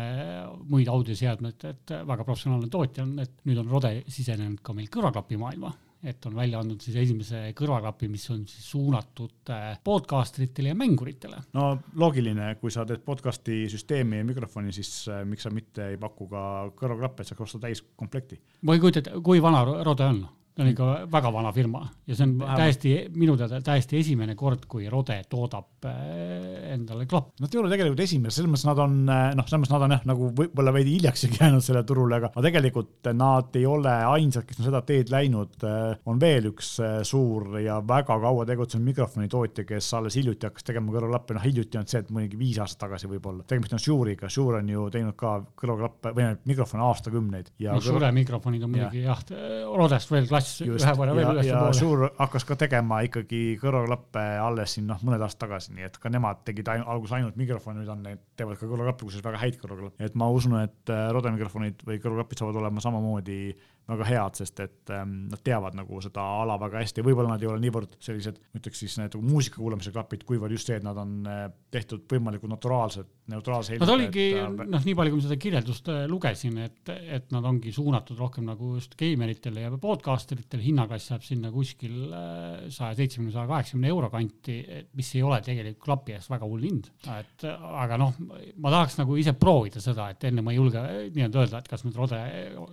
muid 0.72 0.92
audioseadmeid, 0.94 1.68
et 1.74 1.98
väga 2.14 2.24
professionaalne 2.24 2.72
tootja 2.72 3.04
on, 3.04 3.18
et 3.26 3.44
nüüd 3.44 3.60
on 3.60 3.76
Rode 3.76 3.98
sisenenud 4.08 4.64
ka 4.64 4.78
meil 4.78 4.88
kõrvaklapimaailma 4.94 5.76
et 6.06 6.26
on 6.30 6.36
välja 6.38 6.60
andnud 6.62 6.84
siis 6.84 6.98
esimese 7.02 7.42
kõrvaklapi, 7.58 8.10
mis 8.12 8.26
on 8.34 8.44
siis 8.50 8.70
suunatud 8.72 9.52
äh, 9.54 9.80
podcasteritele 9.84 10.72
ja 10.72 10.78
mänguritele. 10.78 11.42
no 11.58 11.68
loogiline, 12.02 12.54
kui 12.62 12.74
sa 12.74 12.86
teed 12.86 13.04
podcast'i 13.06 13.66
süsteemi 13.72 14.22
ja 14.22 14.28
mikrofoni, 14.28 14.74
siis 14.76 14.92
äh, 15.10 15.24
miks 15.28 15.48
sa 15.48 15.54
mitte 15.54 15.92
ei 15.94 16.00
paku 16.02 16.30
ka 16.32 16.46
kõrvaklappe, 16.78 17.24
et 17.24 17.34
saaks 17.34 17.48
osta 17.48 17.64
täiskomplekti. 17.68 18.40
ma 18.62 18.78
ei 18.78 18.84
kujuta 18.84 19.04
ette, 19.04 19.22
kui 19.26 19.42
vana 19.44 19.64
Rode 19.66 20.10
on? 20.10 20.26
Ta 20.56 20.64
on 20.64 20.70
ikka 20.72 20.86
väga 21.12 21.32
vana 21.36 21.52
firma 21.52 21.82
ja 22.08 22.16
see 22.16 22.24
on 22.24 22.38
Vähemalt. 22.40 22.62
täiesti, 22.62 22.92
minu 23.20 23.36
teada 23.36 23.60
täiesti 23.64 24.00
esimene 24.00 24.38
kord, 24.40 24.64
kui 24.72 24.88
Rode 24.92 25.18
toodab 25.30 25.88
äh, 25.90 26.72
endale 26.72 27.04
klapp. 27.12 27.34
Nad 27.44 27.52
ei 27.52 27.60
ole 27.60 27.72
tegelikult 27.74 28.04
esimene, 28.06 28.32
selles 28.32 28.52
mõttes 28.52 28.68
nad 28.70 28.80
on 28.80 28.96
äh, 29.04 29.26
noh, 29.36 29.48
selles 29.50 29.66
mõttes 29.66 29.76
nad 29.76 29.86
on 29.88 29.96
jah, 29.98 30.06
nagu 30.08 30.30
võib-olla 30.38 30.74
veidi 30.76 30.94
hiljaks 30.96 31.26
jäänud 31.40 31.66
sellele 31.66 31.88
turule, 31.90 32.22
aga 32.22 32.32
tegelikult 32.46 33.12
nad 33.18 33.58
ei 33.60 33.66
ole 33.68 33.96
ainsad, 34.14 34.48
kes 34.48 34.62
on 34.62 34.70
seda 34.70 34.82
teed 34.88 35.12
läinud. 35.12 35.58
Äh, 35.68 35.98
on 36.08 36.22
veel 36.22 36.48
üks 36.54 36.72
suur 37.08 37.60
ja 37.60 37.82
väga 37.88 38.18
kaua 38.24 38.48
tegutsenud 38.48 38.88
mikrofonitootja, 38.94 39.68
kes 39.68 39.92
alles 40.00 40.16
hiljuti 40.16 40.48
hakkas 40.48 40.70
tegema 40.70 40.96
kõrvaklappe, 40.96 41.36
noh 41.36 41.44
hiljuti 41.44 41.82
on 41.82 41.90
see, 41.92 42.00
et 42.06 42.14
mõnigi 42.16 42.40
viis 42.40 42.62
aastat 42.64 42.86
tagasi 42.86 43.12
võib-olla. 43.12 43.44
tegemist 43.44 43.76
on 43.76 43.84
Shure'iga, 43.84 44.32
Shure 44.32 44.64
on 44.64 44.72
ju 44.72 44.88
teinud 44.94 45.20
ka 45.20 45.36
kõrvaklappe 45.60 46.16
või 46.16 46.32
mikrofone 46.48 46.88
aastakümneid. 46.88 47.52
no 47.68 47.84
Shure 47.84 48.12
mikrofonid 48.16 48.64
on 48.64 48.72
muidugi 48.72 49.04
jah 49.04 49.20
ja,, 49.30 49.66
Rodest 49.76 50.12
veel 50.12 50.28
klass 50.30 50.45
klass 50.46 50.62
Just, 50.62 50.86
ühe 50.86 50.94
võrra 50.98 51.16
veel 51.18 51.32
ülesse 51.34 51.58
poole. 51.58 51.78
suur 51.78 52.04
hakkas 52.20 52.46
ka 52.48 52.58
tegema 52.60 53.02
ikkagi 53.06 53.42
kõrvaklappe 53.62 54.24
alles 54.42 54.76
siin 54.78 54.88
noh, 54.90 55.02
mõned 55.06 55.24
aastad 55.26 55.46
tagasi, 55.46 55.74
nii 55.76 55.88
et 55.90 56.00
ka 56.02 56.12
nemad 56.14 56.44
tegid 56.48 56.70
ain, 56.72 56.84
alguses 56.86 57.18
ainult 57.18 57.40
mikrofoni, 57.40 57.82
nüüd 57.82 57.94
on 57.94 58.04
need, 58.06 58.24
teevad 58.40 58.60
ka 58.60 58.70
kõrvaklappe, 58.70 59.08
kusjuures 59.08 59.26
väga 59.26 59.42
häid 59.42 59.60
kõrvaklappe, 59.62 60.10
et 60.10 60.20
ma 60.20 60.30
usun, 60.34 60.58
et 60.62 60.94
äh, 60.94 61.08
Rode 61.16 61.34
mikrofonid 61.36 61.86
või 61.88 62.02
kõrvaklapid 62.04 62.42
saavad 62.42 62.62
olema 62.62 62.84
samamoodi 62.84 63.40
väga 63.86 64.08
head, 64.10 64.40
sest 64.40 64.60
et 64.64 64.94
ähm, 64.94 65.28
nad 65.30 65.42
teavad 65.46 65.76
nagu 65.78 66.00
seda 66.02 66.24
ala 66.42 66.58
väga 66.62 66.82
hästi, 66.82 67.04
võib-olla 67.06 67.36
nad 67.36 67.44
ei 67.44 67.50
ole 67.52 67.62
niivõrd 67.62 68.00
sellised, 68.02 68.40
ütleks 68.58 68.82
siis 68.82 68.98
need 68.98 69.18
muusika 69.22 69.60
kuulamise 69.62 69.94
klapid, 69.94 70.26
kuivõrd 70.26 70.56
just 70.58 70.72
see, 70.72 70.80
et 70.80 70.86
nad 70.86 70.98
on 70.98 71.20
äh, 71.30 71.46
tehtud 71.74 72.08
võimalikult 72.10 72.56
naturaalsed, 72.56 73.12
neutraalse 73.32 73.80
Nad 73.82 73.92
oligi 73.92 74.26
äh, 74.38 74.50
noh, 74.70 74.84
nii 74.86 74.96
palju, 74.98 75.14
kui 75.14 75.22
ma 75.22 75.26
seda 75.26 75.38
kirjeldust 75.42 75.90
äh, 75.92 76.04
lugesin, 76.10 76.60
et, 76.66 76.92
et 76.92 77.32
nad 77.34 77.46
ongi 77.50 77.74
suunatud 77.74 78.20
rohkem 78.22 78.46
nagu 78.48 78.76
just 78.78 78.94
geimeritele 79.00 79.66
ja 79.66 79.72
podcasteritele, 79.82 80.62
hinnaklass 80.66 81.10
jääb 81.12 81.26
sinna 81.26 81.52
kuskil 81.54 81.96
äh, 82.10 82.68
saja 82.74 82.94
seitsmekümne, 83.00 83.34
saja 83.34 83.50
kaheksakümne 83.50 83.90
euro 83.90 84.12
kanti, 84.14 84.60
mis 84.98 85.10
ei 85.18 85.24
ole 85.26 85.40
tegelikult 85.46 85.84
klapi 85.86 86.16
eest 86.18 86.32
väga 86.32 86.50
hull 86.50 86.66
hind. 86.66 86.92
et 87.16 87.48
aga 87.48 87.98
noh, 88.02 88.14
ma 88.62 88.74
tahaks 88.74 89.00
nagu 89.02 89.18
ise 89.22 89.34
proovida 89.40 89.82
seda, 89.84 90.12
et 90.14 90.28
enne 90.30 90.46
ma 90.46 90.54
ei 90.54 90.60
julge 90.60 90.84
nii-öelda 91.16 91.42
öelda, 91.42 91.64
et 91.64 91.72
kas 91.72 91.86
nüüd 91.86 91.98
Rode 91.98 92.20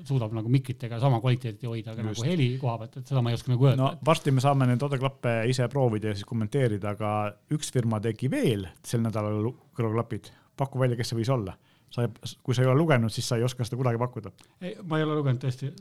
suudab 0.09 0.35
nagu 0.37 0.51
mikritega 0.53 0.99
sama 1.01 1.21
kvaliteeti 1.23 1.69
hoida, 1.71 1.95
aga 1.95 2.07
nagu 2.11 2.27
heli 2.27 2.51
koha 2.61 2.77
pealt, 2.83 3.01
et 3.01 3.13
seda 3.13 3.25
ma 3.25 3.33
ei 3.33 3.39
oska 3.39 3.53
nagu 3.55 3.69
öelda. 3.71 3.81
no 3.81 3.91
varsti 4.05 4.35
me 4.35 4.45
saame 4.45 4.69
neid 4.69 4.85
odeklappe 4.85 5.37
ise 5.51 5.69
proovida 5.73 6.13
ja 6.13 6.19
siis 6.19 6.29
kommenteerida, 6.29 6.97
aga 6.97 7.13
üks 7.55 7.73
firma 7.75 8.01
tegi 8.03 8.31
veel 8.33 8.67
sel 8.85 9.05
nädalal 9.05 9.53
kõrvaklapid, 9.77 10.33
paku 10.57 10.81
välja, 10.83 10.97
kes 10.97 11.13
see 11.13 11.21
võis 11.21 11.33
olla 11.33 11.57
sa, 11.93 12.09
kui 12.43 12.57
sa 12.57 12.65
ei 12.65 12.71
ole 12.71 12.79
lugenud, 12.81 13.13
siis 13.13 13.29
sa 13.29 13.39
ei 13.39 13.45
oska 13.47 13.67
seda 13.67 13.79
kuidagi 13.81 14.01
pakkuda. 14.01 14.33
ei, 14.61 14.77
ma 14.83 14.99
ei 14.99 15.07
ole 15.07 15.19
lugenud 15.19 15.43
tõesti. 15.43 15.73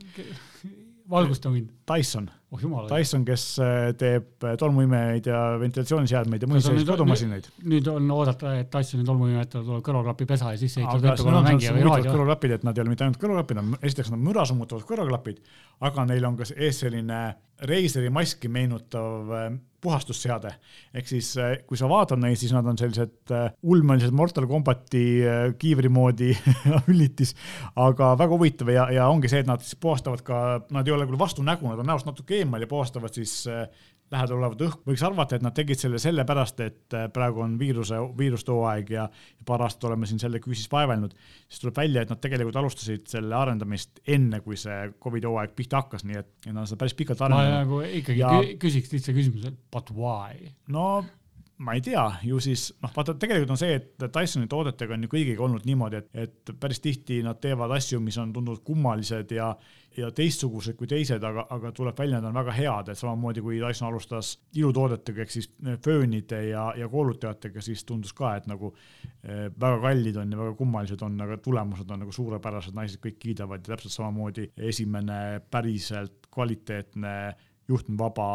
valgusta 1.09 1.51
mind. 1.53 1.71
Tyson 1.87 2.29
oh 2.51 2.59
jumal. 2.59 2.87
Tyson, 2.91 3.23
kes 3.27 3.45
äh, 3.63 3.91
teeb 3.99 4.43
äh, 4.43 4.57
tolmuimejaid 4.59 5.29
ja 5.31 5.39
ventilatsiooniseadmeid 5.61 6.43
ja 6.43 6.49
muid 6.51 6.65
selliseid 6.65 6.91
kodumasinaid. 6.91 7.47
nüüd 7.71 7.87
on 7.91 8.11
oodata, 8.11 8.57
et 8.59 8.71
Tysoni 8.73 9.07
tolmuimejatel 9.07 9.63
tuleb 9.67 9.85
kõrvaklapipesa 9.87 10.51
ja 10.55 10.59
siis 10.59 10.75
ehitada 10.81 11.15
kõrvaklapid 12.11 12.57
et 12.57 12.67
nad 12.67 12.77
ei 12.77 12.83
ole 12.83 12.93
mitte 12.93 13.07
ainult 13.07 13.21
kõrvaklapid, 13.21 13.79
esiteks 13.79 14.11
nad 14.11 14.23
müra 14.27 14.45
summutavad 14.49 14.83
kõrvaklapid, 14.89 15.39
aga 15.87 16.07
neil 16.11 16.27
on 16.27 16.39
ka 16.39 16.51
ees 16.57 16.83
selline 16.83 17.23
Razeri 17.61 18.09
maski 18.09 18.49
meenutav 18.49 19.35
äh, 19.37 19.51
puhastusseade. 19.81 20.51
ehk 20.93 21.07
siis, 21.07 21.31
kui 21.65 21.77
sa 21.77 21.87
vaatad 21.89 22.19
neid, 22.21 22.37
siis 22.37 22.51
nad 22.53 22.65
on 22.69 22.77
sellised 22.77 23.31
ulmelised 23.65 24.13
Mortal 24.13 24.45
Combati 24.49 25.05
kiivri 25.61 25.89
moodi 25.89 26.35
üllitis, 26.91 27.33
aga 27.79 28.11
väga 28.19 28.35
huvitav 28.35 28.69
ja, 28.69 28.85
ja 28.93 29.07
ongi 29.09 29.31
see, 29.31 29.41
et 29.41 29.49
nad 29.49 29.63
siis 29.65 29.79
puhastavad 29.81 30.21
ka, 30.25 30.41
nad 30.73 30.85
ei 30.85 30.93
ole 30.93 31.07
küll 31.09 31.21
vastu 31.21 31.45
nägu, 31.45 31.69
nad 31.69 31.81
on 31.81 31.89
näost 31.89 32.05
natuke 32.09 32.40
eemal 32.41 32.65
ja 32.65 32.69
puhastavad 32.69 33.15
siis 33.15 33.45
lähedal 34.11 34.41
olevat 34.41 34.63
õhku, 34.65 34.81
võiks 34.89 35.03
arvata, 35.07 35.37
et 35.37 35.45
nad 35.45 35.55
tegid 35.55 35.79
selle 35.79 35.99
sellepärast, 36.01 36.59
et 36.65 36.95
äh, 36.97 37.05
praegu 37.13 37.43
on 37.45 37.55
viiruse, 37.59 37.99
viiruste 38.17 38.51
hooaeg 38.53 38.91
ja, 38.91 39.05
ja 39.07 39.47
paar 39.47 39.63
aastat 39.65 39.87
oleme 39.89 40.09
siin 40.09 40.19
selle 40.21 40.41
küüsis 40.43 40.67
vaevelnud, 40.71 41.15
siis 41.47 41.63
tuleb 41.63 41.79
välja, 41.79 42.03
et 42.03 42.11
nad 42.11 42.19
tegelikult 42.23 42.59
alustasid 42.59 43.07
selle 43.11 43.37
arendamist 43.37 44.03
enne, 44.11 44.41
kui 44.43 44.59
see 44.59 44.91
Covidi 45.03 45.29
hooaeg 45.29 45.55
pihta 45.55 45.83
hakkas, 45.83 46.03
nii 46.07 46.19
et 46.19 46.51
nad 46.51 46.63
on 46.63 46.69
seda 46.69 46.81
päris 46.83 46.97
pikalt 46.99 47.23
arendanud. 47.23 47.55
ma 47.55 47.63
nagu 47.63 47.81
ikkagi 48.01 48.23
ja... 48.23 48.35
küsiks 48.61 48.93
lihtsa 48.95 49.15
küsimuse, 49.15 49.55
but 49.71 49.93
why? 49.95 50.51
no 50.71 50.89
ma 51.61 51.75
ei 51.77 51.83
tea, 51.85 52.03
ju 52.25 52.39
siis 52.41 52.71
noh, 52.81 52.91
vaata 52.95 53.13
tegelikult 53.21 53.53
on 53.53 53.59
see, 53.61 53.75
et 53.77 54.07
Dysoni 54.11 54.49
toodetega 54.51 54.97
on 54.97 55.05
ju 55.05 55.11
kõigiga 55.11 55.45
olnud 55.45 55.67
niimoodi, 55.69 56.01
et, 56.01 56.09
et 56.25 56.51
päris 56.59 56.81
tihti 56.83 57.21
nad 57.23 57.39
teevad 57.39 57.71
asju, 57.77 58.01
mis 58.03 58.17
on 58.19 58.33
tunduvalt 58.33 58.65
kummalised 58.65 59.31
ja 59.37 59.53
ja 59.97 60.09
teistsugused 60.15 60.77
kui 60.79 60.87
teised, 60.89 61.23
aga, 61.27 61.43
aga 61.51 61.71
tuleb 61.75 61.97
välja, 61.99 62.19
nad 62.21 62.29
on 62.29 62.37
väga 62.39 62.53
head, 62.55 62.91
et 62.91 62.99
samamoodi 62.99 63.43
kui 63.43 63.57
Dyson 63.59 63.89
alustas 63.89 64.33
ilutoodetega 64.55 65.25
ehk 65.25 65.33
siis 65.33 65.49
föönide 65.83 66.41
ja, 66.47 66.65
ja 66.79 66.87
koolutajatega, 66.91 67.63
siis 67.65 67.83
tundus 67.87 68.13
ka, 68.17 68.35
et 68.39 68.47
nagu 68.51 68.71
eh, 69.23 69.49
väga 69.51 69.81
kallid 69.83 70.21
on 70.21 70.31
ja 70.31 70.39
väga 70.39 70.55
kummalised 70.59 71.03
on, 71.07 71.19
aga 71.25 71.37
tulemused 71.43 71.91
on 71.91 72.05
nagu 72.05 72.15
suurepärased, 72.15 72.77
naised 72.77 73.03
kõik 73.03 73.19
kiidavad 73.25 73.65
ja 73.65 73.75
täpselt 73.75 73.97
samamoodi 73.97 74.47
esimene 74.71 75.41
päriselt 75.51 76.31
kvaliteetne 76.31 77.15
juhtmevaba 77.67 78.31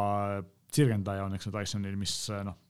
sirgendaja 0.77 1.25
on, 1.25 1.37
eks 1.37 1.49
ju, 1.49 1.57
Dysonil, 1.57 1.97
mis 1.97 2.19
noh 2.45 2.61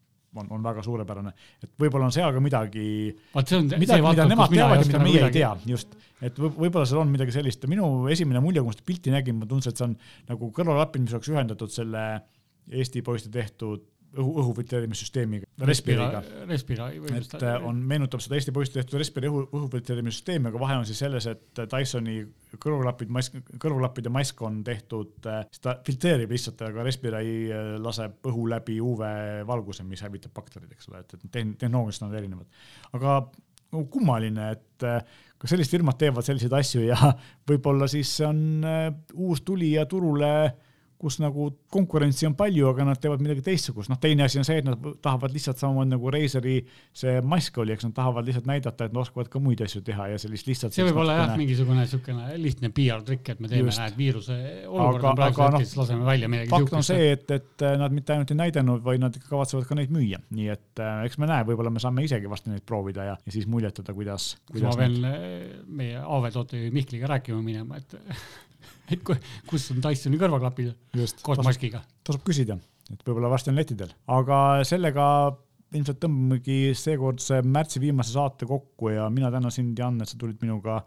on, 0.43 0.51
on 0.55 0.65
väga 0.65 0.85
suurepärane. 0.87 1.33
et 1.63 1.71
võib-olla 1.81 2.09
on 2.11 2.15
seal 2.15 2.35
ka 2.35 2.43
midagi, 2.43 2.87
midagi, 3.35 4.05
mida 4.05 4.29
nemad 4.29 4.53
teavad 4.53 4.83
ja 4.83 4.87
mida 4.91 5.03
meie 5.03 5.25
ei 5.27 5.35
tea, 5.39 5.51
just. 5.73 5.97
et 6.21 6.39
võib-olla 6.39 6.87
seal 6.87 7.03
on 7.03 7.13
midagi 7.13 7.35
sellist, 7.35 7.67
minu 7.71 7.91
esimene 8.13 8.43
mulje, 8.45 8.63
kui 8.63 8.73
ma 8.73 8.77
seda 8.77 8.89
pilti 8.93 9.15
nägin, 9.15 9.41
ma 9.41 9.51
tundsin, 9.51 9.75
et 9.75 9.83
see 9.83 9.89
on 9.89 9.99
nagu 10.31 10.53
kõrvalapid, 10.57 11.07
mis 11.07 11.17
oleks 11.17 11.33
ühendatud 11.35 11.75
selle 11.75 12.07
Eesti 12.67 12.99
poiste 13.07 13.31
tehtud 13.31 13.85
õhu, 14.15 14.33
õhufiltreerimissüsteemiga, 14.43 15.47
Respiriga. 15.67 16.21
Et 17.17 17.35
äh, 17.41 17.65
on, 17.65 17.79
meenutab 17.89 18.23
seda 18.25 18.37
Eesti 18.39 18.53
poiste 18.55 18.79
tehtud 18.81 19.01
Respiri 19.01 19.31
õhu, 19.31 19.45
õhufiltreerimissüsteemi, 19.47 20.51
aga 20.51 20.61
vahe 20.61 20.79
on 20.81 20.87
siis 20.89 21.01
selles, 21.03 21.29
et 21.31 21.63
Dysoni 21.73 22.19
kõrvaklapid, 22.63 23.13
mask, 23.13 23.39
kõrvaklapid 23.63 24.09
ja 24.09 24.13
mask 24.15 24.43
on 24.47 24.61
tehtud, 24.67 25.17
äh, 25.31 25.45
ta 25.63 25.77
filtreerib 25.87 26.33
lihtsalt, 26.35 26.63
aga 26.69 26.87
Respirai 26.87 27.27
äh, 27.27 27.73
laseb 27.83 28.31
õhu 28.31 28.47
läbi 28.53 28.79
UV-valguse, 28.85 29.87
mis 29.89 30.05
hävitab 30.07 30.35
bakterid, 30.37 30.71
eks 30.73 30.91
ole, 30.93 31.03
et, 31.05 31.17
et 31.19 31.27
tehnoloogiliselt 31.37 32.09
on 32.09 32.13
nad 32.13 32.21
erinevad. 32.21 32.63
aga 32.97 33.19
no, 33.73 33.85
kummaline, 33.93 34.53
et 34.57 34.87
ka 35.37 35.51
sellised 35.51 35.73
firmad 35.75 35.99
teevad 36.01 36.25
selliseid 36.25 36.55
asju 36.57 36.87
ja 36.87 37.13
võib-olla 37.49 37.89
siis 37.91 38.17
see 38.21 38.29
on 38.29 38.65
uus 39.27 39.45
tulija 39.45 39.85
turule 39.91 40.33
kus 40.97 41.19
nagu 41.21 41.51
konkurentsi 41.73 42.27
on 42.29 42.35
palju, 42.39 42.71
aga 42.71 42.87
nad 42.89 43.01
teevad 43.01 43.21
midagi 43.21 43.43
teistsugust, 43.45 43.91
noh, 43.93 43.99
teine 44.01 44.25
asi 44.25 44.41
on 44.41 44.47
see, 44.49 44.63
et 44.63 44.67
nad 44.67 44.81
tahavad 45.05 45.35
lihtsalt 45.35 45.61
samamoodi 45.61 45.93
nagu 45.93 46.13
Razeri 46.13 46.57
see 46.97 47.19
mask 47.21 47.59
oli, 47.61 47.75
eks 47.77 47.85
nad 47.85 47.95
tahavad 47.99 48.25
lihtsalt 48.29 48.49
näidata, 48.49 48.89
et 48.89 48.95
nad 48.95 49.03
oskavad 49.03 49.29
ka 49.33 49.43
muid 49.43 49.61
asju 49.67 49.83
teha 49.85 50.09
ja 50.15 50.21
sellist 50.21 50.49
lihtsalt. 50.49 50.77
see 50.77 50.87
võib 50.89 51.03
olla 51.05 51.19
jah, 51.19 51.35
mingisugune 51.37 51.85
niisugune 51.85 52.39
lihtne 52.41 52.71
PR-trikk, 52.77 53.35
et 53.35 53.43
me 53.45 53.51
teeme, 53.53 53.75
näed, 53.77 53.99
viiruse 53.99 54.39
olukord 54.71 55.11
on 55.11 55.21
praegu 55.21 55.45
hetkes 55.45 55.75
no,, 55.75 55.83
laseme 55.83 56.09
välja 56.09 56.33
midagi 56.33 56.53
fakt 56.55 56.79
on 56.81 56.89
see, 56.89 57.13
et, 57.13 57.37
et 57.37 57.67
nad 57.83 57.93
mitte 57.93 58.17
ainult 58.17 58.33
ei 58.33 58.41
näidanud, 58.41 58.83
vaid 58.87 59.05
nad 59.05 59.21
kavatsevad 59.29 59.69
ka 59.69 59.77
neid 59.77 59.93
müüa, 59.93 60.23
nii 60.33 60.49
et 60.57 60.85
äh, 60.85 61.05
eks 61.11 61.21
me 61.21 61.29
näe, 61.29 61.45
võib-olla 61.51 61.75
me 61.75 61.83
saame 61.83 62.07
isegi 62.09 62.31
varsti 62.33 62.55
neid 62.55 62.65
proovida 62.67 63.11
ja, 63.11 63.21
ja 63.21 63.37
siis 63.37 63.45
muljetada, 63.51 63.93
kuidas, 63.97 64.33
kuidas. 64.49 64.73
ma 64.73 64.81
pean 64.81 64.99
need... 65.05 65.63
meie 65.83 66.01
AV 66.01 66.31
toote 66.33 66.65
Mihkliga 66.73 67.13
rääkima 67.13 67.45
minema, 67.45 67.83
et 67.83 67.99
et 68.91 69.03
kus 69.51 69.71
on 69.73 69.83
Dysoni 69.85 70.21
kõrvaklapid 70.21 70.73
koos 71.23 71.43
maskiga. 71.45 71.83
tasub 72.07 72.25
küsida, 72.27 72.59
et 72.93 73.03
võib-olla 73.07 73.31
varsti 73.33 73.53
on 73.53 73.59
lettidel, 73.61 73.93
aga 74.19 74.39
sellega 74.69 75.09
ilmselt 75.75 75.99
tõmbamegi 76.03 76.75
seekordse 76.79 77.41
märtsi 77.43 77.83
viimase 77.83 78.15
saate 78.15 78.47
kokku 78.49 78.93
ja 78.95 79.09
mina 79.11 79.31
tänan 79.35 79.53
sind, 79.55 79.79
Jan, 79.79 79.99
et 80.03 80.11
sa 80.11 80.19
tulid 80.19 80.39
minuga 80.43 80.81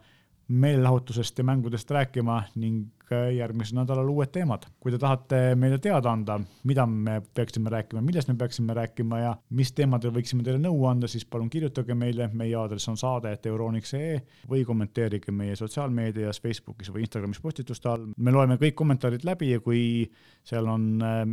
meelelahutusest 0.50 1.38
ja 1.38 1.44
mängudest 1.44 1.90
rääkima 1.90 2.42
ning 2.58 2.86
järgmisel 3.36 3.78
nädalal 3.80 4.08
uued 4.08 4.30
teemad. 4.32 4.66
kui 4.80 4.92
te 4.92 4.98
tahate 4.98 5.54
meile 5.54 5.78
teada 5.78 6.12
anda, 6.12 6.40
mida 6.64 6.86
me 6.86 7.22
peaksime 7.34 7.70
rääkima, 7.70 8.02
millest 8.02 8.28
me 8.28 8.34
peaksime 8.38 8.74
rääkima 8.74 9.18
ja 9.18 9.36
mis 9.50 9.72
teemadel 9.72 10.12
võiksime 10.14 10.44
teile 10.46 10.58
nõu 10.62 10.84
anda, 10.90 11.08
siis 11.08 11.24
palun 11.24 11.50
kirjutage 11.50 11.94
meile, 11.94 12.30
meie 12.32 12.54
aadress 12.58 12.88
on 12.88 12.98
saade.euroniks.ee 13.00 14.20
või 14.50 14.64
kommenteerige 14.66 15.32
meie 15.32 15.56
sotsiaalmeedias, 15.56 16.40
Facebookis 16.42 16.92
või 16.94 17.06
Instagramis 17.06 17.40
postituste 17.40 17.88
all. 17.88 18.10
me 18.16 18.34
loeme 18.34 18.58
kõik 18.60 18.74
kommentaarid 18.78 19.26
läbi 19.26 19.52
ja 19.54 19.60
kui 19.60 20.10
seal 20.44 20.66
on 20.70 20.90
äh, 21.02 21.24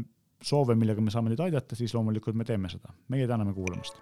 soove, 0.42 0.76
millega 0.76 1.02
me 1.02 1.14
saame 1.14 1.34
teid 1.34 1.48
aidata, 1.50 1.76
siis 1.76 1.94
loomulikult 1.94 2.38
me 2.38 2.46
teeme 2.46 2.70
seda. 2.70 2.94
meie 3.10 3.28
täname 3.28 3.54
kuulamast 3.54 4.02